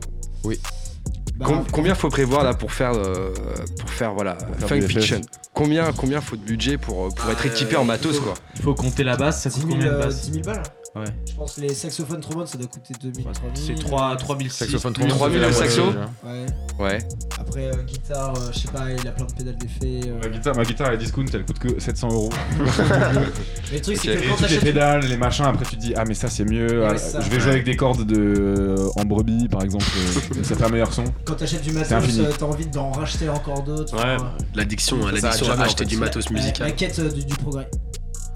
Bah, 1.36 1.46
Com- 1.46 1.66
Combien 1.72 1.96
faut 1.96 2.10
prévoir 2.10 2.44
là 2.44 2.54
pour 2.54 2.72
faire, 2.72 2.94
euh, 2.94 3.34
pour 3.80 3.90
faire 3.90 4.14
voilà, 4.14 4.38
faire 4.58 4.70
Funk. 4.70 4.82
Fiction 4.82 5.22
Combien, 5.54 5.92
combien 5.94 6.20
faut 6.20 6.36
de 6.36 6.42
budget 6.42 6.78
pour, 6.78 7.06
euh, 7.06 7.10
pour 7.10 7.30
être 7.30 7.46
équipé 7.46 7.76
en 7.76 7.86
matos 7.86 8.20
quoi? 8.20 8.34
Il 8.56 8.62
faut 8.64 8.74
compter 8.74 9.04
la 9.04 9.16
basse, 9.18 9.44
ça 9.44 9.50
10 9.50 9.62
coûte 9.62 9.70
000, 9.70 9.74
combien 9.78 9.92
de 9.92 9.96
euh, 9.96 10.06
basse 10.06 10.22
10 10.30 10.32
000 10.44 10.46
balles 10.46 10.64
Ouais. 10.96 11.06
Je 11.28 11.34
pense 11.34 11.56
que 11.56 11.62
les 11.62 11.74
saxophones 11.74 12.20
trombones 12.22 12.46
ça 12.46 12.56
doit 12.56 12.68
coûter 12.68 12.94
2000, 13.02 13.26
3000. 13.26 13.52
C'est 13.56 13.74
3 13.84 14.16
3000 14.16 14.52
Saxophone 14.52 14.94
plus- 14.94 15.08
3000 15.08 15.42
la 15.42 15.48
le 15.48 15.54
saxo. 15.54 15.82
Ouais. 16.24 16.46
Ouais. 16.80 16.98
Après 17.40 17.66
euh, 17.66 17.82
guitare, 17.84 18.36
euh, 18.38 18.52
je 18.54 18.60
sais 18.60 18.68
pas, 18.68 18.92
il 18.92 19.08
a 19.08 19.12
plein 19.12 19.26
de 19.26 19.34
pédales 19.34 19.58
d'effet. 19.58 20.08
euh. 20.08 20.20
Ma 20.22 20.30
guitare, 20.30 20.56
ma 20.56 20.64
guitare 20.64 20.88
elle 20.90 20.94
est 20.94 20.98
discount, 20.98 21.26
elle 21.34 21.46
coûte 21.46 21.58
que 21.58 21.80
700 21.80 22.10
euros. 22.10 22.30
Mais 22.60 22.66
le 23.74 23.82
truc 23.82 23.98
c'est 23.98 24.16
que 24.16 24.20
quand 24.20 24.36
toutes 24.36 24.42
les 24.42 24.48
t'achètes 24.48 24.64
pédales, 24.64 25.06
les 25.08 25.18
machins, 25.18 25.46
après 25.46 25.66
tu 25.66 25.78
te 25.78 25.82
dis 25.82 25.94
ah 25.98 26.04
mais 26.08 26.14
ça 26.14 26.30
c'est 26.30 26.46
mieux. 26.46 26.82
Ouais, 26.84 26.90
ah, 26.92 26.98
ça. 26.98 27.22
je 27.22 27.30
vais 27.32 27.40
jouer 27.40 27.52
avec 27.54 27.64
des 27.64 27.76
cordes 27.76 28.06
de 28.06 28.76
en 28.96 29.04
brebis 29.04 29.48
par 29.48 29.64
exemple, 29.64 29.86
euh, 29.98 30.44
ça 30.44 30.56
fait 30.56 30.64
un 30.64 30.70
meilleur 30.70 30.94
son. 30.94 31.06
quand 31.26 31.34
t'achètes 31.34 31.64
du 31.64 31.72
matos, 31.72 31.90
t'as 32.38 32.46
envie 32.46 32.68
d'en 32.68 32.92
racheter 32.92 33.30
encore 33.30 33.64
d'autres. 33.64 33.96
Ouais, 33.96 34.18
L'addiction, 34.54 35.08
l'addiction 35.08 35.50
à 35.50 35.64
acheter 35.64 35.86
du 35.86 35.98
matos 35.98 36.30
musical. 36.30 36.68
La, 36.68 36.72
quête 36.72 37.00
du 37.02 37.34
progrès 37.36 37.68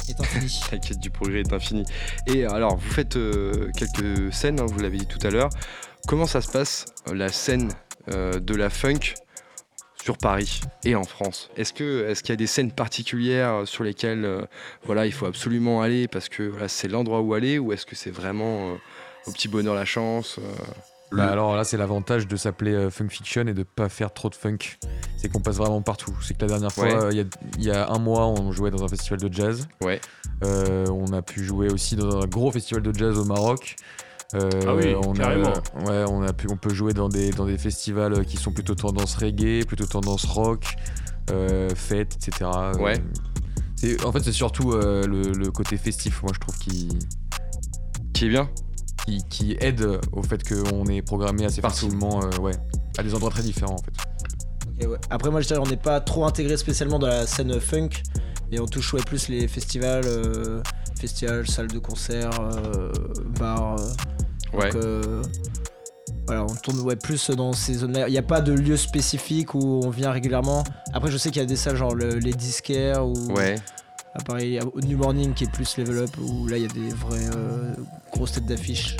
La 0.71 0.77
quête 0.77 0.99
du 0.99 1.09
progrès 1.09 1.41
est 1.41 1.53
infinie. 1.53 1.85
Et 2.27 2.45
alors, 2.45 2.77
vous 2.77 2.91
faites 2.91 3.15
euh, 3.17 3.71
quelques 3.75 4.33
scènes, 4.33 4.59
hein, 4.59 4.65
vous 4.67 4.79
l'avez 4.79 4.97
dit 4.97 5.07
tout 5.07 5.25
à 5.25 5.29
l'heure. 5.29 5.49
Comment 6.07 6.25
ça 6.25 6.41
se 6.41 6.49
passe, 6.49 6.85
euh, 7.09 7.13
la 7.13 7.29
scène 7.29 7.71
euh, 8.13 8.39
de 8.39 8.55
la 8.55 8.69
funk 8.69 9.15
sur 10.01 10.17
Paris 10.17 10.61
et 10.85 10.95
en 10.95 11.03
France? 11.03 11.49
Est-ce 11.57 11.73
qu'il 11.73 12.29
y 12.29 12.31
a 12.31 12.37
des 12.37 12.47
scènes 12.47 12.71
particulières 12.71 13.63
sur 13.65 13.83
lesquelles 13.83 14.23
euh, 14.23 14.45
voilà, 14.85 15.05
il 15.05 15.11
faut 15.11 15.25
absolument 15.25 15.81
aller 15.81 16.07
parce 16.07 16.29
que 16.29 16.53
c'est 16.67 16.87
l'endroit 16.87 17.21
où 17.21 17.33
aller 17.33 17.59
ou 17.59 17.73
est-ce 17.73 17.85
que 17.85 17.95
c'est 17.95 18.11
vraiment 18.11 18.71
euh, 18.71 18.75
au 19.25 19.31
petit 19.31 19.49
bonheur 19.49 19.75
la 19.75 19.85
chance 19.85 20.39
Bah 21.11 21.31
alors 21.31 21.55
là, 21.55 21.63
c'est 21.63 21.77
l'avantage 21.77 22.27
de 22.27 22.35
s'appeler 22.35 22.73
euh, 22.73 22.89
Funk 22.89 23.07
Fiction 23.09 23.47
et 23.47 23.53
de 23.53 23.63
pas 23.63 23.87
faire 23.87 24.13
trop 24.13 24.29
de 24.29 24.35
funk. 24.35 24.57
C'est 25.17 25.31
qu'on 25.31 25.39
passe 25.39 25.55
vraiment 25.55 25.81
partout. 25.81 26.13
C'est 26.21 26.35
que 26.35 26.41
la 26.41 26.47
dernière 26.47 26.71
fois, 26.71 26.83
Ouais. 26.85 26.93
euh, 26.95 27.11
il 27.11 27.17
y, 27.17 27.21
a, 27.21 27.23
il 27.57 27.63
y 27.63 27.71
a 27.71 27.89
un 27.89 27.97
mois, 27.99 28.27
on 28.27 28.51
jouait 28.51 28.71
dans 28.71 28.83
un 28.83 28.87
festival 28.89 29.19
de 29.19 29.33
jazz. 29.33 29.67
Ouais. 29.81 30.01
Euh, 30.43 30.85
on 30.89 31.13
a 31.13 31.21
pu 31.21 31.43
jouer 31.45 31.71
aussi 31.71 31.95
dans 31.95 32.21
un 32.21 32.27
gros 32.27 32.51
festival 32.51 32.83
de 32.83 32.93
jazz 32.93 33.17
au 33.17 33.23
Maroc. 33.25 33.75
Euh, 34.35 34.49
Ah 34.67 34.75
oui, 34.75 34.93
on 35.01 35.13
carrément. 35.13 35.53
A, 35.53 35.83
ouais, 35.85 36.03
on, 36.09 36.21
a 36.23 36.33
pu, 36.33 36.47
on 36.51 36.57
peut 36.57 36.73
jouer 36.73 36.93
dans 36.93 37.07
des, 37.07 37.29
dans 37.31 37.45
des 37.45 37.57
festivals 37.57 38.25
qui 38.25 38.35
sont 38.35 38.51
plutôt 38.51 38.75
tendance 38.75 39.15
reggae, 39.15 39.65
plutôt 39.65 39.85
tendance 39.85 40.25
rock, 40.25 40.75
euh, 41.31 41.69
fête, 41.73 42.15
etc. 42.17 42.49
Ouais. 42.79 43.01
en 44.03 44.11
fait, 44.11 44.19
c'est 44.25 44.33
surtout 44.33 44.73
euh, 44.73 45.07
le, 45.07 45.21
le 45.31 45.51
côté 45.51 45.77
festif, 45.77 46.21
moi, 46.23 46.33
je 46.35 46.39
trouve, 46.41 46.57
qui, 46.57 46.89
qui 48.13 48.25
est 48.25 48.29
bien 48.29 48.49
qui, 49.05 49.23
qui 49.29 49.57
aide 49.59 49.85
au 50.11 50.21
fait 50.23 50.41
qu'on 50.47 50.85
est 50.87 51.01
programmé 51.01 51.45
assez 51.45 51.61
Partout. 51.61 51.85
facilement 51.85 52.21
euh, 52.23 52.37
ouais, 52.41 52.53
à 52.97 53.03
des 53.03 53.13
endroits 53.15 53.31
très 53.31 53.43
différents 53.43 53.75
en 53.75 53.77
fait. 53.77 54.85
Ouais. 54.87 54.97
Après, 55.09 55.31
moi, 55.31 55.41
je 55.41 55.47
dirais, 55.47 55.59
on 55.59 55.67
n'est 55.69 55.75
pas 55.77 55.99
trop 56.01 56.25
intégré 56.25 56.55
spécialement 56.57 56.99
dans 56.99 57.07
la 57.07 57.25
scène 57.25 57.59
funk, 57.59 57.89
mais 58.51 58.59
on 58.59 58.67
touche 58.67 58.93
ouais, 58.93 59.01
plus 59.01 59.27
les 59.27 59.47
festivals, 59.47 60.03
euh, 60.05 60.61
festivals, 60.99 61.47
salles 61.47 61.67
de 61.67 61.79
concert, 61.79 62.29
euh, 62.41 62.91
bars. 63.39 63.77
Ouais. 64.53 64.69
donc, 64.69 64.83
voilà, 66.27 66.43
on 66.43 66.55
tourne 66.55 66.79
ouais, 66.81 66.95
plus 66.95 67.29
dans 67.31 67.53
ces 67.53 67.73
zones-là. 67.75 68.07
Il 68.07 68.11
n'y 68.11 68.17
a 68.17 68.21
pas 68.23 68.41
de 68.41 68.53
lieu 68.53 68.77
spécifique 68.77 69.55
où 69.55 69.81
on 69.83 69.89
vient 69.89 70.11
régulièrement. 70.11 70.63
Après, 70.93 71.09
je 71.09 71.17
sais 71.17 71.31
qu'il 71.31 71.41
y 71.41 71.45
a 71.45 71.47
des 71.47 71.55
salles 71.55 71.75
genre 71.77 71.95
le- 71.95 72.19
les 72.19 72.33
disquaires 72.33 73.05
ou 73.07 73.13
Ouais. 73.33 73.55
À 74.17 74.41
il 74.41 74.49
y 74.51 74.59
a 74.59 74.63
New 74.85 74.97
Morning 74.97 75.33
qui 75.33 75.43
est 75.45 75.51
plus 75.51 75.77
level 75.77 75.99
up 75.99 76.09
où 76.21 76.47
là 76.47 76.57
il 76.57 76.63
y 76.63 76.65
a 76.65 76.69
des 76.69 76.89
vraies 76.89 77.29
euh, 77.35 77.73
grosses 78.11 78.33
têtes 78.33 78.45
d'affiche. 78.45 78.97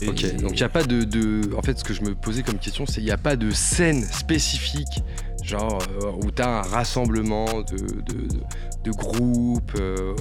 Et- 0.00 0.08
Ok, 0.08 0.22
donc 0.40 0.50
il 0.52 0.56
n'y 0.56 0.62
a 0.62 0.68
pas 0.68 0.82
de, 0.82 1.04
de- 1.04 1.54
En 1.56 1.62
fait, 1.62 1.78
ce 1.78 1.84
que 1.84 1.94
je 1.94 2.02
me 2.02 2.14
posais 2.16 2.42
comme 2.42 2.58
question, 2.58 2.86
c'est 2.86 3.00
il 3.00 3.04
n'y 3.04 3.10
a 3.12 3.16
pas 3.16 3.36
de 3.36 3.50
scène 3.52 4.02
spécifique, 4.02 5.02
genre 5.44 5.78
euh, 6.02 6.10
où 6.24 6.30
tu 6.32 6.42
as 6.42 6.58
un 6.58 6.62
rassemblement 6.62 7.44
de, 7.62 7.76
de, 7.76 8.26
de- 8.28 8.40
de 8.84 8.90
groupes, 8.90 9.72
euh, 9.78 10.14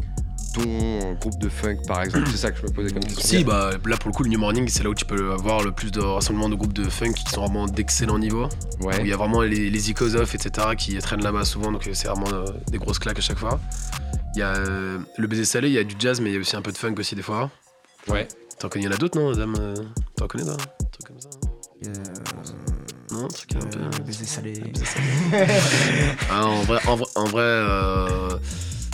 un 0.59 1.13
groupe 1.13 1.37
de 1.39 1.49
funk 1.49 1.77
par 1.87 2.01
exemple. 2.03 2.27
C'est 2.31 2.37
ça 2.37 2.51
que 2.51 2.57
je 2.59 2.63
me 2.63 2.69
posais 2.71 2.91
comme 2.91 3.03
question. 3.03 3.39
Si, 3.39 3.43
bah 3.43 3.71
là 3.85 3.97
pour 3.97 4.09
le 4.09 4.13
coup, 4.15 4.23
le 4.23 4.29
New 4.29 4.39
Morning, 4.39 4.67
c'est 4.67 4.83
là 4.83 4.89
où 4.89 4.95
tu 4.95 5.05
peux 5.05 5.31
avoir 5.31 5.63
le 5.63 5.71
plus 5.71 5.91
de 5.91 5.99
rassemblement 6.01 6.49
de 6.49 6.55
groupes 6.55 6.73
de 6.73 6.89
funk 6.89 7.13
qui 7.13 7.23
sont 7.31 7.41
vraiment 7.41 7.65
d'excellents 7.67 8.19
niveaux. 8.19 8.45
Où 8.81 8.83
il 8.83 8.85
Ouais, 8.85 9.07
y 9.07 9.13
a 9.13 9.17
vraiment 9.17 9.41
les, 9.41 9.69
les 9.69 9.89
Icos 9.89 10.15
Off, 10.15 10.35
etc. 10.35 10.67
qui 10.77 10.97
traînent 10.97 11.23
là-bas 11.23 11.45
souvent, 11.45 11.71
donc 11.71 11.87
euh, 11.87 11.91
c'est 11.93 12.07
vraiment 12.07 12.31
euh, 12.33 12.45
des 12.69 12.77
grosses 12.77 12.99
claques 12.99 13.19
à 13.19 13.21
chaque 13.21 13.37
fois. 13.39 13.59
Il 14.35 14.39
y 14.39 14.41
a 14.43 14.55
euh, 14.55 14.97
le 15.17 15.27
baiser 15.27 15.45
salé, 15.45 15.67
il 15.69 15.73
y 15.73 15.77
a 15.79 15.83
du 15.83 15.95
jazz, 15.99 16.19
mais 16.21 16.29
il 16.29 16.33
y 16.33 16.37
a 16.37 16.39
aussi 16.39 16.55
un 16.55 16.61
peu 16.61 16.71
de 16.71 16.77
funk 16.77 16.95
aussi 16.97 17.15
des 17.15 17.21
fois. 17.21 17.49
ouais. 18.07 18.27
T'en 18.59 18.69
connais, 18.69 18.85
il 18.85 18.87
y 18.89 18.91
en 18.91 18.95
a 18.95 18.97
d'autres, 18.97 19.19
non, 19.19 19.31
dame 19.31 19.55
euh, 19.59 19.73
T'en 20.15 20.27
connais, 20.27 20.43
toi 20.43 20.53
Un 20.53 20.85
truc 20.91 21.07
comme 21.07 21.19
ça 21.19 21.29
hein 21.83 21.91
Non 23.11 23.25
un 23.25 23.27
truc 23.27 23.55
un 23.55 23.59
peu. 23.59 24.03
Baiser 24.03 24.25
salé. 24.25 24.53
Ah, 26.29 26.45
en 26.45 26.61
vrai, 26.61 26.79
en 26.87 26.95
vrai, 26.95 27.07
en 27.15 27.25
vrai, 27.25 27.41
euh, 27.41 28.29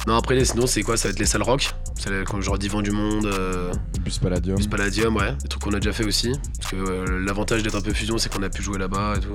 non 0.08 0.16
après 0.16 0.34
les- 0.36 0.46
sinon 0.46 0.66
c'est 0.66 0.82
quoi? 0.82 0.98
Ça 0.98 1.08
va 1.08 1.12
être 1.12 1.20
les 1.20 1.26
salles 1.26 1.44
rock, 1.44 1.70
c'est 1.96 2.24
comme 2.26 2.42
genre 2.42 2.58
Divan 2.58 2.82
du 2.82 2.92
Monde, 2.92 3.26
euh, 3.28 3.72
Bus 4.04 4.18
Palladium. 4.18 4.56
Bus 4.58 4.68
Palladium, 4.68 5.16
ouais, 5.18 5.34
des 5.42 5.48
trucs 5.50 5.62
qu'on 5.62 5.74
a 5.74 5.80
déjà 5.80 5.94
fait 5.94 6.06
aussi. 6.06 6.32
Parce 6.60 6.72
que 6.72 6.76
euh, 6.78 7.24
l'avantage 7.26 7.62
d'être 7.62 7.76
un 7.76 7.82
peu 7.82 7.94
fusion, 7.94 8.18
c'est 8.18 8.34
qu'on 8.34 8.42
a 8.44 8.50
pu 8.50 8.64
jouer 8.64 8.80
là-bas 8.80 9.16
et 9.18 9.20
tout. 9.20 9.34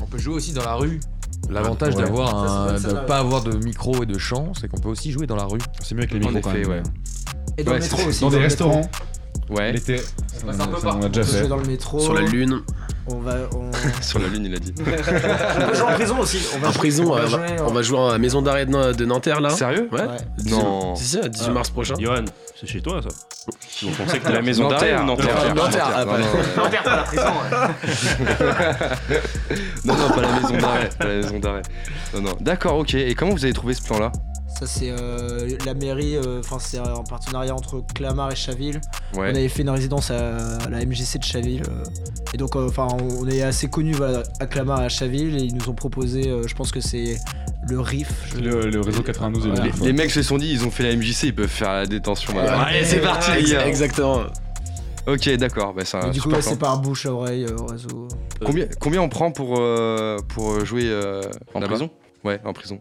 On 0.00 0.06
peut 0.06 0.18
jouer 0.18 0.34
aussi 0.34 0.52
dans 0.52 0.64
la 0.64 0.74
rue. 0.74 1.00
L'avantage 1.50 1.96
Ouais. 1.96 2.02
d'avoir 2.04 2.30
Ça, 2.30 2.46
c'est 2.46 2.70
un, 2.70 2.72
de 2.74 2.78
celle-là, 2.78 3.00
pas 3.02 3.18
avoir 3.18 3.42
de 3.42 3.52
micro 3.64 4.02
et 4.02 4.06
de 4.06 4.16
chant, 4.18 4.52
c'est 4.58 4.68
qu'on 4.68 4.78
peut 4.78 4.88
aussi 4.88 5.10
jouer 5.10 5.26
dans 5.26 5.36
la 5.36 5.44
rue. 5.44 5.58
C'est 5.82 5.94
mieux 5.94 6.02
avec 6.02 6.12
les 6.12 6.20
micros 6.20 6.40
quand 6.40 6.52
même. 6.52 6.68
ouais. 6.68 6.82
Et 7.58 7.64
dans 7.64 7.72
Ouais, 7.72 7.78
le 7.78 7.82
métro 7.82 7.98
c'est- 7.98 8.06
aussi. 8.06 8.20
Dans 8.20 8.30
des 8.30 8.38
métro. 8.38 8.80
Ouais, 9.52 9.72
l'été, 9.72 9.98
ça, 9.98 10.04
passe 10.46 10.56
on 10.58 10.62
un 10.62 10.66
peu 10.66 10.76
ça, 10.76 10.82
partout. 10.82 10.98
on 11.00 11.02
a 11.04 11.08
déjà 11.08 11.20
On 11.20 11.24
peut 11.24 11.30
fait. 11.32 11.38
jouer 11.40 11.48
dans 11.48 11.56
le 11.56 11.64
métro. 11.66 12.00
Sur 12.00 12.14
la 12.14 12.20
lune, 12.22 12.60
On 13.06 13.16
va. 13.18 13.34
On... 13.54 13.70
sur 14.02 14.18
la 14.18 14.28
lune, 14.28 14.44
il 14.46 14.54
a 14.54 14.58
dit. 14.58 14.72
on 14.80 14.84
peut 14.84 15.74
jouer 15.74 15.82
en 15.82 15.92
prison 15.94 16.18
aussi. 16.18 16.38
On 16.54 16.58
va 16.58 16.68
en 16.68 16.72
prison, 16.72 17.04
on 17.12 17.16
euh, 17.16 17.26
va 17.26 17.26
on 17.26 17.26
va, 17.26 17.36
jouer 17.36 17.58
en- 17.60 17.66
on 17.66 17.72
va 17.72 17.82
jouer 17.82 17.98
à 17.98 18.12
la 18.12 18.18
maison 18.18 18.42
d'arrêt 18.42 18.66
de, 18.66 18.70
Na- 18.70 18.92
de 18.92 19.04
Nanterre 19.04 19.40
là. 19.40 19.50
Sérieux 19.50 19.88
Ouais. 19.92 20.00
Ouais. 20.00 20.06
Non. 20.50 20.94
Si, 20.96 21.18
à 21.18 21.28
18 21.28 21.50
mars 21.50 21.70
prochain. 21.70 21.94
Johan, 21.98 22.24
c'est 22.58 22.66
chez 22.68 22.80
toi 22.80 23.00
ça 23.02 23.08
Donc 23.82 23.94
on 24.00 24.08
sait 24.08 24.20
que 24.20 24.28
La 24.30 24.40
maison 24.42 24.68
d'arrêt 24.68 24.94
ou 24.96 25.04
Nanterre 25.04 25.26
Nanterre, 25.36 25.54
Nanterre, 25.54 25.90
ah, 25.94 26.04
non, 26.04 26.12
non, 26.12 26.62
Nanterre, 26.64 26.82
pas 26.84 26.96
la 26.96 27.02
prison. 27.02 27.24
non, 29.84 29.94
non, 29.96 30.08
pas 30.10 30.20
la 30.22 30.32
maison 30.40 30.56
d'arrêt. 30.58 30.88
Pas 30.98 31.04
la 31.08 31.14
maison 31.14 31.38
d'arrêt. 31.38 31.62
Non, 32.14 32.20
non. 32.22 32.32
D'accord, 32.40 32.78
ok. 32.78 32.94
Et 32.94 33.14
comment 33.14 33.32
vous 33.32 33.44
avez 33.44 33.52
trouvé 33.54 33.74
ce 33.74 33.82
plan-là? 33.82 34.12
Ça, 34.62 34.68
c'est 34.68 34.90
euh, 34.96 35.48
la 35.66 35.74
mairie. 35.74 36.16
euh, 36.16 36.38
Enfin, 36.38 36.58
c'est 36.60 36.78
en 36.78 37.02
partenariat 37.02 37.52
entre 37.52 37.82
Clamart 37.94 38.30
et 38.30 38.36
Chaville. 38.36 38.80
On 39.12 39.18
Ouais. 39.18 39.28
avait 39.30 39.48
fait 39.48 39.62
une 39.62 39.70
résidence 39.70 40.12
à, 40.12 40.58
à 40.58 40.68
la 40.70 40.84
MJC 40.86 41.18
de 41.18 41.24
Chaville. 41.24 41.62
euh, 41.68 41.82
et 42.32 42.36
donc, 42.36 42.54
euh, 42.54 42.68
enfin, 42.68 42.86
on 43.20 43.28
est 43.28 43.42
assez 43.42 43.66
connus 43.68 43.94
voilà, 43.94 44.22
à 44.38 44.46
Clamart 44.46 44.80
et 44.82 44.84
à 44.84 44.88
Chaville. 44.88 45.36
Et 45.36 45.42
ils 45.42 45.54
nous 45.56 45.68
ont 45.68 45.74
proposé, 45.74 46.28
euh, 46.28 46.46
je 46.46 46.54
pense 46.54 46.70
que 46.70 46.80
c'est 46.80 47.16
le 47.68 47.80
RIF. 47.80 48.08
je- 48.36 48.38
Le, 48.40 48.70
le 48.70 48.80
réseau 48.80 49.02
92 49.02 49.46
est 49.46 49.48
Voilà. 49.48 49.62
le 49.62 49.66
Les, 49.66 49.72
RIF, 49.72 49.80
ouais. 49.80 49.86
les 49.88 49.92
mecs 49.94 50.10
se 50.12 50.22
sont 50.22 50.38
dit, 50.38 50.52
ils 50.52 50.64
ont 50.64 50.70
fait 50.70 50.84
la 50.84 50.90
MJC, 50.96 51.24
ils 51.24 51.34
peuvent 51.34 51.48
faire 51.48 51.72
la 51.72 51.86
détention. 51.86 52.34
Ouais. 52.36 52.46
Allez, 52.46 52.84
c'est 52.84 53.00
parti, 53.00 53.42
gars. 53.50 53.66
Exactement. 53.66 54.20
Ok, 55.08 55.28
d'accord. 55.38 55.74
Bah, 55.74 55.82
du 56.12 56.20
coup, 56.20 56.30
ouais, 56.30 56.40
c'est 56.40 56.56
par 56.58 56.78
bouche 56.80 57.06
à 57.06 57.12
oreille 57.12 57.46
euh, 57.46 57.56
au 57.56 57.66
réseau. 57.66 58.06
Combien, 58.44 58.66
combien 58.80 59.00
on 59.02 59.08
prend 59.08 59.32
pour, 59.32 59.56
euh, 59.58 60.18
pour 60.28 60.64
jouer 60.64 60.84
euh, 60.84 61.22
En 61.52 61.60
prison 61.60 61.90
Ouais, 62.24 62.40
en 62.44 62.52
prison. 62.52 62.78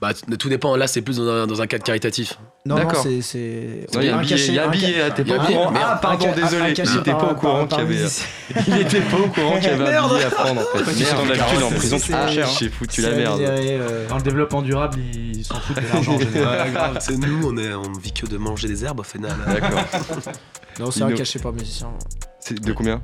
Bah, 0.00 0.12
tout 0.14 0.48
dépend. 0.48 0.76
Là, 0.76 0.86
c'est 0.86 1.02
plus 1.02 1.18
dans 1.18 1.28
un, 1.28 1.46
dans 1.46 1.60
un 1.60 1.66
cadre 1.66 1.84
caritatif. 1.84 2.38
Non, 2.64 2.76
non, 2.76 2.82
D'accord. 2.84 3.02
c'est- 3.02 3.20
c'est. 3.20 3.86
Non, 3.94 4.00
il 4.00 4.06
y 4.06 4.08
a 4.08 4.16
un 4.16 4.20
billet, 4.22 4.36
il 4.46 4.54
y 4.54 4.58
a 4.58 4.64
un 4.66 4.70
billet, 4.70 4.98
là, 4.98 5.10
t'es 5.10 5.24
pas 5.24 5.36
au 5.36 5.40
courant. 5.40 5.72
Ah, 5.76 5.98
pardon, 6.00 6.26
Un 6.28 6.34
ca- 6.34 6.40
un 6.40 6.48
désolé. 6.50 6.72
cachet 6.74 6.92
Il 6.94 7.00
était 7.00 7.10
pas 7.12 7.30
au 7.30 7.34
courant 7.34 7.66
qu'il 7.66 7.78
y 7.78 7.80
avait. 7.82 7.94
musicien. 7.94 8.26
Il 8.66 8.76
était 8.80 9.00
pas 9.02 9.16
au 9.18 9.26
courant 9.28 9.54
qu'il 9.58 9.64
y 9.64 9.72
avait 9.72 9.94
un 9.94 10.08
billet 10.08 10.24
à 10.24 10.30
prendre 10.30 10.60
en 10.62 10.78
fait. 10.78 11.00
Merde. 11.00 11.62
en 11.62 11.70
prison, 11.76 11.96
tu 11.98 12.12
cher. 12.12 12.48
J'ai 12.58 12.68
foutu 12.70 13.02
la 13.02 13.10
merde. 13.10 13.40
euh, 13.42 14.08
Dans 14.08 14.16
le 14.16 14.22
développement 14.22 14.62
durable, 14.62 14.98
ils 15.14 15.44
s'en 15.44 15.60
foutent 15.60 15.76
de 15.76 15.86
l'argent 15.92 16.14
en 16.14 16.18
général. 16.18 16.92
C'est 17.00 17.16
nous, 17.18 17.46
on, 17.48 17.56
est, 17.58 17.74
on 17.74 17.92
vit 18.00 18.12
que 18.12 18.26
de 18.26 18.38
manger 18.38 18.68
des 18.68 18.84
herbes 18.84 19.00
au 19.00 19.04
final. 19.04 19.32
D'accord. 19.46 19.80
Non, 20.78 20.90
c'est 20.90 21.02
un 21.02 21.12
cachet 21.12 21.40
par 21.40 21.52
musicien. 21.52 21.88
C'est 22.38 22.58
de 22.58 22.72
combien? 22.72 23.02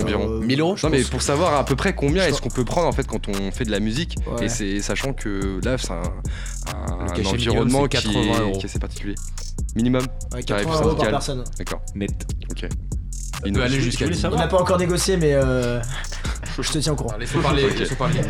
Environ. 0.00 0.30
Euh, 0.30 0.40
1000 0.40 0.60
euros 0.60 0.76
je 0.76 0.86
Non 0.86 0.90
mais 0.92 1.02
pour 1.02 1.20
savoir 1.22 1.54
à 1.54 1.64
peu 1.64 1.76
près 1.76 1.94
combien 1.94 2.24
est-ce 2.26 2.40
qu'on 2.40 2.48
peut 2.48 2.64
prendre 2.64 2.86
en 2.88 2.92
fait 2.92 3.06
quand 3.06 3.28
on 3.28 3.50
fait 3.52 3.64
de 3.64 3.70
la 3.70 3.80
musique 3.80 4.16
Ouais. 4.38 4.46
et 4.46 4.48
c'est 4.48 4.80
sachant 4.80 5.12
que 5.12 5.60
là 5.64 5.76
c'est 5.78 5.90
un, 5.90 5.96
un- 5.96 6.96
Le 6.98 7.10
un 7.10 7.12
cachet 7.14 7.28
environnement 7.28 7.82
minimum, 7.82 7.88
c'est 7.92 7.98
qui 7.98 8.14
80 8.14 8.20
est, 8.22 8.40
euros. 8.40 8.52
qui 8.52 8.60
est 8.62 8.64
assez 8.64 8.78
particulier. 8.78 9.14
Minimum 9.76 10.02
Ouais, 10.34 10.42
Tarif 10.42 10.64
80 10.66 10.80
euros 10.82 10.82
par 10.82 10.88
syndical. 10.90 11.10
personne. 11.10 11.44
D'accord. 11.58 11.80
Net. 11.94 12.26
Ok. 12.50 12.68
Ino, 13.44 13.58
peut 13.58 13.64
aller 13.64 13.80
jusqu'à 13.80 14.04
voulais 14.04 14.16
10 14.16 14.24
On 14.26 14.36
n'a 14.36 14.46
pas 14.46 14.60
encore 14.60 14.78
négocié, 14.78 15.16
mais 15.16 15.32
euh, 15.34 15.80
je 16.58 16.70
te 16.72 16.78
tiens 16.78 16.92
au 16.92 16.96
courant. 16.96 17.16
Laissez 17.18 17.38
parler, 17.38 17.64
Ok. 17.64 17.78
laissez 17.78 17.94
parler. 17.96 18.20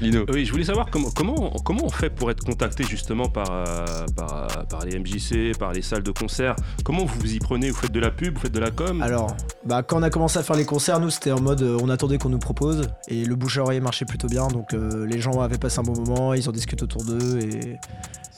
Lino. 0.00 0.24
Oui, 0.32 0.44
je 0.44 0.52
voulais 0.52 0.64
savoir 0.64 0.88
comment, 0.90 1.10
comment, 1.10 1.50
comment 1.64 1.84
on 1.84 1.90
fait 1.90 2.10
pour 2.10 2.30
être 2.30 2.44
contacté 2.44 2.84
justement 2.84 3.28
par, 3.28 3.48
euh, 3.50 4.06
par, 4.16 4.34
euh, 4.44 4.62
par 4.68 4.84
les 4.84 4.98
MJC, 4.98 5.56
par 5.58 5.72
les 5.72 5.82
salles 5.82 6.02
de 6.02 6.10
concert? 6.10 6.56
Comment 6.84 7.04
vous 7.04 7.18
vous 7.20 7.34
y 7.34 7.38
prenez? 7.38 7.70
Vous 7.70 7.76
faites 7.76 7.92
de 7.92 8.00
la 8.00 8.10
pub, 8.10 8.34
vous 8.34 8.40
faites 8.40 8.52
de 8.52 8.60
la 8.60 8.70
com? 8.70 9.02
Alors, 9.02 9.36
bah, 9.64 9.82
quand 9.82 9.98
on 9.98 10.02
a 10.02 10.10
commencé 10.10 10.38
à 10.38 10.42
faire 10.42 10.56
les 10.56 10.64
concerts, 10.64 11.00
nous 11.00 11.10
c'était 11.10 11.32
en 11.32 11.40
mode 11.40 11.62
euh, 11.62 11.78
on 11.82 11.88
attendait 11.88 12.18
qu'on 12.18 12.28
nous 12.30 12.38
propose 12.38 12.88
et 13.08 13.24
le 13.24 13.34
bouche 13.34 13.58
à 13.58 13.62
oreille 13.62 13.80
marchait 13.80 14.04
plutôt 14.04 14.28
bien 14.28 14.48
donc 14.48 14.72
euh, 14.74 15.04
les 15.06 15.20
gens 15.20 15.40
avaient 15.40 15.58
passé 15.58 15.80
un 15.80 15.82
bon 15.82 15.94
moment, 16.00 16.34
ils 16.34 16.48
en 16.48 16.52
discutent 16.52 16.82
autour 16.82 17.04
d'eux 17.04 17.38
et. 17.40 17.76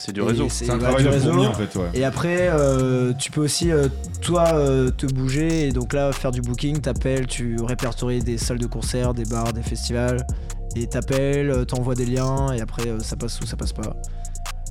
C'est 0.03 0.13
du 0.13 0.21
réseau. 0.23 0.47
C'est 0.49 0.67
un 0.69 0.77
voilà, 0.77 0.95
travail 0.95 1.03
du 1.03 1.09
de 1.09 1.13
réseau. 1.13 1.31
fourmi 1.31 1.47
en 1.47 1.53
fait, 1.53 1.75
ouais. 1.75 1.89
Et 1.93 2.03
après, 2.03 2.49
euh, 2.49 3.13
tu 3.13 3.29
peux 3.29 3.41
aussi, 3.41 3.71
euh, 3.71 3.87
toi, 4.21 4.45
euh, 4.55 4.89
te 4.89 5.05
bouger 5.05 5.67
et 5.67 5.71
donc 5.71 5.93
là, 5.93 6.11
faire 6.11 6.31
du 6.31 6.41
booking. 6.41 6.79
T'appelles, 6.81 7.27
tu 7.27 7.57
répertories 7.61 8.23
des 8.23 8.39
salles 8.39 8.57
de 8.57 8.65
concert, 8.65 9.13
des 9.13 9.25
bars, 9.25 9.53
des 9.53 9.61
festivals. 9.61 10.25
Et 10.75 10.87
t'appelles, 10.87 11.65
t'envoies 11.67 11.93
des 11.95 12.05
liens 12.07 12.51
et 12.51 12.61
après, 12.61 12.87
euh, 12.87 12.99
ça 12.99 13.15
passe 13.15 13.39
ou 13.41 13.45
ça 13.45 13.55
passe 13.57 13.73
pas. 13.73 13.95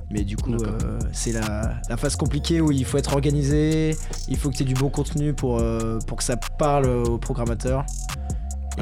Mais 0.09 0.23
du 0.25 0.35
coup, 0.35 0.53
euh, 0.53 0.99
c'est 1.13 1.31
la, 1.31 1.75
la 1.87 1.95
phase 1.95 2.17
compliquée 2.17 2.59
où 2.59 2.73
il 2.73 2.83
faut 2.83 2.97
être 2.97 3.13
organisé, 3.13 3.95
il 4.27 4.37
faut 4.37 4.49
que 4.49 4.57
tu 4.57 4.63
aies 4.63 4.65
du 4.65 4.73
bon 4.73 4.89
contenu 4.89 5.33
pour, 5.33 5.59
euh, 5.59 5.99
pour 6.07 6.17
que 6.17 6.23
ça 6.25 6.35
parle 6.59 6.87
aux 6.87 7.17
programmateurs. 7.17 7.85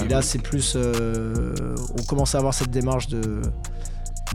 Et 0.03 0.07
là, 0.07 0.23
c'est 0.23 0.39
plus. 0.41 0.73
euh, 0.75 1.53
on 1.99 2.01
commence 2.03 2.33
à 2.33 2.39
avoir 2.39 2.55
cette 2.55 2.71
démarche 2.71 3.07
de 3.07 3.41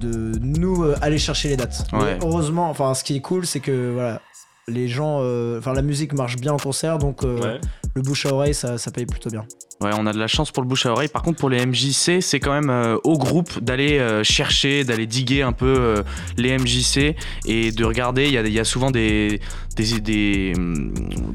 de 0.01 0.39
nous 0.41 0.85
euh, 0.85 0.97
aller 1.01 1.19
chercher 1.19 1.49
les 1.49 1.57
dates. 1.57 1.87
Mais 1.93 2.19
heureusement, 2.23 2.69
enfin, 2.71 2.95
ce 2.95 3.05
qui 3.05 3.17
est 3.17 3.21
cool, 3.21 3.47
c'est 3.47 3.61
que 3.61 3.93
voilà, 3.93 4.21
les 4.69 4.89
gens, 4.89 5.19
euh, 5.21 5.59
enfin, 5.59 5.73
la 5.75 5.83
musique 5.83 6.13
marche 6.15 6.37
bien 6.37 6.53
en 6.53 6.57
concert, 6.59 6.99
donc 6.99 7.23
euh, 7.25 7.39
Ouais. 7.41 7.61
le 7.95 8.03
bouche 8.03 8.27
à 8.27 8.33
oreille, 8.33 8.55
ça, 8.55 8.79
ça 8.79 8.91
paye 8.91 9.07
plutôt 9.07 9.31
bien. 9.31 9.45
Ouais, 9.81 9.91
on 9.99 10.07
a 10.07 10.13
de 10.13 10.19
la 10.19 10.29
chance 10.29 10.53
pour 10.53 10.63
le 10.63 10.69
bouche 10.69 10.87
à 10.87 10.93
oreille. 10.93 11.09
Par 11.09 11.23
contre, 11.23 11.39
pour 11.41 11.51
les 11.51 11.67
MJC, 11.67 12.21
c'est 12.23 12.39
quand 12.41 12.53
même 12.53 12.71
euh, 12.71 12.97
au 13.05 13.19
groupe 13.19 13.59
d'aller 13.61 13.99
euh, 13.99 14.23
chercher, 14.23 14.85
d'aller 14.85 15.07
diguer 15.07 15.43
un 15.43 15.53
peu 15.53 15.67
euh, 15.77 16.03
les 16.39 16.57
MJC 16.57 17.17
et 17.45 17.73
de 17.73 17.85
regarder. 17.85 18.25
Il 18.27 18.33
y 18.33 18.39
a, 18.39 18.43
il 18.43 18.53
y 18.53 18.61
a 18.61 18.65
souvent 18.65 18.91
des, 18.93 19.41
des, 19.77 20.01
des, 20.01 20.53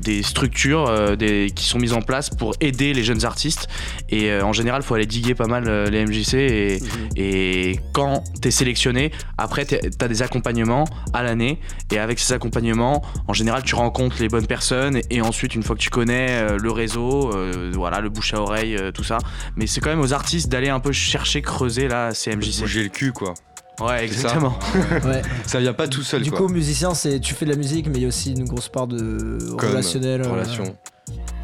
des 0.01 0.23
structures 0.23 0.87
euh, 0.87 1.15
des, 1.17 1.51
qui 1.53 1.65
sont 1.65 1.79
mises 1.79 1.93
en 1.93 2.01
place 2.01 2.29
pour 2.29 2.53
aider 2.61 2.93
les 2.93 3.03
jeunes 3.03 3.25
artistes. 3.25 3.67
Et 4.09 4.31
euh, 4.31 4.41
en 4.43 4.53
général, 4.53 4.81
il 4.83 4.85
faut 4.85 4.95
aller 4.95 5.05
diguer 5.05 5.35
pas 5.35 5.47
mal 5.47 5.65
euh, 5.67 5.85
les 5.89 6.05
MJC. 6.05 6.33
Et, 6.35 6.79
et 7.17 7.79
quand 7.93 8.23
tu 8.41 8.47
es 8.47 8.51
sélectionné, 8.51 9.11
après, 9.37 9.65
tu 9.65 9.75
as 9.75 10.07
des 10.07 10.21
accompagnements 10.21 10.85
à 11.13 11.23
l'année. 11.23 11.59
Et 11.91 11.99
avec 11.99 12.19
ces 12.19 12.33
accompagnements, 12.33 13.03
en 13.27 13.33
général, 13.33 13.63
tu 13.63 13.75
rencontres 13.75 14.17
les 14.19 14.27
bonnes 14.29 14.47
personnes. 14.47 14.97
Et, 14.97 15.05
et 15.17 15.21
ensuite, 15.21 15.55
une 15.55 15.63
fois 15.63 15.75
que 15.75 15.81
tu 15.81 15.89
connais 15.89 16.29
euh, 16.31 16.57
le 16.57 16.71
réseau, 16.71 17.31
euh, 17.33 17.71
voilà, 17.73 17.99
le 17.99 18.09
bouche 18.09 18.33
à 18.33 18.41
oreille, 18.41 18.75
euh, 18.75 18.91
tout 18.91 19.03
ça. 19.03 19.17
Mais 19.55 19.67
c'est 19.67 19.81
quand 19.81 19.89
même 19.89 20.01
aux 20.01 20.13
artistes 20.13 20.49
d'aller 20.49 20.69
un 20.69 20.79
peu 20.79 20.91
chercher, 20.91 21.41
creuser 21.41 21.87
là, 21.87 22.13
ces 22.13 22.35
MJC. 22.35 22.61
Bouger 22.61 22.83
le 22.83 22.89
cul 22.89 23.11
quoi. 23.11 23.33
Ouais, 23.79 24.03
exactement. 24.03 24.57
Ouais. 25.05 25.21
Ça 25.45 25.59
vient 25.59 25.71
pas 25.73 25.87
tout 25.87 26.01
seul 26.03 26.21
du 26.21 26.31
quoi. 26.31 26.39
coup, 26.39 26.47
musicien, 26.49 26.93
c'est 26.93 27.19
tu 27.21 27.33
fais 27.33 27.45
de 27.45 27.51
la 27.51 27.55
musique, 27.57 27.87
mais 27.87 27.95
il 27.97 28.01
y 28.01 28.05
a 28.05 28.09
aussi 28.09 28.31
une 28.33 28.43
grosse 28.45 28.67
part 28.67 28.87
de 28.87 29.37
Comme, 29.57 29.69
relationnel. 29.69 30.21
euh, 30.21 30.31
Relation. 30.31 30.63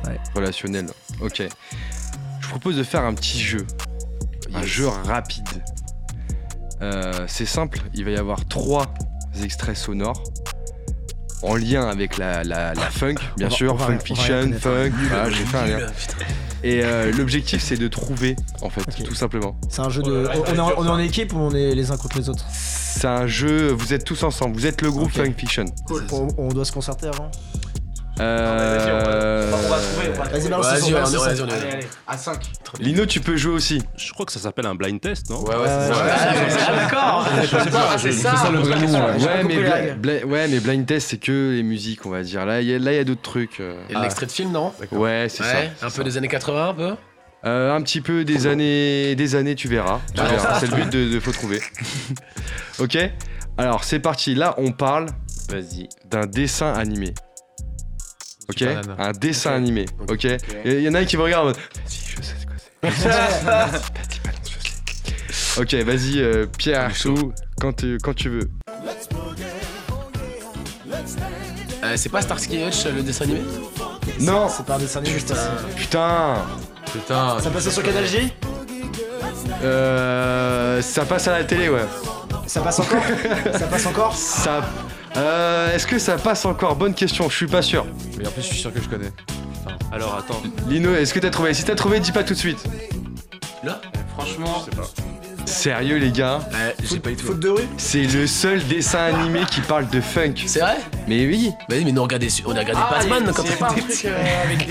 ouais. 0.05 0.19
Relationnel. 0.33 0.87
Ok. 1.21 1.43
Je 2.41 2.47
propose 2.49 2.75
de 2.75 2.83
faire 2.83 3.03
un 3.05 3.13
petit 3.13 3.39
jeu. 3.39 3.65
Un 4.53 4.63
jeu 4.63 4.87
rapide. 4.87 5.47
Euh, 6.81 7.23
c'est 7.27 7.45
simple, 7.45 7.79
il 7.93 8.03
va 8.03 8.11
y 8.11 8.17
avoir 8.17 8.45
trois 8.45 8.85
extraits 9.41 9.77
sonores 9.77 10.21
en 11.41 11.55
lien 11.55 11.87
avec 11.87 12.17
la, 12.17 12.43
la- 12.43 12.73
la 12.73 12.89
funk, 12.89 13.15
bien 13.37 13.47
va- 13.49 13.55
sûr, 13.55 13.75
va- 13.75 13.85
funk 13.87 13.99
fiction, 14.03 14.51
funk. 14.59 14.91
Voilà, 15.09 15.29
j'ai 15.29 15.43
fait 15.45 15.57
un 15.57 15.65
lien. 15.65 15.87
Et 16.63 16.81
euh, 16.83 17.11
l'objectif 17.11 17.61
c'est 17.61 17.77
de 17.77 17.87
trouver, 17.87 18.35
en 18.61 18.69
fait, 18.69 18.81
tout 19.03 19.13
simplement. 19.13 19.55
C'est 19.69 19.81
un 19.81 19.89
jeu 19.89 20.01
de. 20.01 20.27
On, 20.33 20.41
on 20.51 20.55
est 20.55 20.59
en, 20.59 20.71
on 20.77 20.85
est 20.85 20.89
en 20.89 20.99
équipe 20.99 21.33
ou 21.33 21.37
on 21.37 21.51
est 21.51 21.75
les 21.75 21.91
uns 21.91 21.97
contre 21.97 22.17
les 22.17 22.29
autres? 22.29 22.45
C'est 22.51 23.05
un 23.07 23.27
jeu, 23.27 23.71
vous 23.71 23.93
êtes 23.93 24.03
tous 24.05 24.23
ensemble, 24.23 24.55
vous 24.55 24.65
êtes 24.65 24.81
le 24.81 24.89
groupe. 24.89 25.11
Funk 25.11 25.33
Fiction. 25.37 25.65
on, 26.11 26.27
on 26.37 26.47
doit 26.49 26.65
se 26.65 26.71
concerter 26.71 27.07
avant? 27.07 27.29
Euh... 28.19 29.51
Vas-y, 29.51 30.49
balance 30.49 30.65
Vas-y, 30.67 30.79
ce 30.79 30.81
son, 30.85 30.87
on- 30.89 30.93
balance 30.93 31.11
ce 31.11 31.17
vas-y, 31.17 31.41
on 31.41 31.45
y 31.47 31.49
va. 31.49 31.55
Allez, 31.55 31.71
allez, 31.73 31.87
à 32.07 32.17
5. 32.17 32.39
Lino, 32.79 33.05
tu 33.05 33.19
peux 33.19 33.35
jouer 33.37 33.53
aussi. 33.53 33.81
Je 33.97 34.11
crois 34.13 34.25
que 34.25 34.31
ça 34.31 34.39
s'appelle 34.39 34.65
un 34.65 34.75
blind 34.75 34.99
test, 35.01 35.29
non? 35.29 35.41
Ouais, 35.43 35.55
ouais, 35.55 35.65
c'est 35.65 35.93
ça. 35.93 36.03
Ah, 36.97 37.23
d'accord. 37.43 37.95
C'est 37.99 38.11
ça 38.11 38.49
le 38.51 38.59
vrai 38.59 38.79
nom, 38.87 39.05
ouais. 39.05 39.13
J'ai 39.19 39.25
Ouais 39.25 39.31
pas 39.31 39.37
mais, 39.37 39.41
compris 39.43 39.55
la 39.55 39.69
bla- 39.69 39.75
règle. 39.75 39.95
bla- 39.99 40.25
ouais, 40.25 40.47
mais 40.47 40.59
blind 40.59 40.85
test, 40.85 41.09
c'est 41.09 41.17
que 41.17 41.51
les 41.55 41.63
musiques, 41.63 42.05
on 42.05 42.09
va 42.09 42.21
dire. 42.23 42.45
Là, 42.45 42.61
il 42.61 42.67
y 42.69 42.73
a, 42.75 42.79
là, 42.79 42.91
il 42.93 42.97
y 42.97 42.99
a 42.99 43.03
d'autres 43.03 43.21
trucs. 43.21 43.59
euh. 43.59 43.79
Et 43.89 43.95
l'extrait 43.95 44.25
de 44.25 44.31
film, 44.31 44.51
non? 44.51 44.73
Ouais, 44.91 45.27
c'est 45.29 45.43
Ouais, 45.43 45.71
ça. 45.77 45.87
un 45.87 45.89
peu 45.89 46.03
des 46.03 46.17
années 46.17 46.27
80, 46.27 46.69
un 46.69 46.73
peu? 46.73 46.95
Euh, 47.45 47.75
un 47.75 47.81
petit 47.81 48.01
peu 48.01 48.23
des 48.25 48.47
années, 48.47 49.13
des 49.15 49.35
années, 49.35 49.53
tu 49.55 49.67
verras. 49.67 49.99
Tu 50.15 50.21
verras. 50.21 50.59
C'est 50.59 50.67
le 50.67 50.75
but 50.75 50.89
de, 50.89 51.13
de 51.13 51.19
faut 51.19 51.31
trouver. 51.31 51.61
ok. 52.79 52.97
Alors 53.57 53.83
c'est 53.83 53.99
parti. 53.99 54.33
Là, 54.35 54.55
on 54.57 54.71
parle 54.71 55.05
Vas-y. 55.49 55.87
d'un 56.09 56.25
dessin 56.25 56.73
animé. 56.73 57.13
Ok. 58.49 58.63
Un 58.97 59.11
dessin 59.13 59.51
animé. 59.53 59.85
Ok. 60.09 60.27
Il 60.65 60.81
y 60.81 60.89
en 60.89 60.93
a 60.93 60.99
un 60.99 61.05
qui 61.05 61.17
me 61.17 61.23
regarde. 61.23 61.43
en 61.43 61.47
mode, 61.49 61.57
Vas-y, 61.57 61.97
je 62.17 62.21
sais 62.21 62.33
ce 62.39 62.45
que 62.45 62.51
c'est. 62.57 63.09
Vas-y, 63.09 63.45
vas-y, 63.45 63.45
balance, 63.45 63.81
je 64.43 64.49
sais. 64.49 64.61
Ok, 65.61 65.73
vas-y, 65.85 66.19
euh, 66.19 66.45
Pierre, 66.57 66.93
Chou, 66.93 67.31
quand 67.61 67.71
tu, 67.73 67.97
quand 68.03 68.13
tu 68.13 68.29
veux. 68.29 68.49
Euh, 71.83 71.93
C'est 71.95 72.09
pas 72.09 72.21
Starsky 72.21 72.63
Hutch, 72.65 72.85
le 72.85 73.01
dessin 73.01 73.23
animé? 73.25 73.41
Non. 74.19 74.49
C'est 74.49 74.65
pas 74.65 74.75
un 74.75 74.79
dessin 74.79 74.99
animé, 74.99 75.17
un- 75.17 75.75
Putain. 75.75 76.35
Putain. 76.91 77.39
Ça 77.39 77.49
passait 77.49 77.71
sur 77.71 77.83
Canal 77.83 78.05
J? 78.05 78.33
Euh, 79.63 80.81
ça 80.81 81.05
passe 81.05 81.27
à 81.27 81.39
la 81.39 81.43
télé, 81.43 81.69
ouais. 81.69 81.85
Ça 82.47 82.61
passe 82.61 82.79
encore? 82.79 83.01
Ça 83.57 83.67
passe 83.67 83.85
encore? 83.85 84.13
Ça. 84.15 84.61
Euh, 85.17 85.73
Est-ce 85.73 85.87
que 85.87 85.97
ça 85.99 86.17
passe 86.17 86.45
encore? 86.45 86.75
Bonne 86.75 86.93
question, 86.93 87.29
je 87.29 87.35
suis 87.35 87.47
pas 87.47 87.61
sûr. 87.61 87.85
Mais 88.17 88.27
en 88.27 88.31
plus, 88.31 88.41
je 88.41 88.47
suis 88.47 88.57
sûr 88.57 88.73
que 88.73 88.81
je 88.81 88.89
connais. 88.89 89.11
Alors 89.91 90.15
attends. 90.17 90.41
Lino, 90.67 90.93
est-ce 90.93 91.13
que 91.13 91.19
t'as 91.19 91.29
trouvé? 91.29 91.53
Si 91.53 91.63
t'as 91.63 91.75
trouvé, 91.75 91.99
dis 91.99 92.11
pas 92.11 92.23
tout 92.23 92.33
de 92.33 92.39
suite. 92.39 92.63
Franchement, 94.17 94.63
Je 94.65 94.71
sais 94.71 94.77
pas. 94.77 94.87
Sérieux, 95.45 95.97
les 95.97 96.11
gars? 96.11 96.39
J'ai 96.83 96.99
pas 96.99 97.11
eu 97.11 97.15
tout. 97.15 97.27
Faute 97.27 97.39
de 97.39 97.49
rue? 97.49 97.63
C'est 97.77 98.03
le 98.03 98.25
seul 98.27 98.65
dessin 98.67 98.99
animé 98.99 99.41
qui 99.49 99.61
parle 99.61 99.87
de 99.89 100.01
funk. 100.01 100.33
C'est 100.47 100.59
vrai? 100.59 100.77
Mais 101.07 101.25
oui. 101.25 101.51
Bah 101.69 101.75
oui, 101.77 101.83
mais 101.85 101.91
nous 101.91 102.01
on 102.01 102.03
regardait, 102.05 102.27
on 102.45 102.55
a 102.55 102.59
regardé 102.59 102.81
Ah, 102.83 102.89
Batman 102.91 103.31
quand 103.33 103.43
on 103.43 103.75
était 103.75 104.07
euh, 104.07 104.43
avec 104.43 104.67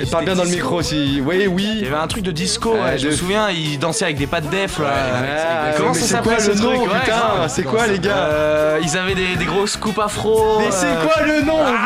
Elle 0.00 0.06
parle 0.08 0.24
bien 0.24 0.34
dans 0.34 0.44
le 0.44 0.50
micro 0.50 0.76
aussi. 0.76 1.22
Oui, 1.24 1.36
Il 1.40 1.42
y 1.44 1.46
oui. 1.48 1.84
avait 1.86 1.96
un 1.96 2.06
truc 2.06 2.22
de 2.24 2.30
disco, 2.32 2.72
Ouais, 2.74 2.80
ouais, 2.80 2.98
je 2.98 3.06
de- 3.06 3.10
me 3.12 3.16
souviens, 3.16 3.48
il 3.50 3.78
dansait 3.78 4.04
avec 4.06 4.16
des 4.16 4.26
pattes 4.26 4.48
def 4.50 4.78
là. 4.78 4.86
Ah, 4.92 5.70
Comment 5.76 5.88
mais 5.92 5.94
ça 5.94 6.00
c'est 6.06 6.12
s'appelle 6.14 6.40
ce 6.40 6.50
le 6.50 6.54
nom, 6.56 6.78
truc 6.78 6.92
Ouais, 6.92 7.00
putain. 7.00 7.48
C'est 7.48 7.62
quoi, 7.62 7.86
les 7.86 7.98
gars 7.98 8.16
Euh, 8.16 8.80
Ils 8.82 8.96
avaient 8.96 9.14
des, 9.14 9.36
des 9.36 9.44
grosses 9.44 9.76
coupes 9.76 9.98
afro. 9.98 10.58
Mais 10.58 10.70
c'est 10.70 10.86
euh, 10.86 11.04
quoi 11.04 11.22
le 11.24 11.42
nom 11.42 11.58
le 11.70 11.76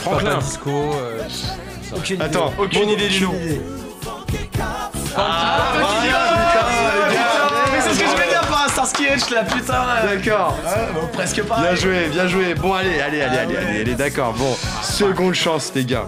Franklin. 0.00 0.30
Papa 0.30 0.42
Disco. 0.42 0.70
euh, 0.70 1.18
Aucune 1.96 2.18
nom 2.18 2.24
Attends. 2.24 2.52
Aucune 2.58 2.88
idée 2.88 3.08
du 3.08 3.20
nom. 3.22 3.34
Mais 7.72 7.80
c'est 7.80 7.94
ce 7.94 8.00
que 8.00 8.06
je 8.10 8.16
vais 8.22 8.28
dire 8.28 8.40
par 8.48 8.64
un 8.66 8.68
Starsky 8.68 9.04
Hutch 9.04 9.30
là, 9.30 9.44
putain 9.44 9.82
D'accord. 10.04 10.56
Presque 11.12 11.36
Bien 11.36 11.44
pareil 11.44 11.76
joué, 11.76 12.08
bien 12.12 12.26
joué. 12.28 12.54
Bon, 12.54 12.74
allez, 12.74 13.00
allez, 13.00 13.22
allez, 13.22 13.38
allez, 13.38 13.56
allez, 13.56 13.80
allez, 13.80 13.94
d'accord. 13.94 14.32
Bon, 14.34 14.56
seconde 14.82 15.34
chance, 15.34 15.72
les 15.74 15.84
gars. 15.84 16.06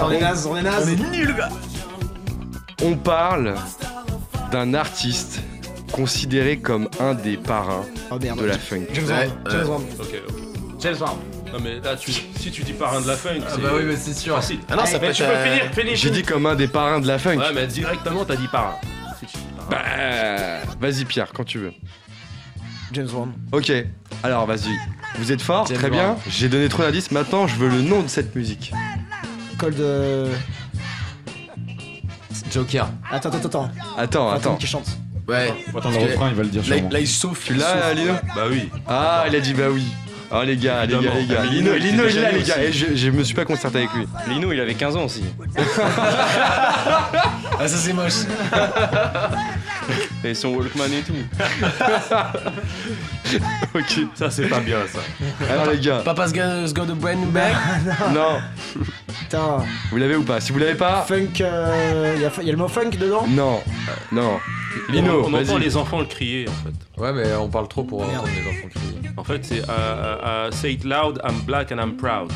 On 0.00 0.10
est 0.10 0.20
naze, 0.20 0.46
on 0.46 0.56
est 0.56 0.62
naze 0.62 0.88
nul, 0.96 1.34
gars. 1.36 1.48
On 2.82 2.94
parle 2.96 3.54
d'un 4.52 4.74
artiste 4.74 5.40
considéré 5.92 6.58
comme 6.58 6.88
un 7.00 7.14
des 7.14 7.36
parrains 7.36 7.84
Oh 8.10 8.18
merde 8.20 8.40
de 8.40 8.44
la 8.44 8.58
funk. 8.58 8.82
James 8.92 9.04
Brown, 9.06 9.30
James 9.50 9.64
Brown. 9.64 9.82
Ok, 9.98 10.06
ok. 10.28 10.34
James 10.80 10.96
Brown. 10.96 11.18
Non 11.52 11.58
mais 11.62 11.80
là, 11.80 11.96
tu, 11.96 12.12
si 12.12 12.50
tu 12.50 12.62
dis 12.62 12.74
parrain 12.74 13.00
de 13.00 13.08
la 13.08 13.16
funk, 13.16 13.40
Ah 13.48 13.56
bah 13.60 13.70
oui, 13.74 13.82
mais 13.86 13.96
c'est 13.96 14.12
sûr. 14.14 14.36
facile. 14.36 14.60
Ah 14.70 14.76
non, 14.76 14.84
ça 14.86 14.98
peut 14.98 15.10
tu 15.12 15.22
peux 15.22 15.28
finir, 15.44 15.72
finis, 15.74 15.96
J'ai 15.96 16.10
dit 16.10 16.22
comme 16.22 16.46
un 16.46 16.54
des 16.54 16.68
parrains 16.68 17.00
de 17.00 17.06
la 17.06 17.18
funk. 17.18 17.36
Ouais, 17.38 17.52
mais 17.54 17.66
directement, 17.66 18.24
t'as 18.24 18.36
dit 18.36 18.48
parrain. 18.48 18.76
Si 19.18 19.26
tu 19.26 19.36
dis 19.38 19.44
parrain. 19.68 19.70
Bah, 19.70 20.70
vas-y 20.80 21.04
Pierre, 21.04 21.32
quand 21.34 21.44
tu 21.44 21.58
veux. 21.58 21.72
James 22.92 23.06
Brown. 23.06 23.32
Ok, 23.52 23.72
alors 24.22 24.46
vas-y. 24.46 24.70
Vous 25.18 25.32
êtes 25.32 25.42
fort, 25.42 25.66
James 25.66 25.78
très 25.78 25.90
bien. 25.90 26.16
J'ai 26.28 26.48
donné 26.48 26.68
trop 26.68 26.82
d'indices. 26.82 27.10
Maintenant, 27.10 27.46
je 27.46 27.56
veux 27.56 27.68
le 27.68 27.82
nom 27.82 28.02
de 28.02 28.08
cette 28.08 28.36
musique. 28.36 28.72
Cold. 29.58 29.80
euh, 29.80 30.32
Joker. 32.52 32.88
Attends, 33.10 33.28
attends, 33.30 33.46
attends. 33.48 33.70
Attends, 33.98 34.30
attends. 34.30 34.56
qui 34.56 34.66
chante. 34.66 34.86
Ouais. 35.26 35.52
Faut 35.70 35.78
attendre 35.78 35.98
le 35.98 36.06
refrain, 36.06 36.28
il 36.30 36.34
va 36.36 36.42
le 36.42 36.48
dire 36.48 36.62
Là, 36.62 36.76
sûrement. 36.76 36.88
là, 36.90 37.00
il 37.00 37.06
chauffe. 37.08 37.44
Tu 37.44 37.54
l'as, 37.54 37.92
Lino 37.92 38.14
Bah 38.34 38.44
oui. 38.50 38.70
Ah, 38.86 39.24
il 39.28 39.36
a 39.36 39.40
dit 39.40 39.52
bah 39.52 39.64
oui. 39.70 39.84
Ah 40.30 40.44
les 40.44 40.56
gars, 40.56 40.84
les 40.86 40.92
gars, 40.94 41.14
les 41.14 41.26
gars. 41.26 41.44
Lino, 41.44 41.72
Lino, 41.74 41.76
il 41.76 41.82
Lino, 41.84 42.04
était 42.04 42.14
il 42.16 42.20
l'a 42.22 42.32
déjà 42.32 42.56
les 42.56 42.62
gars. 42.62 42.68
Et 42.68 42.72
je, 42.72 42.94
je 42.94 43.10
me 43.10 43.22
suis 43.24 43.34
pas 43.34 43.44
concerté 43.46 43.78
avec 43.78 43.90
lui. 43.94 44.06
Lino, 44.28 44.52
il 44.52 44.60
avait 44.60 44.74
15 44.74 44.96
ans 44.96 45.04
aussi. 45.04 45.24
Ah, 47.60 47.66
ça 47.66 47.76
c'est 47.76 47.92
moche. 47.92 48.12
Et 50.24 50.34
son 50.34 50.48
Walkman 50.54 50.92
et 50.92 51.02
tout. 51.02 51.14
ok. 53.74 54.00
Ça, 54.14 54.30
c'est 54.30 54.48
pas 54.48 54.60
bien, 54.60 54.78
ça. 54.86 55.00
Alors 55.50 55.66
les 55.70 55.78
gars, 55.78 56.02
Papa's 56.04 56.32
got 56.32 56.72
got 56.74 56.90
a 56.90 56.94
brand 56.94 57.20
new 57.20 57.30
bag. 57.30 57.54
non. 58.12 58.40
Putain. 59.20 59.64
Vous 59.90 59.96
l'avez 59.96 60.16
ou 60.16 60.22
pas? 60.24 60.40
Si 60.40 60.52
vous 60.52 60.58
l'avez 60.58 60.74
pas, 60.74 61.04
Funk. 61.06 61.40
euh, 61.40 62.16
y, 62.20 62.24
a, 62.24 62.42
y 62.42 62.48
a 62.48 62.52
le 62.52 62.58
mot 62.58 62.68
funk 62.68 62.90
dedans? 62.98 63.26
Non, 63.28 63.60
non. 64.12 64.38
Lino, 64.90 65.24
on, 65.26 65.34
on 65.34 65.40
entend 65.42 65.58
les 65.58 65.76
enfants 65.76 66.00
le 66.00 66.06
crier, 66.06 66.46
en 66.48 66.52
fait. 66.64 67.00
Ouais, 67.02 67.12
mais 67.12 67.32
on 67.34 67.48
parle 67.48 67.68
trop 67.68 67.84
pour 67.84 68.06
Merde. 68.06 68.20
entendre 68.20 68.32
les 68.34 68.48
enfants 68.50 68.68
crier. 68.74 69.10
En 69.16 69.24
fait, 69.24 69.44
c'est 69.44 69.62
euh, 69.68 70.50
Say 70.50 70.72
it 70.74 70.84
loud, 70.84 71.20
I'm 71.24 71.40
black 71.46 71.72
and 71.72 71.78
I'm 71.78 71.96
proud. 71.96 72.30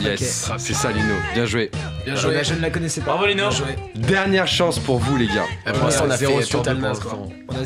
Yes, 0.00 0.50
c'est 0.58 0.74
ça 0.74 0.90
Lino. 0.92 1.14
Bien 1.34 1.46
joué. 1.46 1.70
Bien 2.04 2.14
Ah, 2.16 2.20
joué. 2.20 2.34
bah, 2.34 2.42
Je 2.42 2.54
ne 2.54 2.60
la 2.60 2.70
connaissais 2.70 3.00
pas. 3.00 3.12
Bravo 3.12 3.26
Lino. 3.26 3.48
Bien 3.48 3.50
joué. 3.50 3.76
Dernière 3.94 4.46
chance 4.46 4.78
pour 4.78 4.98
vous 4.98 5.16
les 5.16 5.26
gars. 5.28 5.46
L'instant, 5.66 6.04
on 6.06 6.10
a 6.10 6.16
Zéro 6.16 6.38
fait 6.40 6.44
sur 6.44 6.58
Total 6.60 6.76
deux 6.76 6.82
pour 6.82 6.90
Nas, 6.92 7.00
quoi. 7.00 7.18
l'instant. 7.18 7.32
On 7.48 7.56
a 7.56 7.62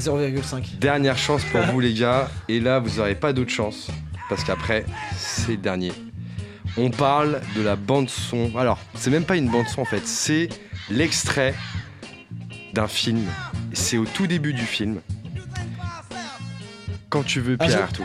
0,5. 0.60 0.78
Dernière 0.78 1.18
chance 1.18 1.42
pour 1.50 1.60
vous 1.72 1.80
les 1.80 1.94
gars. 1.94 2.28
Et 2.48 2.60
là, 2.60 2.78
vous 2.78 2.98
n'aurez 2.98 3.14
pas 3.14 3.32
d'autre 3.32 3.50
chance. 3.50 3.88
Parce 4.28 4.44
qu'après, 4.44 4.84
c'est 5.16 5.52
le 5.52 5.56
dernier. 5.56 5.92
On 6.76 6.90
parle 6.90 7.40
de 7.56 7.62
la 7.62 7.74
bande 7.76 8.08
son. 8.10 8.52
Alors, 8.56 8.78
c'est 8.94 9.10
même 9.10 9.24
pas 9.24 9.36
une 9.36 9.48
bande 9.48 9.66
son 9.66 9.80
en 9.80 9.86
fait. 9.86 10.06
C'est 10.06 10.48
l'extrait 10.90 11.54
d'un 12.74 12.86
film. 12.88 13.24
C'est 13.72 13.96
au 13.96 14.04
tout 14.04 14.26
début 14.26 14.52
du 14.52 14.62
film. 14.64 15.00
Quand 17.08 17.22
tu 17.24 17.40
veux, 17.40 17.56
Ah, 17.58 17.64
Pierre 17.64 17.78
j'ai- 17.78 17.82
Artaud. 17.82 18.04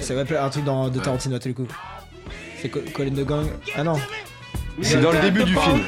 Ça 0.00 0.14
va 0.14 0.44
un 0.44 0.50
truc 0.50 0.64
dans, 0.64 0.88
de 0.90 1.00
Tarantino 1.00 1.36
à 1.36 1.38
tous 1.38 1.48
les 1.48 1.54
coups. 1.54 1.72
C'est 2.64 2.70
Co- 2.70 2.80
Colin 2.94 3.10
de 3.10 3.24
Gang. 3.24 3.46
Ah 3.76 3.82
non. 3.82 4.00
C'est 4.80 4.98
dans 4.98 5.12
le 5.12 5.18
début 5.20 5.44
du 5.44 5.54
film. 5.54 5.82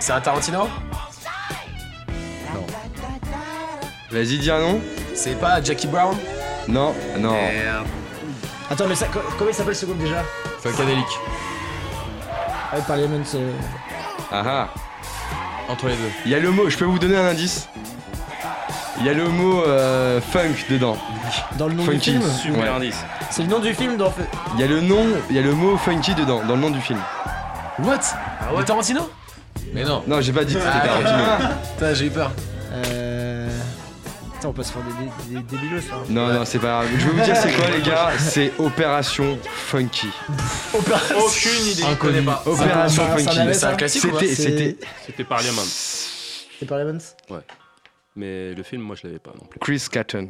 C'est 0.00 0.12
un 0.12 0.20
Tarantino 0.22 0.66
Vas-y, 4.10 4.38
dis 4.38 4.50
un 4.50 4.60
nom. 4.60 4.80
C'est 5.14 5.38
pas 5.38 5.62
Jackie 5.62 5.88
Brown 5.88 6.16
Non, 6.68 6.94
non. 7.18 7.32
Merde. 7.32 7.86
Attends, 8.70 8.86
mais 8.88 8.94
ça, 8.94 9.08
co- 9.08 9.20
comment 9.36 9.50
il 9.50 9.54
s'appelle 9.54 9.76
ce 9.76 9.84
groupe 9.84 9.98
déjà 9.98 10.24
Funkadelic. 10.62 11.04
Ah, 12.72 12.76
Parliament. 12.86 13.22
euh, 13.34 13.52
Ah 14.32 14.42
ah. 14.46 14.68
Entre 15.68 15.88
les 15.88 15.96
deux. 15.96 16.10
Il 16.24 16.30
y 16.32 16.34
a 16.34 16.38
le 16.38 16.50
mot. 16.50 16.70
Je 16.70 16.78
peux 16.78 16.86
vous 16.86 16.98
donner 16.98 17.18
un 17.18 17.26
indice. 17.26 17.68
Il 19.00 19.06
y 19.06 19.08
a 19.08 19.12
le 19.12 19.28
mot 19.28 19.62
euh, 19.64 20.20
funk 20.20 20.54
dedans. 20.70 20.96
dans 21.56 21.68
le 21.68 21.74
nom 21.74 21.84
Funky. 21.84 22.12
du 22.12 22.18
film 22.18 22.22
Super 22.42 22.60
Ouais. 22.62 22.68
indice. 22.68 22.96
C'est 23.30 23.42
le 23.42 23.48
nom 23.48 23.60
du 23.60 23.72
film 23.74 23.96
dans. 23.96 24.12
Il 24.54 24.60
y 24.60 24.64
a 24.64 24.66
le 24.66 24.80
nom. 24.80 25.04
Il 25.30 25.36
y 25.36 25.38
a 25.38 25.42
le 25.42 25.52
mot 25.52 25.76
funky 25.76 26.14
dedans, 26.14 26.42
dans 26.46 26.54
le 26.56 26.60
nom 26.60 26.70
du 26.70 26.80
film. 26.80 26.98
What? 27.80 28.00
Le 28.56 28.64
Tarantino? 28.64 29.08
Mais 29.72 29.84
non. 29.84 30.02
Non, 30.06 30.20
j'ai 30.20 30.32
pas 30.32 30.44
dit 30.44 30.54
que 30.54 30.60
c'était 30.60 30.72
Ah, 30.74 30.86
Tarantino. 30.86 31.48
Putain, 31.76 31.94
j'ai 31.94 32.06
eu 32.06 32.10
peur. 32.10 32.32
Euh. 32.72 33.48
Putain, 34.34 34.48
on 34.48 34.52
peut 34.52 34.62
se 34.62 34.72
faire 34.72 34.82
des, 34.82 35.34
des, 35.34 35.40
des 35.40 35.42
débilos 35.56 35.80
là. 35.90 35.96
Non, 36.08 36.32
non, 36.32 36.44
c'est 36.44 36.58
pas 36.58 36.66
grave. 36.68 36.86
Je 36.96 37.06
vais 37.06 37.12
vous 37.12 37.20
dire 37.24 37.36
c'est 37.36 37.52
quoi 37.52 37.70
les 37.70 37.82
gars? 37.82 38.10
C'est 38.18 38.52
Opération 38.58 39.38
Funky. 39.68 40.08
Aucune 40.74 41.66
idée. 41.66 41.82
Je 41.88 41.94
connais 41.96 42.22
pas. 42.22 42.42
Opération 42.46 43.04
Funky. 43.16 43.38
C'est 43.54 43.64
un 43.64 43.74
classique 43.74 44.04
ou 44.04 44.10
pas? 44.10 44.18
C'était, 44.20 44.34
c'était 44.34 44.76
C'était 45.06 45.24
Parliament. 45.24 45.62
C'est 45.64 46.66
Parliament 46.66 46.98
Mais 48.16 48.54
le 48.54 48.62
film, 48.62 48.82
moi, 48.82 48.96
je 49.00 49.06
l'avais 49.06 49.18
pas 49.20 49.32
non 49.40 49.46
plus. 49.46 49.60
Chris 49.60 49.84
Catton, 49.90 50.28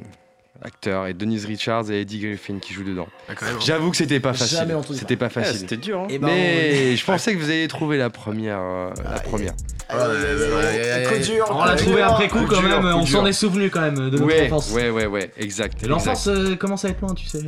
acteur, 0.63 1.07
et 1.07 1.15
Denise 1.15 1.47
Richards 1.47 1.91
et 1.91 2.01
Eddie 2.03 2.19
Griffin 2.21 2.59
qui 2.59 2.75
jouent 2.75 2.85
dedans. 2.85 3.09
Ah. 3.29 3.33
J'avoue 3.65 3.91
que 3.91 3.97
c'était 3.97 4.21
pas 4.21 4.35
facile. 4.35 4.59
C'était 4.95 5.17
pas 5.17 5.27
Eh, 5.27 5.31
facile. 5.31 5.59
C'était 5.61 5.77
dur, 5.79 6.01
hein. 6.01 6.07
Et 6.11 6.19
ben, 6.19 6.27
Mais 6.27 6.97
je 6.97 7.05
pensais 7.05 7.33
que 7.35 7.39
vous 7.39 7.49
alliez 7.51 7.69
trouver 7.69 7.97
la 7.97 8.11
première. 8.11 8.59
euh, 8.61 8.91
la 9.11 9.21
première. 9.21 9.55
Coup 9.89 9.95
ouais. 9.97 11.21
dur, 11.21 11.47
On 11.51 11.65
l'a 11.65 11.77
trouvé 11.77 12.03
après 12.03 12.29
coup 12.29 12.41
coup 12.41 12.47
quand 12.47 12.61
même, 12.61 12.83
coup 12.83 12.87
on 12.89 13.07
s'en 13.07 13.25
est 13.25 13.33
souvenu 13.33 13.71
quand 13.71 13.81
même 13.81 13.95
de 14.11 14.19
notre 14.19 14.25
Ouais, 14.27 14.47
enfance. 14.47 14.71
ouais, 14.73 14.91
ouais, 14.91 15.07
ouais, 15.07 15.31
exact. 15.39 15.87
L'enfance 15.87 16.27
euh, 16.27 16.57
commence 16.57 16.85
à 16.85 16.91
être 16.91 17.01
loin, 17.01 17.15
tu 17.15 17.25
sais. 17.27 17.39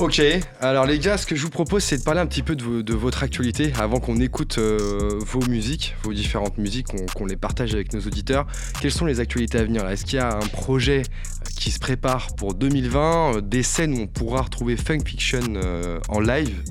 Ok, 0.00 0.22
alors 0.62 0.86
les 0.86 0.98
gars, 0.98 1.18
ce 1.18 1.26
que 1.26 1.36
je 1.36 1.42
vous 1.42 1.50
propose, 1.50 1.82
c'est 1.84 1.98
de 1.98 2.02
parler 2.02 2.20
un 2.20 2.26
petit 2.26 2.42
peu 2.42 2.56
de, 2.56 2.62
vo- 2.64 2.82
de 2.82 2.94
votre 2.94 3.22
actualité 3.22 3.70
avant 3.78 4.00
qu'on 4.00 4.18
écoute 4.18 4.56
euh, 4.56 5.18
vos 5.20 5.40
musiques, 5.46 5.94
vos 6.04 6.14
différentes 6.14 6.56
musiques, 6.56 6.86
qu'on 7.14 7.26
les 7.26 7.36
partage 7.36 7.74
avec 7.74 7.92
nos 7.92 8.00
auditeurs. 8.00 8.46
Quelles 8.80 8.92
sont 8.92 9.04
les 9.04 9.20
actualités 9.20 9.58
à 9.58 9.62
venir? 9.64 9.84
Là 9.84 9.92
Est-ce 9.92 10.06
qu'il 10.06 10.16
y 10.16 10.22
a 10.22 10.36
un 10.36 10.46
projet 10.46 11.02
euh, 11.02 11.50
qui 11.54 11.70
se 11.70 11.78
prépare 11.78 12.28
pour 12.36 12.54
2020, 12.54 13.36
euh, 13.36 13.40
des 13.42 13.62
scènes 13.62 13.92
où 13.92 14.00
on 14.00 14.06
pourra 14.06 14.40
retrouver 14.40 14.78
Funk 14.78 15.00
Fiction 15.04 15.40
euh, 15.56 15.98
en 16.08 16.20
live? 16.20 16.62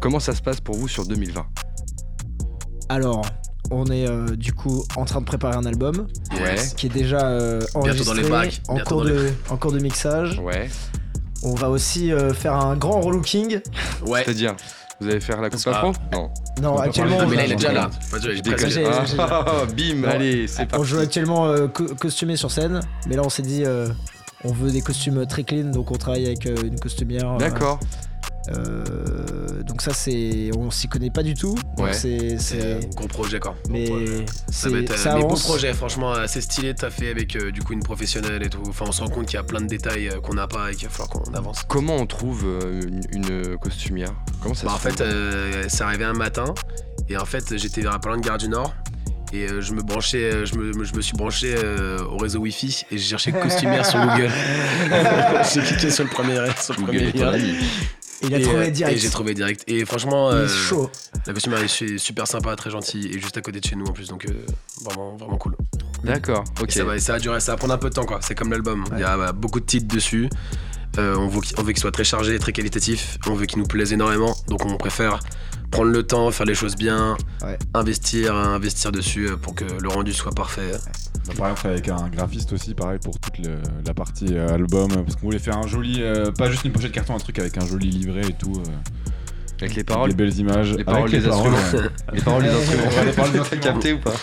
Comment 0.00 0.18
ça 0.18 0.34
se 0.34 0.42
passe 0.42 0.60
pour 0.60 0.74
vous 0.76 0.88
sur 0.88 1.06
2020 1.06 1.46
Alors, 2.88 3.24
on 3.70 3.86
est 3.86 4.08
euh, 4.08 4.34
du 4.34 4.52
coup 4.54 4.84
en 4.96 5.04
train 5.04 5.20
de 5.20 5.26
préparer 5.26 5.54
un 5.54 5.66
album 5.66 6.08
Ouais, 6.32 6.56
qui 6.76 6.86
est 6.86 6.92
déjà 6.92 7.28
euh, 7.28 7.60
Bientôt 7.84 8.02
dans 8.02 8.14
les 8.14 8.24
enregistré, 8.28 8.30
bacs, 8.30 8.60
en, 8.66 8.78
cours 8.80 8.98
dans 9.04 9.04
les- 9.04 9.12
de, 9.12 9.30
en 9.50 9.56
cours 9.56 9.70
de 9.72 9.78
mixage. 9.78 10.40
ouais. 10.40 10.68
On 11.42 11.54
va 11.54 11.68
aussi 11.70 12.12
euh, 12.12 12.32
faire 12.32 12.54
un 12.54 12.76
grand 12.76 13.00
relooking. 13.00 13.60
Ouais. 14.06 14.22
C'est-à-dire, 14.24 14.54
vous 15.00 15.08
allez 15.08 15.20
faire 15.20 15.40
la 15.40 15.50
coupe 15.50 15.60
Ah. 15.66 15.70
afro? 15.70 15.92
Non. 16.12 16.30
Non, 16.60 16.76
actuellement, 16.78 17.16
parler 17.18 17.30
Mais 17.30 17.36
là, 17.36 17.42
on- 17.42 17.46
il 17.46 17.52
est 17.52 17.56
déjà 17.56 17.72
là. 17.72 17.90
Ah, 18.12 19.04
j'ai- 19.06 19.16
ah, 19.18 19.44
bim, 19.76 19.94
Non. 20.02 20.08
allez, 20.08 20.46
c'est 20.46 20.62
on 20.62 20.66
parti. 20.66 20.84
joue 20.86 20.98
actuellement 20.98 21.46
euh, 21.46 21.66
co- 21.68 21.94
costumé 21.98 22.36
sur 22.36 22.50
scène, 22.50 22.80
mais 23.08 23.16
là 23.16 23.22
on 23.24 23.28
s'est 23.28 23.42
dit 23.42 23.64
euh, 23.64 23.88
on 24.44 24.52
veut 24.52 24.70
des 24.70 24.80
costumes 24.82 25.26
très 25.26 25.42
clean, 25.44 25.70
donc 25.70 25.90
on 25.90 25.96
travaille 25.96 26.26
avec 26.26 26.46
euh, 26.46 26.54
une 26.64 26.78
costumière. 26.78 27.32
euh, 27.32 27.38
D'accord. 27.38 27.80
Euh, 28.48 29.62
donc 29.62 29.82
ça 29.82 29.92
c'est, 29.94 30.50
on 30.56 30.70
s'y 30.70 30.88
connaît 30.88 31.10
pas 31.10 31.22
du 31.22 31.34
tout. 31.34 31.56
Ouais. 31.78 31.92
c'est, 31.92 32.36
un 32.60 32.78
gros 32.96 33.06
projet 33.08 33.38
quoi. 33.38 33.54
mais 33.70 33.86
Ça 33.86 33.92
c'est, 34.50 34.68
va 34.70 34.78
être 34.80 35.06
un 35.06 35.10
avance. 35.16 35.44
projet, 35.44 35.72
franchement 35.74 36.12
assez 36.12 36.40
stylé. 36.40 36.74
T'as 36.74 36.90
fait 36.90 37.10
avec 37.10 37.36
euh, 37.36 37.52
du 37.52 37.62
coup 37.62 37.72
une 37.72 37.82
professionnelle 37.82 38.42
et 38.44 38.50
tout. 38.50 38.62
Enfin, 38.68 38.84
on 38.88 38.92
se 38.92 39.00
rend 39.02 39.08
compte 39.08 39.26
qu'il 39.26 39.36
y 39.36 39.40
a 39.40 39.44
plein 39.44 39.60
de 39.60 39.66
détails 39.68 40.08
euh, 40.08 40.20
qu'on 40.20 40.34
n'a 40.34 40.46
pas 40.48 40.72
et 40.72 40.74
qu'il 40.74 40.88
va 40.88 40.92
falloir 40.92 41.08
qu'on 41.10 41.34
avance. 41.34 41.62
Comment 41.68 41.96
on 41.96 42.06
trouve 42.06 42.44
euh, 42.44 42.82
une, 42.82 43.02
une 43.30 43.58
costumière? 43.58 44.12
Comment 44.42 44.54
ça 44.54 44.66
Bah, 44.66 44.72
se 44.72 44.76
en 44.76 44.78
fait, 44.90 45.00
euh, 45.00 45.64
c'est 45.68 45.84
arrivé 45.84 46.04
un 46.04 46.12
matin 46.14 46.52
et 47.08 47.16
en 47.16 47.24
fait, 47.24 47.56
j'étais 47.56 47.82
dans 47.82 47.90
la 47.92 47.98
plein 47.98 48.16
de 48.16 48.22
Gare 48.26 48.38
du 48.38 48.48
Nord. 48.48 48.74
Et 49.34 49.46
euh, 49.48 49.62
je 49.62 49.72
me 49.72 49.80
branchais, 49.82 50.44
je 50.44 50.54
me, 50.56 50.84
je 50.84 50.94
me 50.94 51.00
suis 51.00 51.16
branché 51.16 51.54
euh, 51.56 52.04
au 52.04 52.18
réseau 52.18 52.40
Wi-Fi 52.40 52.84
et 52.90 52.98
j'ai 52.98 53.08
cherché 53.08 53.32
costumière 53.32 53.86
sur 53.86 53.98
Google. 54.06 54.28
j'ai 55.54 55.62
cliqué 55.62 55.90
sur 55.90 56.04
le 56.04 56.10
premier, 56.10 56.36
sur 56.60 56.74
le 56.74 56.80
Google 56.82 57.12
premier 57.12 57.38
lien. 57.38 57.48
Il 58.22 58.34
a 58.34 58.38
Et, 58.38 58.42
trouvé 58.42 58.66
euh, 58.66 58.70
direct. 58.70 58.96
Et 58.96 59.00
j'ai 59.00 59.10
trouvé 59.10 59.34
direct. 59.34 59.64
Et 59.66 59.84
franchement, 59.84 60.30
Il 60.30 60.36
est 60.36 60.40
euh, 60.40 60.48
chaud. 60.48 60.90
la 61.26 61.32
costumière 61.32 61.62
est 61.62 61.98
super 61.98 62.26
sympa, 62.26 62.54
très 62.56 62.70
gentille 62.70 63.06
et 63.08 63.20
juste 63.20 63.36
à 63.36 63.40
côté 63.40 63.60
de 63.60 63.66
chez 63.66 63.76
nous 63.76 63.86
en 63.86 63.92
plus, 63.92 64.08
donc 64.08 64.26
euh, 64.26 64.32
vraiment, 64.84 65.16
vraiment 65.16 65.36
cool. 65.36 65.56
D'accord, 66.04 66.44
ok. 66.60 66.68
Et 66.68 66.72
ça 66.72 66.84
va, 66.84 66.96
et 66.96 67.00
ça 67.00 67.12
va 67.12 67.18
durer, 67.18 67.40
ça 67.40 67.52
va 67.52 67.58
prendre 67.58 67.74
un 67.74 67.78
peu 67.78 67.90
de 67.90 67.94
temps 67.94 68.04
quoi. 68.04 68.20
C'est 68.22 68.34
comme 68.34 68.50
l'album. 68.50 68.84
Il 68.92 69.00
y 69.00 69.04
a 69.04 69.16
bah, 69.16 69.32
beaucoup 69.32 69.60
de 69.60 69.66
titres 69.66 69.92
dessus. 69.92 70.28
Euh, 70.98 71.16
on 71.16 71.28
veut 71.28 71.40
qu'il 71.40 71.58
on 71.58 71.62
veut 71.62 71.72
qu'il 71.72 71.80
soit 71.80 71.92
très 71.92 72.04
chargé, 72.04 72.38
très 72.38 72.52
qualitatif. 72.52 73.18
On 73.26 73.34
veut 73.34 73.46
qu'il 73.46 73.58
nous 73.58 73.66
plaise 73.66 73.92
énormément. 73.92 74.36
Donc 74.48 74.64
on 74.66 74.76
préfère 74.76 75.20
prendre 75.72 75.90
le 75.90 76.02
temps, 76.04 76.30
faire 76.30 76.46
les 76.46 76.54
choses 76.54 76.76
bien, 76.76 77.16
Ouais. 77.42 77.58
investir, 77.74 78.34
investir 78.36 78.92
dessus 78.92 79.26
euh, 79.28 79.36
pour 79.36 79.54
que 79.56 79.64
le 79.64 79.88
rendu 79.88 80.12
soit 80.12 80.32
parfait. 80.32 80.70
Bah, 81.26 81.32
par 81.36 81.46
exemple, 81.50 81.66
avec 81.68 81.88
un 81.88 82.08
graphiste 82.08 82.52
aussi, 82.52 82.74
pareil 82.74 82.98
pour 83.02 83.18
toute 83.18 83.38
le- 83.38 83.56
la 83.84 83.94
partie 83.94 84.26
euh, 84.36 84.48
album, 84.54 84.88
parce 84.90 85.16
qu'on 85.16 85.26
voulait 85.26 85.38
faire 85.38 85.56
un 85.58 85.66
joli, 85.66 85.96
euh, 86.02 86.30
pas 86.32 86.50
juste 86.50 86.64
une 86.64 86.72
pochette 86.72 86.92
carton, 86.92 87.14
un 87.14 87.18
truc 87.18 87.38
avec 87.38 87.56
un 87.58 87.66
joli 87.66 87.90
livret 87.90 88.22
et 88.28 88.34
tout. 88.34 88.52
euh, 88.56 88.70
Avec 89.60 89.76
les 89.76 89.84
paroles 89.84 90.10
Des 90.10 90.16
belles 90.16 90.36
images. 90.38 90.68
Les 90.70 90.74
Avec 90.74 90.86
paroles 90.86 91.10
les 91.10 91.20
paroles, 91.20 91.54
instruments. 91.54 91.82
Les 92.12 92.20
paroles 92.20 92.42
des 92.42 92.48
instruments. 92.50 92.82
Les 93.06 93.12
paroles 93.12 93.38
instruments. 93.38 93.62
capté 93.62 93.92
ou 93.92 93.98
pas 94.00 94.14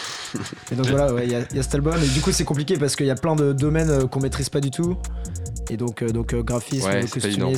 Et 0.71 0.75
donc 0.75 0.85
voilà, 0.87 1.13
ouais, 1.13 1.25
il 1.25 1.31
y, 1.31 1.35
a- 1.35 1.45
il 1.51 1.55
y 1.55 1.59
a 1.59 1.63
cet 1.63 1.75
album. 1.75 1.95
Et 2.03 2.07
du 2.07 2.19
coup, 2.19 2.31
c'est 2.33 2.43
compliqué 2.43 2.77
parce 2.77 2.95
qu'il 2.97 3.05
y 3.05 3.11
a 3.11 3.15
plein 3.15 3.35
de 3.35 3.53
domaines 3.53 3.89
euh, 3.89 4.05
qu'on 4.07 4.19
maîtrise 4.19 4.49
pas 4.49 4.59
du 4.59 4.69
tout. 4.69 4.97
Et 5.69 5.77
donc, 5.77 6.01
euh, 6.01 6.09
donc 6.09 6.33
euh, 6.33 6.43
graphisme, 6.43 6.87
Ouais, 6.87 7.01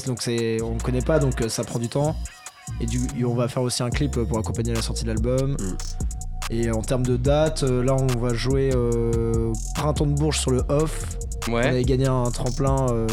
donc 0.05 0.19
on 0.27 0.75
ne 0.75 0.79
connaît 0.79 1.01
pas, 1.01 1.17
donc 1.19 1.41
euh, 1.41 1.49
ça 1.49 1.63
prend 1.63 1.79
du 1.79 1.89
temps. 1.89 2.15
Et, 2.79 2.85
du, 2.85 2.99
et 3.17 3.25
on 3.25 3.35
va 3.35 3.47
faire 3.47 3.61
aussi 3.63 3.83
un 3.83 3.89
clip 3.89 4.19
pour 4.23 4.39
accompagner 4.39 4.73
la 4.73 4.81
sortie 4.81 5.03
de 5.03 5.09
l'album. 5.09 5.51
Mm. 5.51 5.55
Et 6.53 6.71
en 6.71 6.81
termes 6.81 7.05
de 7.05 7.15
date, 7.15 7.63
euh, 7.63 7.83
là, 7.83 7.95
on 7.95 8.19
va 8.19 8.33
jouer 8.33 8.71
euh, 8.73 9.51
au 9.51 9.53
Printemps 9.75 10.05
de 10.07 10.13
Bourges 10.13 10.39
sur 10.39 10.51
le 10.51 10.63
off. 10.69 11.17
On 11.47 11.53
Ouais. 11.53 11.65
avait 11.67 11.83
gagné 11.83 12.07
un 12.07 12.29
tremplin 12.29 12.87
euh, 12.91 13.07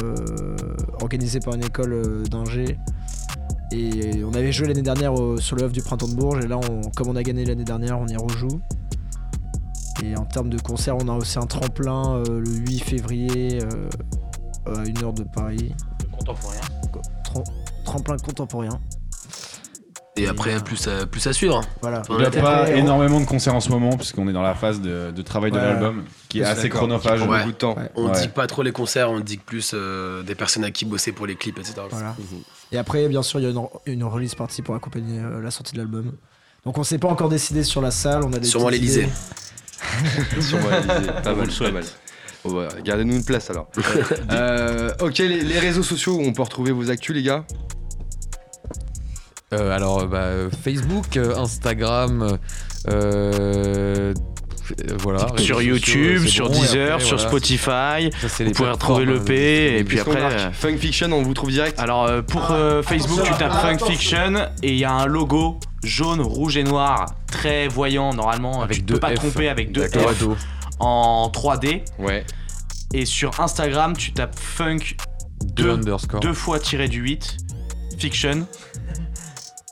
organisé 1.00 1.40
par 1.40 1.54
une 1.54 1.64
école 1.64 1.92
euh, 1.92 2.22
d'ingé. 2.24 2.78
Et 3.70 4.24
on 4.24 4.32
avait 4.34 4.50
joué 4.52 4.66
l'année 4.68 4.82
dernière 4.82 5.14
euh, 5.18 5.36
sur 5.36 5.54
le 5.56 5.64
off 5.64 5.72
du 5.72 5.82
Printemps 5.82 6.08
de 6.08 6.14
Bourges. 6.14 6.44
Et 6.44 6.48
là, 6.48 6.58
on- 6.58 6.90
comme 6.96 7.08
on 7.08 7.16
a 7.16 7.22
gagné 7.22 7.44
l'année 7.44 7.64
dernière, 7.64 7.98
on 8.00 8.06
y 8.06 8.16
rejoue. 8.16 8.60
Et 10.02 10.16
en 10.16 10.24
termes 10.24 10.48
de 10.50 10.58
concert, 10.60 10.96
on 10.96 11.08
a 11.08 11.12
aussi 11.12 11.38
un 11.38 11.46
tremplin 11.46 12.16
euh, 12.16 12.40
le 12.40 12.50
8 12.50 12.78
février 12.80 13.58
euh, 13.62 13.88
à 14.76 14.84
une 14.86 15.02
heure 15.04 15.12
de 15.12 15.22
Paris. 15.24 15.74
Contemporain. 16.16 16.54
Trem- 17.24 17.44
tremplin 17.84 18.16
contemporain. 18.16 18.80
Et 20.18 20.26
après, 20.28 20.56
plus 20.60 20.88
à, 20.88 21.06
plus 21.06 21.26
à 21.26 21.32
suivre. 21.32 21.60
Voilà. 21.80 22.02
Il 22.10 22.16
n'y 22.16 22.24
a 22.24 22.30
pas 22.30 22.70
énormément 22.70 23.20
de 23.20 23.24
concerts 23.26 23.54
en 23.54 23.60
ce 23.60 23.68
moment, 23.70 23.96
puisqu'on 23.96 24.28
est 24.28 24.32
dans 24.32 24.42
la 24.42 24.54
phase 24.54 24.80
de, 24.80 25.10
de 25.10 25.22
travail 25.22 25.50
de 25.52 25.56
l'album, 25.58 26.04
qui 26.28 26.40
est 26.40 26.44
assez 26.44 26.64
d'accord. 26.64 26.80
chronophage. 26.80 27.22
Ouais. 27.22 27.38
beaucoup 27.38 27.52
de 27.52 27.56
temps. 27.56 27.76
Ouais. 27.76 27.90
On 27.94 28.08
Ouais. 28.10 28.20
dit 28.20 28.28
pas 28.28 28.46
trop 28.46 28.62
les 28.62 28.72
concerts, 28.72 29.10
on 29.10 29.20
dit 29.20 29.36
plus 29.38 29.72
euh, 29.74 30.22
des 30.22 30.34
personnes 30.34 30.64
à 30.64 30.70
qui 30.70 30.84
bosser 30.84 31.12
pour 31.12 31.26
les 31.26 31.36
clips, 31.36 31.58
etc. 31.58 31.74
Voilà. 31.90 32.16
Et 32.72 32.78
après, 32.78 33.06
bien 33.08 33.22
sûr, 33.22 33.38
il 33.40 33.44
y 33.44 33.46
a 33.46 33.50
une, 33.50 33.60
une 33.86 34.04
release 34.04 34.34
party 34.34 34.62
pour 34.62 34.74
accompagner 34.74 35.20
euh, 35.20 35.40
la 35.40 35.50
sortie 35.50 35.72
de 35.74 35.78
l'album. 35.78 36.12
Donc 36.64 36.76
on 36.76 36.82
s'est 36.82 36.98
pas 36.98 37.08
encore 37.08 37.28
décidé 37.28 37.62
sur 37.62 37.80
la 37.80 37.90
salle. 37.90 38.24
On 38.24 38.32
a 38.32 38.38
des 38.38 38.46
Sûrement 38.46 38.68
l'Elysée. 38.68 39.08
Sûrement 40.40 40.68
l'Élysée. 40.70 41.12
Pas 41.22 41.34
mal, 41.34 41.48
pas 41.48 41.70
mal. 41.70 41.84
Bon, 42.44 42.54
bah, 42.54 42.68
Gardez-nous 42.84 43.14
une 43.16 43.24
place 43.24 43.50
alors. 43.50 43.68
Euh, 44.30 44.90
ok, 45.00 45.18
les, 45.18 45.40
les 45.42 45.58
réseaux 45.58 45.82
sociaux 45.82 46.16
où 46.16 46.22
on 46.22 46.32
peut 46.32 46.42
retrouver 46.42 46.72
vos 46.72 46.90
actus, 46.90 47.14
les 47.14 47.22
gars? 47.22 47.44
Euh, 49.54 49.74
alors, 49.74 50.06
bah, 50.06 50.28
Facebook, 50.62 51.16
euh, 51.16 51.36
Instagram, 51.36 52.38
euh, 52.88 54.12
voilà. 54.98 55.26
Sur 55.38 55.62
YouTube, 55.62 56.26
sur 56.26 56.48
bon, 56.48 56.54
et 56.54 56.60
Deezer, 56.60 56.92
après, 56.94 57.04
sur 57.04 57.16
voilà, 57.16 57.30
Spotify. 57.30 58.10
ça, 58.20 58.28
c'est 58.28 58.44
Vous 58.44 58.50
les 58.50 58.54
pouvez 58.54 58.70
retrouver 58.70 59.06
l'EP 59.06 59.30
euh, 59.30 59.78
et 59.78 59.84
puis 59.84 60.00
après. 60.00 60.52
Funk 60.52 60.76
Fiction, 60.78 61.12
on 61.12 61.22
vous 61.22 61.34
trouve 61.34 61.50
direct 61.50 61.78
Alors 61.78 62.04
euh, 62.04 62.22
pour 62.22 62.50
euh, 62.50 62.82
Facebook, 62.82 63.22
tu 63.24 63.32
tapes 63.34 63.54
Funk 63.54 63.78
Fiction 63.86 64.34
et 64.62 64.72
il 64.72 64.78
y 64.78 64.84
a 64.84 64.92
un 64.92 65.06
logo 65.06 65.58
jaune, 65.82 66.20
rouge 66.20 66.56
et 66.56 66.64
noir, 66.64 67.06
très 67.30 67.68
voyant 67.68 68.12
normalement. 68.12 68.62
Avec 68.62 68.78
tu 68.78 68.82
deux 68.82 68.94
peux 68.94 69.00
pas 69.00 69.10
F. 69.12 69.14
tromper 69.14 69.48
avec 69.48 69.72
deux 69.72 69.86
F 69.88 70.22
en 70.80 71.30
3D. 71.32 71.82
Ouais. 71.98 72.24
Et 72.94 73.04
sur 73.04 73.40
Instagram, 73.40 73.96
tu 73.96 74.12
tapes 74.12 74.38
Funk 74.38 74.96
Deux 75.44 75.64
2 75.64 75.70
underscore. 75.70 76.20
deux 76.20 76.32
fois 76.32 76.58
tiré 76.58 76.88
du 76.88 77.00
8 77.00 77.36
Fiction 77.98 78.46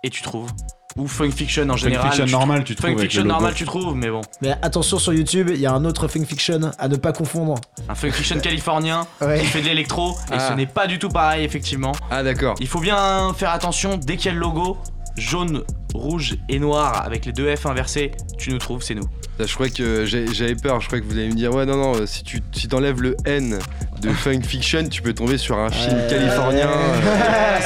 et 0.07 0.11
tu 0.11 0.23
trouves. 0.23 0.51
Ou 0.97 1.07
Funk 1.09 1.31
Fiction 1.33 1.65
en 1.65 1.73
Funk 1.73 1.77
général. 1.77 2.07
Fiction 2.07 2.25
tu- 2.25 2.33
normal, 2.33 2.65
tu 2.65 2.75
trouves. 2.75 2.91
Funk 2.93 2.99
Fiction 2.99 3.25
normal, 3.25 3.53
tu 3.55 3.65
trouves, 3.67 3.95
mais 3.95 4.09
bon. 4.09 4.23
Mais 4.41 4.55
attention 4.63 4.99
sur 4.99 5.13
YouTube, 5.13 5.51
il 5.53 5.61
y 5.61 5.67
a 5.67 5.73
un 5.73 5.85
autre 5.85 6.09
Funk 6.09 6.25
Fiction 6.25 6.71
à 6.79 6.89
ne 6.89 6.97
pas 6.97 7.13
confondre. 7.13 7.57
Un 7.89 7.95
Funk 7.95 8.13
Fiction 8.13 8.39
californien 8.41 9.07
Ouais. 9.21 9.41
qui 9.41 9.47
fait 9.47 9.61
de 9.61 9.67
l'électro 9.67 10.13
et 10.31 10.37
Ah. 10.37 10.49
ce 10.49 10.55
n'est 10.55 10.65
pas 10.67 10.87
du 10.87 10.99
tout 10.99 11.11
pareil, 11.11 11.45
effectivement. 11.45 11.93
Ah, 12.11 12.23
d'accord. 12.23 12.55
Il 12.61 12.67
faut 12.69 12.81
bien 12.81 13.35
faire 13.35 13.51
attention, 13.51 13.99
dès 13.99 14.17
qu'il 14.17 14.27
y 14.27 14.29
a 14.31 14.33
le 14.35 14.41
logo 14.41 14.79
jaune, 15.17 15.63
rouge 15.95 16.37
et 16.49 16.59
noir 16.59 17.05
avec 17.05 17.27
les 17.27 17.33
deux 17.33 17.55
F 17.55 17.67
inversés, 17.67 18.13
tu 18.39 18.51
nous 18.51 18.59
trouves, 18.59 18.83
c'est 18.83 18.95
nous. 18.95 19.09
Je 19.39 19.53
croyais 19.53 19.73
que 19.73 20.07
j'avais 20.07 20.55
peur, 20.55 20.81
je 20.81 20.87
croyais 20.87 21.05
que 21.05 21.09
vous 21.11 21.19
allez 21.19 21.29
me 21.29 21.35
dire 21.35 21.55
ouais 21.55 21.67
non 21.67 21.77
non 21.77 22.07
si 22.07 22.25
tu 22.25 22.41
si 22.53 22.69
t'enlèves 22.69 23.03
le 23.03 23.17
N 23.27 23.59
de 24.01 24.09
Funk 24.11 24.41
Fiction 24.43 24.89
tu 24.89 25.03
peux 25.03 25.13
tomber 25.13 25.37
sur 25.37 25.59
un 25.59 25.71
film 25.71 25.95
Ouais. 25.95 26.07
californien 26.09 26.69
euh, 26.71 27.61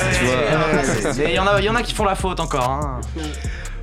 il 1.28 1.34
y, 1.34 1.38
en 1.38 1.46
a- 1.46 1.61
il 1.61 1.64
y 1.64 1.68
en 1.68 1.76
a 1.76 1.82
qui 1.82 1.94
font 1.94 2.05
la 2.05 2.16
faute 2.16 2.40
encore. 2.40 2.68
Hein. 2.68 3.01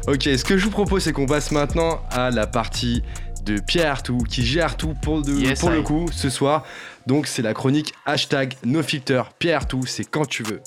Ok 0.08 0.24
ce 0.24 0.44
que 0.44 0.58
je 0.58 0.66
vous 0.66 0.70
propose 0.72 1.04
c'est 1.04 1.14
qu'on 1.14 1.26
passe 1.28 1.52
maintenant 1.52 2.02
à 2.12 2.30
la 2.30 2.46
partie 2.46 3.04
de 3.46 3.60
Pierre 3.60 4.04
tout 4.04 4.18
qui 4.18 4.46
gère 4.46 4.76
tout 4.76 4.94
pour, 5.02 5.22
de- 5.22 5.32
Yes, 5.34 5.60
pour 5.60 5.70
le 5.70 5.82
coup 5.82 6.08
ce 6.12 6.30
soir 6.30 6.64
donc 7.06 7.26
c'est 7.28 7.42
la 7.42 7.54
chronique 7.54 7.94
hashtag 8.06 8.56
NoFilter 8.66 9.22
Pierre 9.40 9.66
tout 9.66 9.86
c'est 9.86 10.04
quand 10.04 10.26
tu 10.26 10.44
veux 10.44 10.62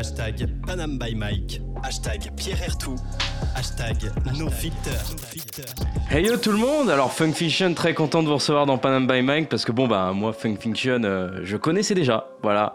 Hashtag 0.00 0.48
Panam 0.66 0.96
by 0.98 1.14
Mike. 1.14 1.60
Hashtag 1.82 2.30
Pierre 2.34 2.62
Ertou. 2.62 2.96
Hashtag 3.54 4.10
NoFilter. 4.38 4.96
Hey 6.08 6.24
yo 6.24 6.38
tout 6.38 6.52
le 6.52 6.56
monde 6.56 6.88
Alors 6.88 7.12
Funk 7.12 7.32
Fiction, 7.32 7.74
très 7.74 7.92
content 7.92 8.22
de 8.22 8.28
vous 8.28 8.36
recevoir 8.36 8.64
dans 8.64 8.78
Panam 8.78 9.06
by 9.06 9.20
Mike 9.20 9.50
parce 9.50 9.66
que 9.66 9.72
bon 9.72 9.86
bah 9.86 10.12
moi 10.14 10.32
Funk 10.32 10.56
Fiction, 10.58 11.02
euh, 11.04 11.40
je 11.42 11.58
connaissais 11.58 11.94
déjà, 11.94 12.30
voilà. 12.42 12.72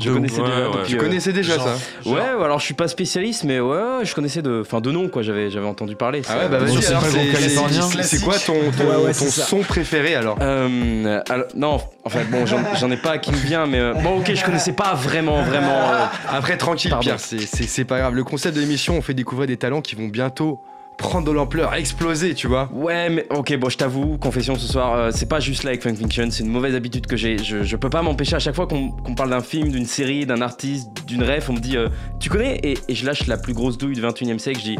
Je 0.00 0.08
De 0.08 0.14
connaissais 0.14 0.40
déjà. 0.40 0.70
Ouais, 0.70 0.76
tu 0.86 0.96
euh, 0.96 0.98
connaissais 0.98 1.32
déjà 1.32 1.54
genre. 1.56 1.68
ça 2.04 2.10
Ouais, 2.10 2.20
alors 2.20 2.58
je 2.58 2.64
suis 2.64 2.74
pas 2.74 2.88
spécialiste, 2.88 3.44
mais 3.44 3.60
ouais, 3.60 3.76
ouais, 3.76 4.04
je 4.04 4.14
connaissais 4.14 4.42
de, 4.42 4.62
enfin 4.64 4.80
de 4.80 4.90
nom 4.90 5.08
quoi. 5.08 5.22
J'avais, 5.22 5.50
j'avais 5.50 5.66
entendu 5.66 5.94
parler. 5.96 6.22
ah 6.28 6.38
ouais 6.38 6.48
bah 6.48 6.58
C'est- 6.66 6.92
vas-y 6.92 8.02
c'est 8.02 8.20
quoi 8.24 8.34
ton, 8.38 8.54
ton, 8.76 8.84
Ouais, 8.84 8.96
ouais, 8.96 9.06
ton 9.08 9.12
c'est 9.12 9.30
ça. 9.30 9.44
son 9.44 9.60
préféré 9.60 10.14
alors? 10.14 10.38
Euh, 10.40 11.20
alors, 11.28 11.46
non, 11.54 11.80
enfin 12.04 12.20
bon, 12.30 12.46
j'en, 12.46 12.58
j'en 12.78 12.90
ai 12.90 12.96
pas 12.96 13.18
qui 13.18 13.30
me 13.32 13.36
vient, 13.36 13.66
mais 13.66 13.78
euh, 13.78 13.94
bon, 13.94 14.18
ok, 14.18 14.32
je 14.34 14.44
connaissais 14.44 14.72
pas 14.72 14.94
vraiment, 14.94 15.42
vraiment. 15.42 15.90
euh, 15.92 16.04
Après, 16.30 16.56
tranquille, 16.56 16.90
Pardon. 16.90 17.02
Pierre, 17.04 17.20
c'est- 17.20 17.38
c'est 17.40 17.64
c'est 17.64 17.84
pas 17.84 17.98
grave. 17.98 18.14
Le 18.14 18.24
concept 18.24 18.56
de 18.56 18.60
l'émission, 18.60 18.96
on 18.96 19.02
fait 19.02 19.14
découvrir 19.14 19.46
des 19.46 19.56
talents 19.56 19.80
qui 19.82 19.94
vont 19.96 20.08
bientôt 20.08 20.60
prendre 21.00 21.26
de 21.26 21.32
l'ampleur, 21.32 21.74
exploser, 21.74 22.34
tu 22.34 22.46
vois. 22.46 22.68
Ouais, 22.72 23.08
mais 23.08 23.26
ok, 23.30 23.56
bon, 23.56 23.68
je 23.68 23.78
t'avoue, 23.78 24.18
confession 24.18 24.54
ce 24.54 24.70
soir, 24.70 24.94
euh, 24.94 25.10
c'est 25.12 25.28
pas 25.28 25.40
juste 25.40 25.64
là 25.64 25.70
avec 25.70 25.82
Funk 25.82 25.94
Fiction, 25.94 26.28
c'est 26.30 26.44
une 26.44 26.50
mauvaise 26.50 26.74
habitude 26.74 27.06
que 27.06 27.16
j'ai. 27.16 27.38
Je, 27.38 27.62
je 27.62 27.76
peux 27.76 27.90
pas 27.90 28.02
m'empêcher 28.02 28.36
à 28.36 28.38
chaque 28.38 28.54
fois 28.54 28.66
qu'on 28.68 29.14
parle 29.16 29.30
d'un 29.30 29.40
film, 29.40 29.70
d'une 29.70 29.86
série, 29.86 30.26
d'un 30.26 30.42
artiste, 30.42 30.88
d'une 31.06 31.24
ref, 31.24 31.48
on 31.48 31.54
me 31.54 31.58
dit, 31.58 31.76
euh, 31.76 31.88
tu 32.20 32.28
connais? 32.28 32.58
Et, 32.62 32.78
et 32.88 32.94
je 32.94 33.06
lâche 33.06 33.26
la 33.26 33.38
plus 33.38 33.54
grosse 33.54 33.78
douille 33.78 33.94
du 33.94 34.02
21 34.02 34.36
e 34.36 34.38
siècle, 34.38 34.60
je 34.60 34.64
dis, 34.64 34.76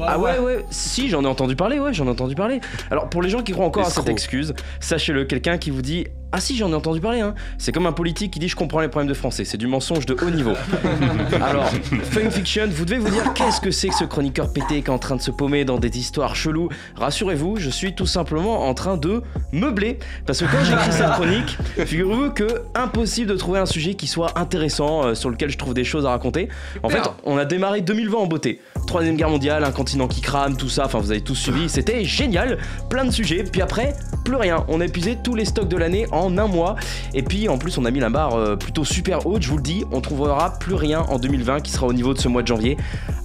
ah 0.00 0.18
ouais, 0.18 0.38
ouais, 0.38 0.64
si, 0.70 1.08
j'en 1.08 1.24
ai 1.24 1.26
entendu 1.26 1.56
parler, 1.56 1.78
ouais, 1.78 1.92
j'en 1.92 2.06
ai 2.06 2.10
entendu 2.10 2.34
parler. 2.34 2.60
Alors, 2.90 3.08
pour 3.08 3.22
les 3.22 3.28
gens 3.28 3.42
qui 3.42 3.52
croient 3.52 3.66
encore 3.66 3.86
à 3.86 3.90
cette 3.90 4.08
excuse, 4.08 4.54
sachez-le, 4.80 5.24
quelqu'un 5.24 5.58
qui 5.58 5.70
vous 5.70 5.82
dit, 5.82 6.06
ah 6.32 6.40
si, 6.40 6.56
j'en 6.56 6.70
ai 6.70 6.74
entendu 6.74 7.00
parler, 7.00 7.20
hein. 7.20 7.34
C'est 7.56 7.70
comme 7.72 7.86
un 7.86 7.92
politique 7.92 8.32
qui 8.32 8.40
dit, 8.40 8.48
je 8.48 8.56
comprends 8.56 8.80
les 8.80 8.88
problèmes 8.88 9.08
de 9.08 9.14
français, 9.14 9.44
c'est 9.44 9.56
du 9.56 9.68
mensonge 9.68 10.06
de 10.06 10.16
haut 10.20 10.30
niveau. 10.30 10.54
Alors, 11.40 11.70
Funk 12.10 12.30
Fiction, 12.30 12.68
vous 12.68 12.84
devez 12.84 12.98
vous 12.98 13.10
dire 13.10 13.32
qu'est-ce 13.32 13.60
que 13.60 13.70
c'est 13.70 13.88
que 13.88 13.94
ce 13.94 14.04
chroniqueur 14.04 14.52
pété 14.52 14.82
qui 14.82 14.90
est 14.90 14.90
en 14.90 14.98
train 14.98 15.16
de 15.16 15.22
se 15.22 15.30
paumer 15.30 15.64
dans 15.64 15.78
des 15.78 15.96
histoires 15.98 16.34
cheloues? 16.34 16.68
Rassurez-vous, 16.96 17.56
je 17.58 17.70
suis 17.70 17.94
tout 17.94 18.06
simplement 18.06 18.68
en 18.68 18.74
train 18.74 18.96
de 18.96 19.22
meubler. 19.52 19.98
Parce 20.26 20.40
que 20.40 20.46
quand 20.46 20.64
j'écris 20.64 20.92
cette 20.92 21.10
chronique, 21.12 21.58
figurez-vous 21.86 22.30
que 22.30 22.62
impossible 22.74 23.30
de 23.30 23.36
trouver 23.36 23.60
un 23.60 23.66
sujet 23.66 23.94
qui 23.94 24.08
soit 24.08 24.38
intéressant, 24.38 25.04
euh, 25.04 25.14
sur 25.14 25.30
lequel 25.30 25.50
je 25.50 25.58
trouve 25.58 25.74
des 25.74 25.84
choses 25.84 26.06
à 26.06 26.10
raconter. 26.10 26.48
En 26.82 26.88
fait, 26.88 27.02
on 27.24 27.38
a 27.38 27.44
démarré 27.44 27.82
2020 27.82 28.18
en 28.18 28.26
beauté. 28.26 28.60
Troisième 28.86 29.16
guerre 29.16 29.30
mondiale, 29.30 29.64
un 29.64 29.72
continent 29.72 30.08
qui 30.08 30.20
crame, 30.20 30.56
tout 30.56 30.68
ça, 30.68 30.86
enfin 30.86 30.98
vous 30.98 31.10
avez 31.10 31.20
tous 31.20 31.34
suivi, 31.34 31.68
c'était 31.68 32.04
génial, 32.04 32.58
plein 32.88 33.04
de 33.04 33.10
sujets, 33.10 33.44
puis 33.44 33.62
après, 33.62 33.94
plus 34.24 34.36
rien, 34.36 34.64
on 34.68 34.80
a 34.80 34.84
épuisé 34.84 35.16
tous 35.22 35.34
les 35.34 35.44
stocks 35.44 35.68
de 35.68 35.76
l'année 35.76 36.06
en 36.12 36.15
un 36.16 36.46
mois, 36.46 36.76
et 37.14 37.22
puis 37.22 37.48
en 37.48 37.58
plus 37.58 37.78
on 37.78 37.84
a 37.84 37.90
mis 37.90 38.00
la 38.00 38.10
barre 38.10 38.34
euh, 38.34 38.56
plutôt 38.56 38.84
super 38.84 39.26
haute, 39.26 39.42
je 39.42 39.48
vous 39.48 39.56
le 39.56 39.62
dis, 39.62 39.84
on 39.92 40.00
trouvera 40.00 40.58
plus 40.58 40.74
rien 40.74 41.00
en 41.00 41.18
2020 41.18 41.60
qui 41.60 41.70
sera 41.70 41.86
au 41.86 41.92
niveau 41.92 42.14
de 42.14 42.18
ce 42.18 42.28
mois 42.28 42.42
de 42.42 42.46
janvier, 42.46 42.76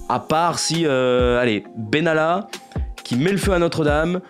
à 0.08 0.20
part 0.20 0.58
si, 0.58 0.84
euh, 0.86 1.40
allez, 1.40 1.64
Benalla, 1.76 2.48
qui 3.04 3.16
met 3.16 3.32
le 3.32 3.38
feu 3.38 3.52
à 3.52 3.58
Notre-Dame, 3.58 4.20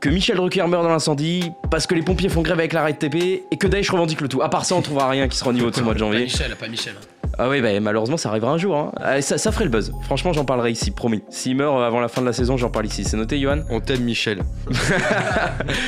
que 0.00 0.08
Michel 0.08 0.36
Drucker 0.36 0.66
meurt 0.66 0.82
dans 0.82 0.90
l'incendie, 0.90 1.52
parce 1.70 1.86
que 1.86 1.94
les 1.94 2.02
pompiers 2.02 2.28
font 2.28 2.42
grève 2.42 2.58
avec 2.58 2.72
la 2.72 2.82
RATP, 2.82 3.42
et 3.50 3.56
que 3.58 3.66
Daesh 3.66 3.90
revendique 3.90 4.20
le 4.20 4.28
tout. 4.28 4.42
À 4.42 4.48
part 4.48 4.64
ça, 4.64 4.74
on 4.74 4.82
trouvera 4.82 5.08
rien 5.08 5.28
qui 5.28 5.36
sera 5.36 5.50
au 5.50 5.52
niveau 5.52 5.70
de 5.70 5.76
ce 5.76 5.82
mois 5.82 5.94
de 5.94 5.98
janvier. 5.98 6.24
Michel. 6.68 6.94
Ah 7.38 7.48
oui, 7.48 7.60
bah, 7.62 7.68
malheureusement, 7.80 8.16
ça 8.16 8.28
arrivera 8.28 8.52
un 8.52 8.58
jour. 8.58 8.76
hein. 8.76 8.92
Ah, 9.00 9.20
Ça, 9.22 9.38
ça 9.38 9.52
ferait 9.52 9.64
le 9.64 9.70
buzz. 9.70 9.92
Franchement, 10.04 10.32
j'en 10.32 10.44
parlerai 10.44 10.70
ici, 10.70 10.90
promis. 10.90 11.22
S'il 11.30 11.56
meurt 11.56 11.76
euh, 11.78 11.86
avant 11.86 12.00
la 12.00 12.08
fin 12.08 12.20
de 12.20 12.26
la 12.26 12.32
saison, 12.32 12.56
j'en 12.56 12.68
parle 12.70 12.86
ici. 12.86 13.04
C'est 13.04 13.16
noté, 13.16 13.38
Johan? 13.40 13.60
On 13.70 13.80
t'aime, 13.80 14.02
Michel. 14.02 14.42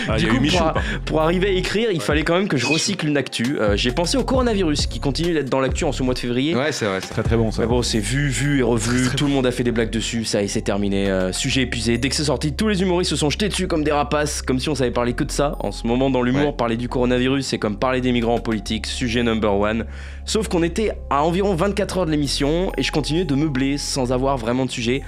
Ah, 0.09 0.16
il 0.18 0.22
y 0.22 0.24
Du 0.24 0.26
a 0.26 0.30
coup, 0.30 0.36
eu 0.36 0.40
Michou. 0.40 0.59
pour, 0.59 0.82
pour 1.05 1.20
arriver 1.22 1.49
à 1.49 1.51
écrire, 1.51 1.88
il 1.92 2.01
fallait 2.01 2.22
quand 2.22 2.34
même 2.34 2.49
que 2.49 2.57
je 2.57 2.66
recycle 2.66 3.07
une 3.07 3.16
actu. 3.16 3.59
Euh, 3.61 3.76
J'ai 3.76 3.90
pensé 3.92 4.16
au 4.16 4.24
coronavirus 4.24 4.86
qui 4.86 5.01
continue 5.01 5.32
d'être 5.34 5.49
dans 5.51 5.61
l'actu 5.61 5.84
en 5.84 5.92
ce 5.92 6.03
mois 6.03 6.14
de 6.14 6.18
février. 6.18 6.55
Ouais, 6.55 6.72
c'est 6.72 6.86
vrai. 6.86 6.99
c'est 7.01 7.09
Très 7.11 7.22
très 7.22 7.36
bon 7.36 7.51
ça. 7.51 7.62
Mais 7.62 7.68
bon, 7.68 7.82
c'est 7.82 7.99
vu, 7.99 8.28
vu 8.28 8.61
et 8.61 8.62
revu. 8.62 9.09
Tout 9.16 9.26
le 9.26 9.32
monde 9.32 9.47
a 9.47 9.51
fait 9.51 9.64
des 9.64 9.72
blagues 9.72 9.90
dessus. 9.90 10.24
Ça 10.24 10.42
y 10.42 10.45
est, 10.45 10.49
c'est 10.49 10.62
terminé. 10.62 11.09
Euh, 11.11 11.32
sujet 11.32 11.62
épuisé. 11.62 11.99
Dès 11.99 12.09
que 12.09 12.14
c'est 12.14 12.24
sorti, 12.24 12.53
tous 12.55 12.68
les 12.68 12.82
humoristes 12.82 13.11
se 13.11 13.16
sont 13.16 13.30
jetés 13.30 13.49
dessus 13.49 13.66
comme 13.68 13.84
des 13.84 13.92
rapaces, 13.92 14.42
comme 14.42 14.59
si 14.59 14.68
on 14.68 14.74
savait 14.74 14.90
parler 14.90 15.12
que 15.14 15.24
de 15.24 15.30
ça. 15.30 15.57
En 15.61 15.72
ce 15.72 15.86
moment, 15.86 16.11
dans 16.11 16.22
l'humour, 16.22 16.47
Ouais. 16.49 16.53
parler 16.53 16.76
du 16.76 16.88
coronavirus, 16.88 17.47
c'est 17.47 17.59
comme 17.59 17.76
parler 17.78 18.01
des 18.01 18.12
migrants 18.12 18.34
en 18.34 18.40
politique. 18.40 18.86
Sujet 18.86 19.22
number 19.22 19.55
one. 19.55 19.84
Sauf 20.26 20.49
qu'on 20.49 20.62
était 20.62 20.92
à 21.11 21.22
environ 21.22 21.34
24 21.43 21.99
heures 21.99 22.07
de 22.07 22.11
l'émission 22.11 22.72
et 22.76 22.82
je 22.82 22.93
continuais 22.93 23.24
de 23.24 23.35
meubler 23.35 23.78
sans 23.78 24.12
avoir 24.12 24.37
vraiment 24.37 24.66
de 24.66 24.70
sujet. 24.70 25.03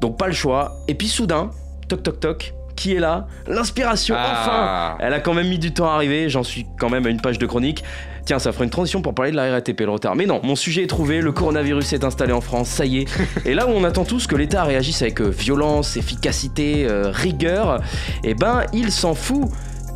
Donc 0.00 0.16
pas 0.16 0.26
le 0.26 0.32
choix. 0.32 0.76
Et 0.88 0.94
puis 0.94 1.08
soudain, 1.08 1.50
toc 1.88 2.02
toc 2.02 2.20
toc, 2.20 2.54
qui 2.76 2.94
est 2.94 3.00
là? 3.00 3.26
L'inspiration, 3.46 4.14
Ah. 4.16 4.94
enfin 4.96 5.04
Elle 5.04 5.12
a 5.12 5.20
quand 5.20 5.34
même 5.34 5.48
mis 5.48 5.58
du 5.58 5.72
temps 5.72 5.90
à 5.90 5.94
arriver, 5.94 6.28
j'en 6.28 6.44
suis 6.44 6.66
quand 6.78 6.88
même 6.90 7.06
à 7.06 7.10
une 7.10 7.20
page 7.20 7.38
de 7.38 7.46
chronique. 7.46 7.82
Tiens, 8.24 8.38
ça 8.38 8.52
fera 8.52 8.64
une 8.64 8.70
transition 8.70 9.00
pour 9.00 9.14
parler 9.14 9.30
de 9.30 9.36
la 9.36 9.50
RATP, 9.50 9.80
le 9.80 9.90
retard. 9.90 10.14
Mais 10.14 10.26
non, 10.26 10.40
mon 10.44 10.54
sujet 10.54 10.82
est 10.82 10.86
trouvé, 10.86 11.20
le 11.22 11.32
coronavirus 11.32 11.94
est 11.94 12.04
installé 12.04 12.32
en 12.34 12.42
France, 12.42 12.68
ça 12.68 12.84
y 12.84 12.98
est. 12.98 13.06
Et 13.46 13.54
là 13.54 13.66
où 13.66 13.70
on 13.70 13.84
attend 13.84 14.04
tous 14.04 14.26
que 14.26 14.36
l'État 14.36 14.64
réagisse 14.64 15.00
avec 15.02 15.20
euh, 15.22 15.28
violence, 15.30 15.96
efficacité, 15.96 16.86
euh, 16.86 17.10
rigueur, 17.10 17.80
eh 18.24 18.34
ben, 18.34 18.64
il 18.74 18.92
s'en 18.92 19.14
fout. 19.14 19.48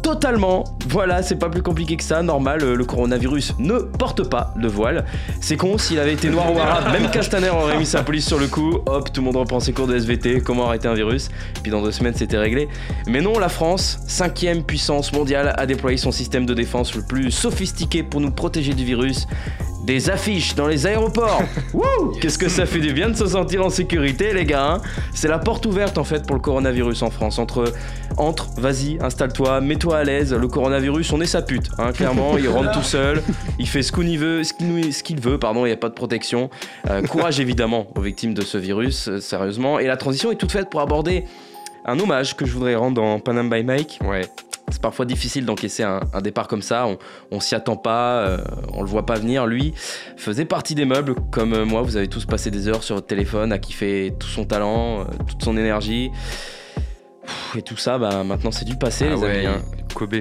Totalement, 0.02 0.64
voilà, 0.88 1.22
c'est 1.22 1.36
pas 1.36 1.48
plus 1.48 1.62
compliqué 1.62 1.96
que 1.96 2.02
ça, 2.02 2.22
normal, 2.22 2.62
euh, 2.62 2.74
le 2.74 2.84
coronavirus 2.84 3.54
ne 3.60 3.78
porte 3.78 4.28
pas 4.28 4.52
de 4.56 4.66
voile. 4.66 5.04
C'est 5.40 5.56
con, 5.56 5.78
s'il 5.78 6.00
avait 6.00 6.12
été 6.14 6.28
noir 6.28 6.52
ou 6.52 6.58
arabe, 6.58 6.92
même 6.92 7.08
Castaner 7.10 7.50
aurait 7.50 7.78
mis 7.78 7.86
sa 7.86 8.02
police 8.02 8.26
sur 8.26 8.38
le 8.40 8.48
coup, 8.48 8.80
hop, 8.86 9.12
tout 9.12 9.20
le 9.20 9.26
monde 9.26 9.36
reprend 9.36 9.60
ses 9.60 9.72
cours 9.72 9.86
de 9.86 9.96
SVT, 9.96 10.40
comment 10.40 10.66
arrêter 10.66 10.88
un 10.88 10.94
virus, 10.94 11.30
puis 11.62 11.70
dans 11.70 11.82
deux 11.82 11.92
semaines 11.92 12.14
c'était 12.16 12.36
réglé. 12.36 12.68
Mais 13.06 13.20
non, 13.20 13.38
la 13.38 13.48
France, 13.48 14.00
cinquième 14.08 14.64
puissance 14.64 15.12
mondiale, 15.12 15.54
a 15.56 15.66
déployé 15.66 15.96
son 15.96 16.10
système 16.10 16.46
de 16.46 16.54
défense 16.54 16.96
le 16.96 17.02
plus 17.02 17.30
sophistiqué 17.30 18.02
pour 18.02 18.20
nous 18.20 18.32
protéger 18.32 18.74
du 18.74 18.84
virus. 18.84 19.28
Des 19.84 20.10
affiches 20.10 20.54
dans 20.54 20.68
les 20.68 20.86
aéroports. 20.86 21.42
Wouh 21.74 22.12
Qu'est-ce 22.20 22.38
que 22.38 22.48
ça 22.48 22.66
fait 22.66 22.78
du 22.78 22.92
bien 22.92 23.08
de 23.08 23.16
se 23.16 23.26
sentir 23.26 23.64
en 23.64 23.68
sécurité, 23.68 24.32
les 24.32 24.44
gars. 24.44 24.74
hein? 24.74 24.80
C'est 25.12 25.26
la 25.26 25.40
porte 25.40 25.66
ouverte 25.66 25.98
en 25.98 26.04
fait 26.04 26.24
pour 26.24 26.36
le 26.36 26.40
coronavirus 26.40 27.02
en 27.02 27.10
France. 27.10 27.40
Entre, 27.40 27.64
entre, 28.16 28.48
vas-y, 28.58 28.98
installe-toi, 29.00 29.60
mets-toi 29.60 29.98
à 29.98 30.04
l'aise. 30.04 30.32
Le 30.32 30.48
coronavirus, 30.48 31.12
on 31.12 31.20
est 31.20 31.26
sa 31.26 31.42
pute. 31.42 31.70
hein, 31.78 31.92
clairement, 31.92 32.36
il 32.38 32.48
rentre 32.48 32.72
tout 32.72 32.82
seul, 32.82 33.22
il 33.58 33.68
fait 33.68 33.82
ce 33.82 33.92
qu'il 33.92 34.18
veut, 34.18 34.44
ce 34.44 35.02
qu'il 35.02 35.20
veut. 35.20 35.38
Pardon, 35.38 35.64
il 35.64 35.68
n'y 35.68 35.74
a 35.74 35.76
pas 35.76 35.88
de 35.88 35.94
protection. 35.94 36.50
Euh, 36.90 37.02
courage 37.02 37.40
évidemment 37.40 37.86
aux 37.96 38.00
victimes 38.00 38.34
de 38.34 38.42
ce 38.42 38.58
virus, 38.58 39.08
euh, 39.08 39.20
sérieusement. 39.20 39.78
Et 39.78 39.86
la 39.86 39.96
transition 39.96 40.30
est 40.30 40.36
toute 40.36 40.52
faite 40.52 40.70
pour 40.70 40.80
aborder 40.80 41.24
un 41.84 41.98
hommage 41.98 42.36
que 42.36 42.46
je 42.46 42.52
voudrais 42.52 42.74
rendre 42.74 42.96
dans 42.96 43.18
Panam 43.18 43.50
by 43.50 43.64
Mike. 43.64 43.98
Ouais. 44.04 44.22
C'est 44.70 44.80
parfois 44.80 45.04
difficile 45.04 45.44
d'encaisser 45.44 45.82
un, 45.82 46.00
un 46.14 46.20
départ 46.22 46.48
comme 46.48 46.62
ça, 46.62 46.86
on, 46.86 46.96
on 47.30 47.40
s'y 47.40 47.54
attend 47.54 47.76
pas, 47.76 48.20
euh, 48.20 48.38
on 48.72 48.80
le 48.82 48.88
voit 48.88 49.04
pas 49.04 49.16
venir. 49.16 49.46
Lui 49.46 49.74
faisait 50.16 50.44
partie 50.46 50.74
des 50.74 50.84
meubles, 50.86 51.14
comme 51.30 51.52
euh, 51.52 51.64
moi, 51.66 51.82
vous 51.82 51.96
avez 51.96 52.08
tous 52.08 52.24
passé 52.24 52.50
des 52.50 52.68
heures 52.68 52.82
sur 52.82 52.94
votre 52.94 53.08
téléphone 53.08 53.52
à 53.52 53.58
kiffer 53.58 54.14
tout 54.18 54.28
son 54.28 54.44
talent, 54.44 55.04
toute 55.28 55.42
son 55.42 55.56
énergie. 55.58 56.10
Pff, 57.52 57.56
Et 57.56 57.62
tout 57.62 57.76
ça, 57.76 57.98
bah, 57.98 58.22
maintenant 58.24 58.50
c'est 58.50 58.64
du 58.64 58.76
passé, 58.76 59.06
Ah 59.10 59.14
les 59.14 59.20
ouais, 59.20 59.36
amis. 59.38 59.46
hein. 59.46 59.62
Kobe. 59.94 60.14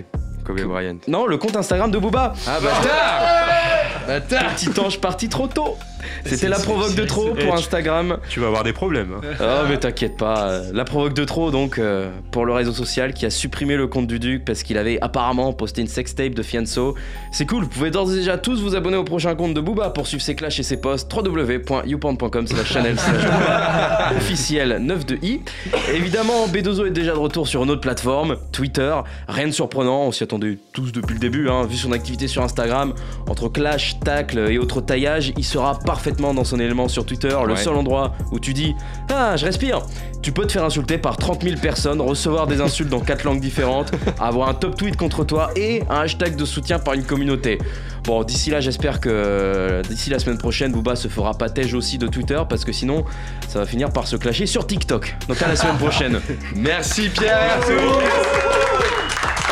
Kobe 0.45 0.62
Bryant. 0.62 0.97
Non, 1.07 1.28
le 1.28 1.38
compte 1.38 1.55
Instagram 1.55 1.91
de 1.91 1.97
Booba 1.99 2.34
Ah, 2.47 2.59
bâtard 2.59 3.22
Bâtard 4.07 4.55
Petit 4.55 4.80
ange 4.80 4.99
parti 4.99 5.30
trop 5.30 5.47
tôt 5.47 5.78
C'était 6.26 6.49
la 6.49 6.60
provoque 6.60 6.95
de 6.95 7.06
trop 7.06 7.34
Eh, 7.38 7.43
pour 7.45 7.54
tu- 7.56 7.60
Instagram. 7.60 8.18
Tu 8.30 8.39
vas 8.39 8.47
avoir 8.47 8.64
des 8.64 8.74
problèmes. 8.74 9.14
hein. 9.24 9.28
Oh 9.41 9.66
mais 9.70 9.78
t'inquiète 9.78 10.18
pas, 10.18 10.49
euh, 10.49 10.72
la 10.74 10.84
provoque 10.84 11.14
de 11.14 11.24
trop 11.26 11.52
donc 11.52 11.78
euh, 11.80 12.10
pour 12.32 12.45
le 12.45 12.54
réseau 12.54 12.72
social 12.74 13.14
qui 13.14 13.26
a 13.26 13.30
supprimé 13.30 13.76
le 13.76 13.88
compte 13.88 14.08
du 14.08 14.20
Duc 14.20 14.43
parce 14.45 14.64
qu'il 14.64 14.78
avait 14.78 14.99
apparemment 15.02 15.52
posté 15.54 15.82
une 15.82 15.88
sextape 15.88 16.34
de 16.34 16.43
Fianso. 16.43 16.95
C'est 17.32 17.45
cool, 17.45 17.64
vous 17.64 17.70
pouvez 17.70 17.91
d'ores 17.91 18.12
et 18.12 18.16
déjà 18.16 18.38
tous 18.38 18.62
vous 18.62 18.76
abonner 18.76 18.97
au 18.97 19.04
prochain 19.04 19.36
compte 19.36 19.54
de 19.54 19.62
Booba 19.62 19.89
pour 19.89 20.08
suivre 20.08 20.24
ses 20.24 20.36
clashs 20.36 20.60
et 20.60 20.64
ses 20.64 20.78
posts 20.78 21.12
www.youporn.com 21.14 22.47
slash 22.47 22.72
channel 22.72 22.95
officiel 24.18 24.78
9 24.82 25.06
de 25.06 25.18
i. 25.24 25.41
Évidemment 25.93 26.47
B2O 26.47 26.88
est 26.88 26.91
déjà 26.91 27.14
de 27.14 27.18
retour 27.20 27.47
sur 27.47 27.64
une 27.64 27.70
autre 27.72 27.82
plateforme, 27.82 28.38
Twitter. 28.52 28.93
Rien 29.28 29.47
de 29.47 29.52
surprenant, 29.52 30.04
on 30.04 30.12
s'y 30.12 30.24
attendait 30.24 30.58
tous 30.74 30.91
depuis 30.91 31.14
le 31.14 31.20
début, 31.20 31.49
hein, 31.49 31.66
vu 31.66 31.76
son 31.78 31.91
activité 31.91 32.28
sur 32.28 32.41
Instagram. 32.43 32.93
Entre 33.30 33.49
clash, 33.49 33.99
tacle 34.04 34.39
et 34.49 34.58
autres 34.58 34.82
taillages, 34.82 35.34
il 35.38 35.43
sera 35.45 35.78
parfaitement 35.92 36.34
dans 36.34 36.46
son 36.46 36.58
élément 36.58 36.88
sur 36.88 37.06
Twitter, 37.06 37.28
le 37.46 37.54
Ouais. 37.54 37.58
seul 37.58 37.74
endroit 37.76 38.14
où 38.32 38.39
tu 38.39 38.54
dis 38.54 38.76
Ah, 39.14 39.36
je 39.36 39.44
respire 39.46 39.82
Tu 40.22 40.32
peux 40.32 40.46
te 40.46 40.52
faire 40.54 40.64
insulter 40.64 40.98
par 40.98 41.18
30 41.18 41.44
000 41.44 41.58
personnes, 41.60 42.00
recevoir 42.00 42.46
des 42.48 42.62
insultes 42.62 42.89
dans 42.89 43.00
4 43.02 43.24
langues 43.26 43.42
différentes, 43.42 43.92
avoir 44.20 44.48
un 44.50 44.54
top 44.54 44.78
tweet 44.78 44.96
contre 44.96 45.24
toi 45.26 45.50
et 45.58 45.84
un 45.89 46.02
hashtag 46.02 46.36
de 46.38 46.46
soutien 46.46 46.80
par 46.80 46.94
une 46.94 47.04
communauté. 47.04 47.58
Bon, 48.06 48.24
d'ici 48.24 48.52
là, 48.52 48.62
j'espère 48.62 49.00
que 49.02 49.82
d'ici 49.89 50.10
la 50.12 50.20
semaine 50.20 50.38
prochaine, 50.38 50.72
Booba 50.72 50.96
se 50.96 51.08
fera 51.10 51.34
patège 51.34 51.74
aussi 51.74 51.98
de 51.98 52.08
Twitter 52.08 52.39
parce 52.48 52.64
que 52.64 52.72
sinon, 52.72 53.04
ça 53.50 53.60
va 53.60 53.66
finir 53.66 53.89
par 53.92 54.08
se 54.08 54.16
clasher 54.16 54.46
sur 54.46 54.66
TikTok. 54.66 55.16
Donc 55.28 55.42
à 55.42 55.48
la 55.50 55.56
semaine 55.58 55.78
prochaine. 55.86 56.22
Merci 56.56 57.10
Pierre 57.10 57.60
Merci 57.68 59.51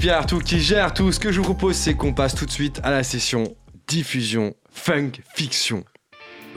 Pierre 0.00 0.16
Artout 0.16 0.40
qui 0.40 0.58
gère 0.58 0.92
tout. 0.92 1.12
Ce 1.12 1.20
que 1.20 1.30
je 1.30 1.38
vous 1.38 1.44
propose, 1.44 1.76
c'est 1.76 1.94
qu'on 1.94 2.12
passe 2.12 2.34
tout 2.34 2.44
de 2.44 2.50
suite 2.50 2.80
à 2.82 2.90
la 2.90 3.04
session 3.04 3.54
diffusion 3.86 4.54
funk 4.68 5.12
fiction. 5.36 5.84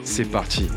C'est 0.03 0.25
parti. 0.25 0.67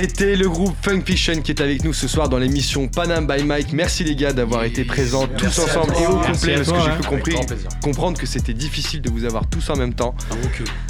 C'était 0.00 0.34
le 0.34 0.48
groupe 0.48 0.74
Funk 0.80 1.02
Fiction 1.04 1.42
qui 1.42 1.52
est 1.52 1.60
avec 1.60 1.84
nous 1.84 1.92
ce 1.92 2.08
soir 2.08 2.30
dans 2.30 2.38
l'émission 2.38 2.88
Panam 2.88 3.26
by 3.26 3.44
Mike. 3.44 3.74
Merci 3.74 4.02
les 4.02 4.16
gars 4.16 4.32
d'avoir 4.32 4.64
été 4.64 4.82
présents 4.84 5.26
tous 5.26 5.58
ensemble 5.58 5.92
et 6.00 6.06
au 6.06 6.16
complet 6.16 6.24
parce 6.24 6.40
que 6.40 6.46
j'ai 6.46 6.90
hein. 6.90 6.96
pu 6.98 7.06
Avec 7.06 7.06
compris- 7.06 7.34
comprendre 7.82 8.18
que 8.18 8.24
c'était 8.24 8.54
difficile 8.54 9.02
de 9.02 9.10
vous 9.10 9.26
avoir 9.26 9.46
tous 9.46 9.68
en 9.68 9.76
même 9.76 9.92
temps. 9.92 10.14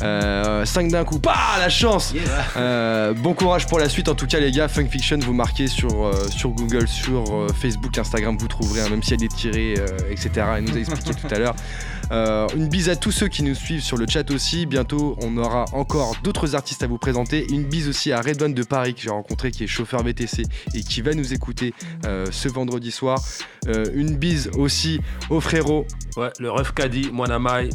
5 0.00 0.92
d'un 0.92 1.02
coup, 1.02 1.18
pas 1.18 1.34
la 1.58 1.68
chance 1.68 2.14
Euh, 2.56 3.12
Bon 3.14 3.34
courage 3.34 3.66
pour 3.66 3.80
la 3.80 3.88
suite 3.88 4.08
en 4.08 4.14
tout 4.14 4.26
cas 4.26 4.38
les 4.38 4.52
gars, 4.52 4.68
Funk 4.68 4.86
Fiction 4.88 5.18
vous 5.18 5.34
marquez 5.34 5.66
sur, 5.66 6.06
euh, 6.06 6.28
sur 6.28 6.50
Google, 6.50 6.86
sur 6.86 7.24
euh, 7.34 7.48
Facebook, 7.61 7.98
Instagram, 7.98 8.36
vous 8.38 8.46
trouverez, 8.46 8.82
hein, 8.82 8.90
même 8.90 9.00
a 9.11 9.16
des 9.16 9.26
tirés, 9.28 9.74
euh, 9.76 9.86
etc. 10.12 10.30
Il 10.58 10.70
nous 10.70 10.76
a 10.76 10.78
expliqué 10.80 11.11
tout 11.20 11.34
à 11.34 11.38
l'heure. 11.40 11.56
Euh, 12.11 12.46
une 12.56 12.68
bise 12.68 12.88
à 12.88 12.96
tous 12.96 13.12
ceux 13.12 13.28
qui 13.28 13.42
nous 13.42 13.54
suivent 13.54 13.82
sur 13.82 13.96
le 13.96 14.06
chat 14.08 14.30
aussi. 14.30 14.66
Bientôt, 14.66 15.16
on 15.22 15.36
aura 15.36 15.64
encore 15.72 16.16
d'autres 16.22 16.54
artistes 16.54 16.82
à 16.82 16.86
vous 16.86 16.98
présenter. 16.98 17.46
Une 17.50 17.64
bise 17.64 17.88
aussi 17.88 18.12
à 18.12 18.20
Redouane 18.20 18.54
de 18.54 18.62
Paris 18.62 18.94
que 18.94 19.00
j'ai 19.00 19.11
rencontré, 19.11 19.50
qui 19.50 19.64
est 19.64 19.68
chauffeur 19.68 20.02
VTC 20.02 20.42
et 20.74 20.82
qui 20.82 21.02
va 21.02 21.14
nous 21.14 21.32
écouter 21.32 21.72
euh, 22.06 22.26
ce 22.30 22.48
vendredi 22.48 22.90
soir. 22.90 23.22
Euh, 23.68 23.84
une 23.94 24.16
bise 24.16 24.50
aussi 24.56 25.00
au 25.28 25.40
frérot. 25.40 25.86
Ouais, 26.16 26.30
le 26.38 26.50
ref 26.50 26.72
Kadi, 26.72 27.11
Mwanamai, 27.12 27.70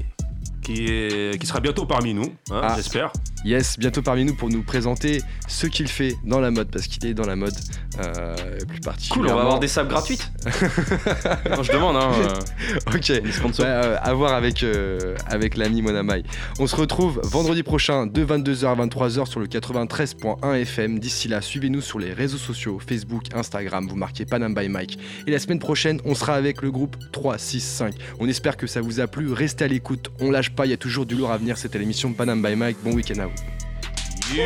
qui, 0.66 0.86
est, 0.88 1.40
qui 1.40 1.46
sera 1.46 1.60
bientôt 1.60 1.86
parmi 1.86 2.14
nous, 2.14 2.34
hein, 2.52 2.62
Ah. 2.64 2.74
j'espère. 2.76 3.12
Yes, 3.46 3.78
bientôt 3.78 4.02
parmi 4.02 4.26
nous 4.26 4.34
pour 4.34 4.50
nous 4.50 4.64
présenter 4.64 5.22
ce 5.48 5.68
qu'il 5.68 5.88
fait 5.88 6.16
dans 6.24 6.40
la 6.40 6.50
mode, 6.50 6.70
parce 6.72 6.88
qu'il 6.88 7.06
est 7.06 7.14
dans 7.14 7.28
la 7.28 7.36
mode 7.36 7.54
euh, 8.00 8.36
plus 8.68 8.80
particulièrement. 8.80 9.28
Cool, 9.30 9.32
on 9.32 9.36
va 9.36 9.42
avoir 9.44 9.60
des 9.60 9.68
sables 9.68 9.90
gratuites. 9.90 10.32
Je 10.48 11.72
demande, 11.72 11.96
hein. 11.96 12.12
euh, 12.18 12.96
ok, 12.96 13.58
Bah, 13.60 13.64
euh, 13.66 13.98
à 14.02 14.14
voir 14.16 14.34
avec, 14.34 14.66
avec 15.28 15.58
l'ami 15.58 15.84
Monamai. 15.84 16.24
On 16.60 16.66
se 16.66 16.76
retrouve 16.76 17.22
vendredi 17.24 17.62
prochain 17.62 18.08
de 18.08 18.26
22h 18.26 18.66
à 18.66 18.76
23h 18.86 19.28
sur 19.28 19.40
le 19.40 19.46
93.1 19.46 20.54
FM. 20.62 20.98
D'ici 20.98 21.28
là, 21.28 21.42
suivez-nous 21.42 21.82
sur 21.82 22.00
les 22.00 22.14
réseaux 22.14 22.38
sociaux, 22.40 22.80
Facebook, 22.86 23.26
Instagram, 23.36 23.88
vous 23.88 23.96
marquez 23.96 24.26
Panam 24.26 24.56
by 24.56 24.70
Mike. 24.70 24.98
Et 25.28 25.32
la 25.32 25.38
semaine 25.40 25.60
prochaine, 25.60 26.02
on 26.06 26.16
sera 26.16 26.34
avec 26.34 26.64
le 26.64 26.72
groupe 26.72 26.96
365. 27.12 27.94
On 28.20 28.28
espère 28.28 28.58
que 28.58 28.66
ça 28.66 28.82
vous 28.82 29.00
a 29.00 29.08
plu, 29.08 29.32
restez 29.32 29.66
à 29.66 29.68
l'écoute, 29.68 30.10
on 30.20 30.32
lâche 30.32 30.50
pas, 30.56 30.66
il 30.66 30.70
y 30.70 30.74
a 30.74 30.78
toujours 30.78 31.06
du 31.06 31.16
lourd 31.16 31.32
à 31.32 31.38
venir. 31.38 31.58
C'était 31.58 31.78
l'émission 31.78 32.14
Panam 32.14 32.42
by 32.42 32.56
Mike, 32.56 32.78
bon 32.84 32.94
week-end 32.94 33.20
à 33.20 33.28
vous. 33.28 33.34
Yeah. 34.34 34.46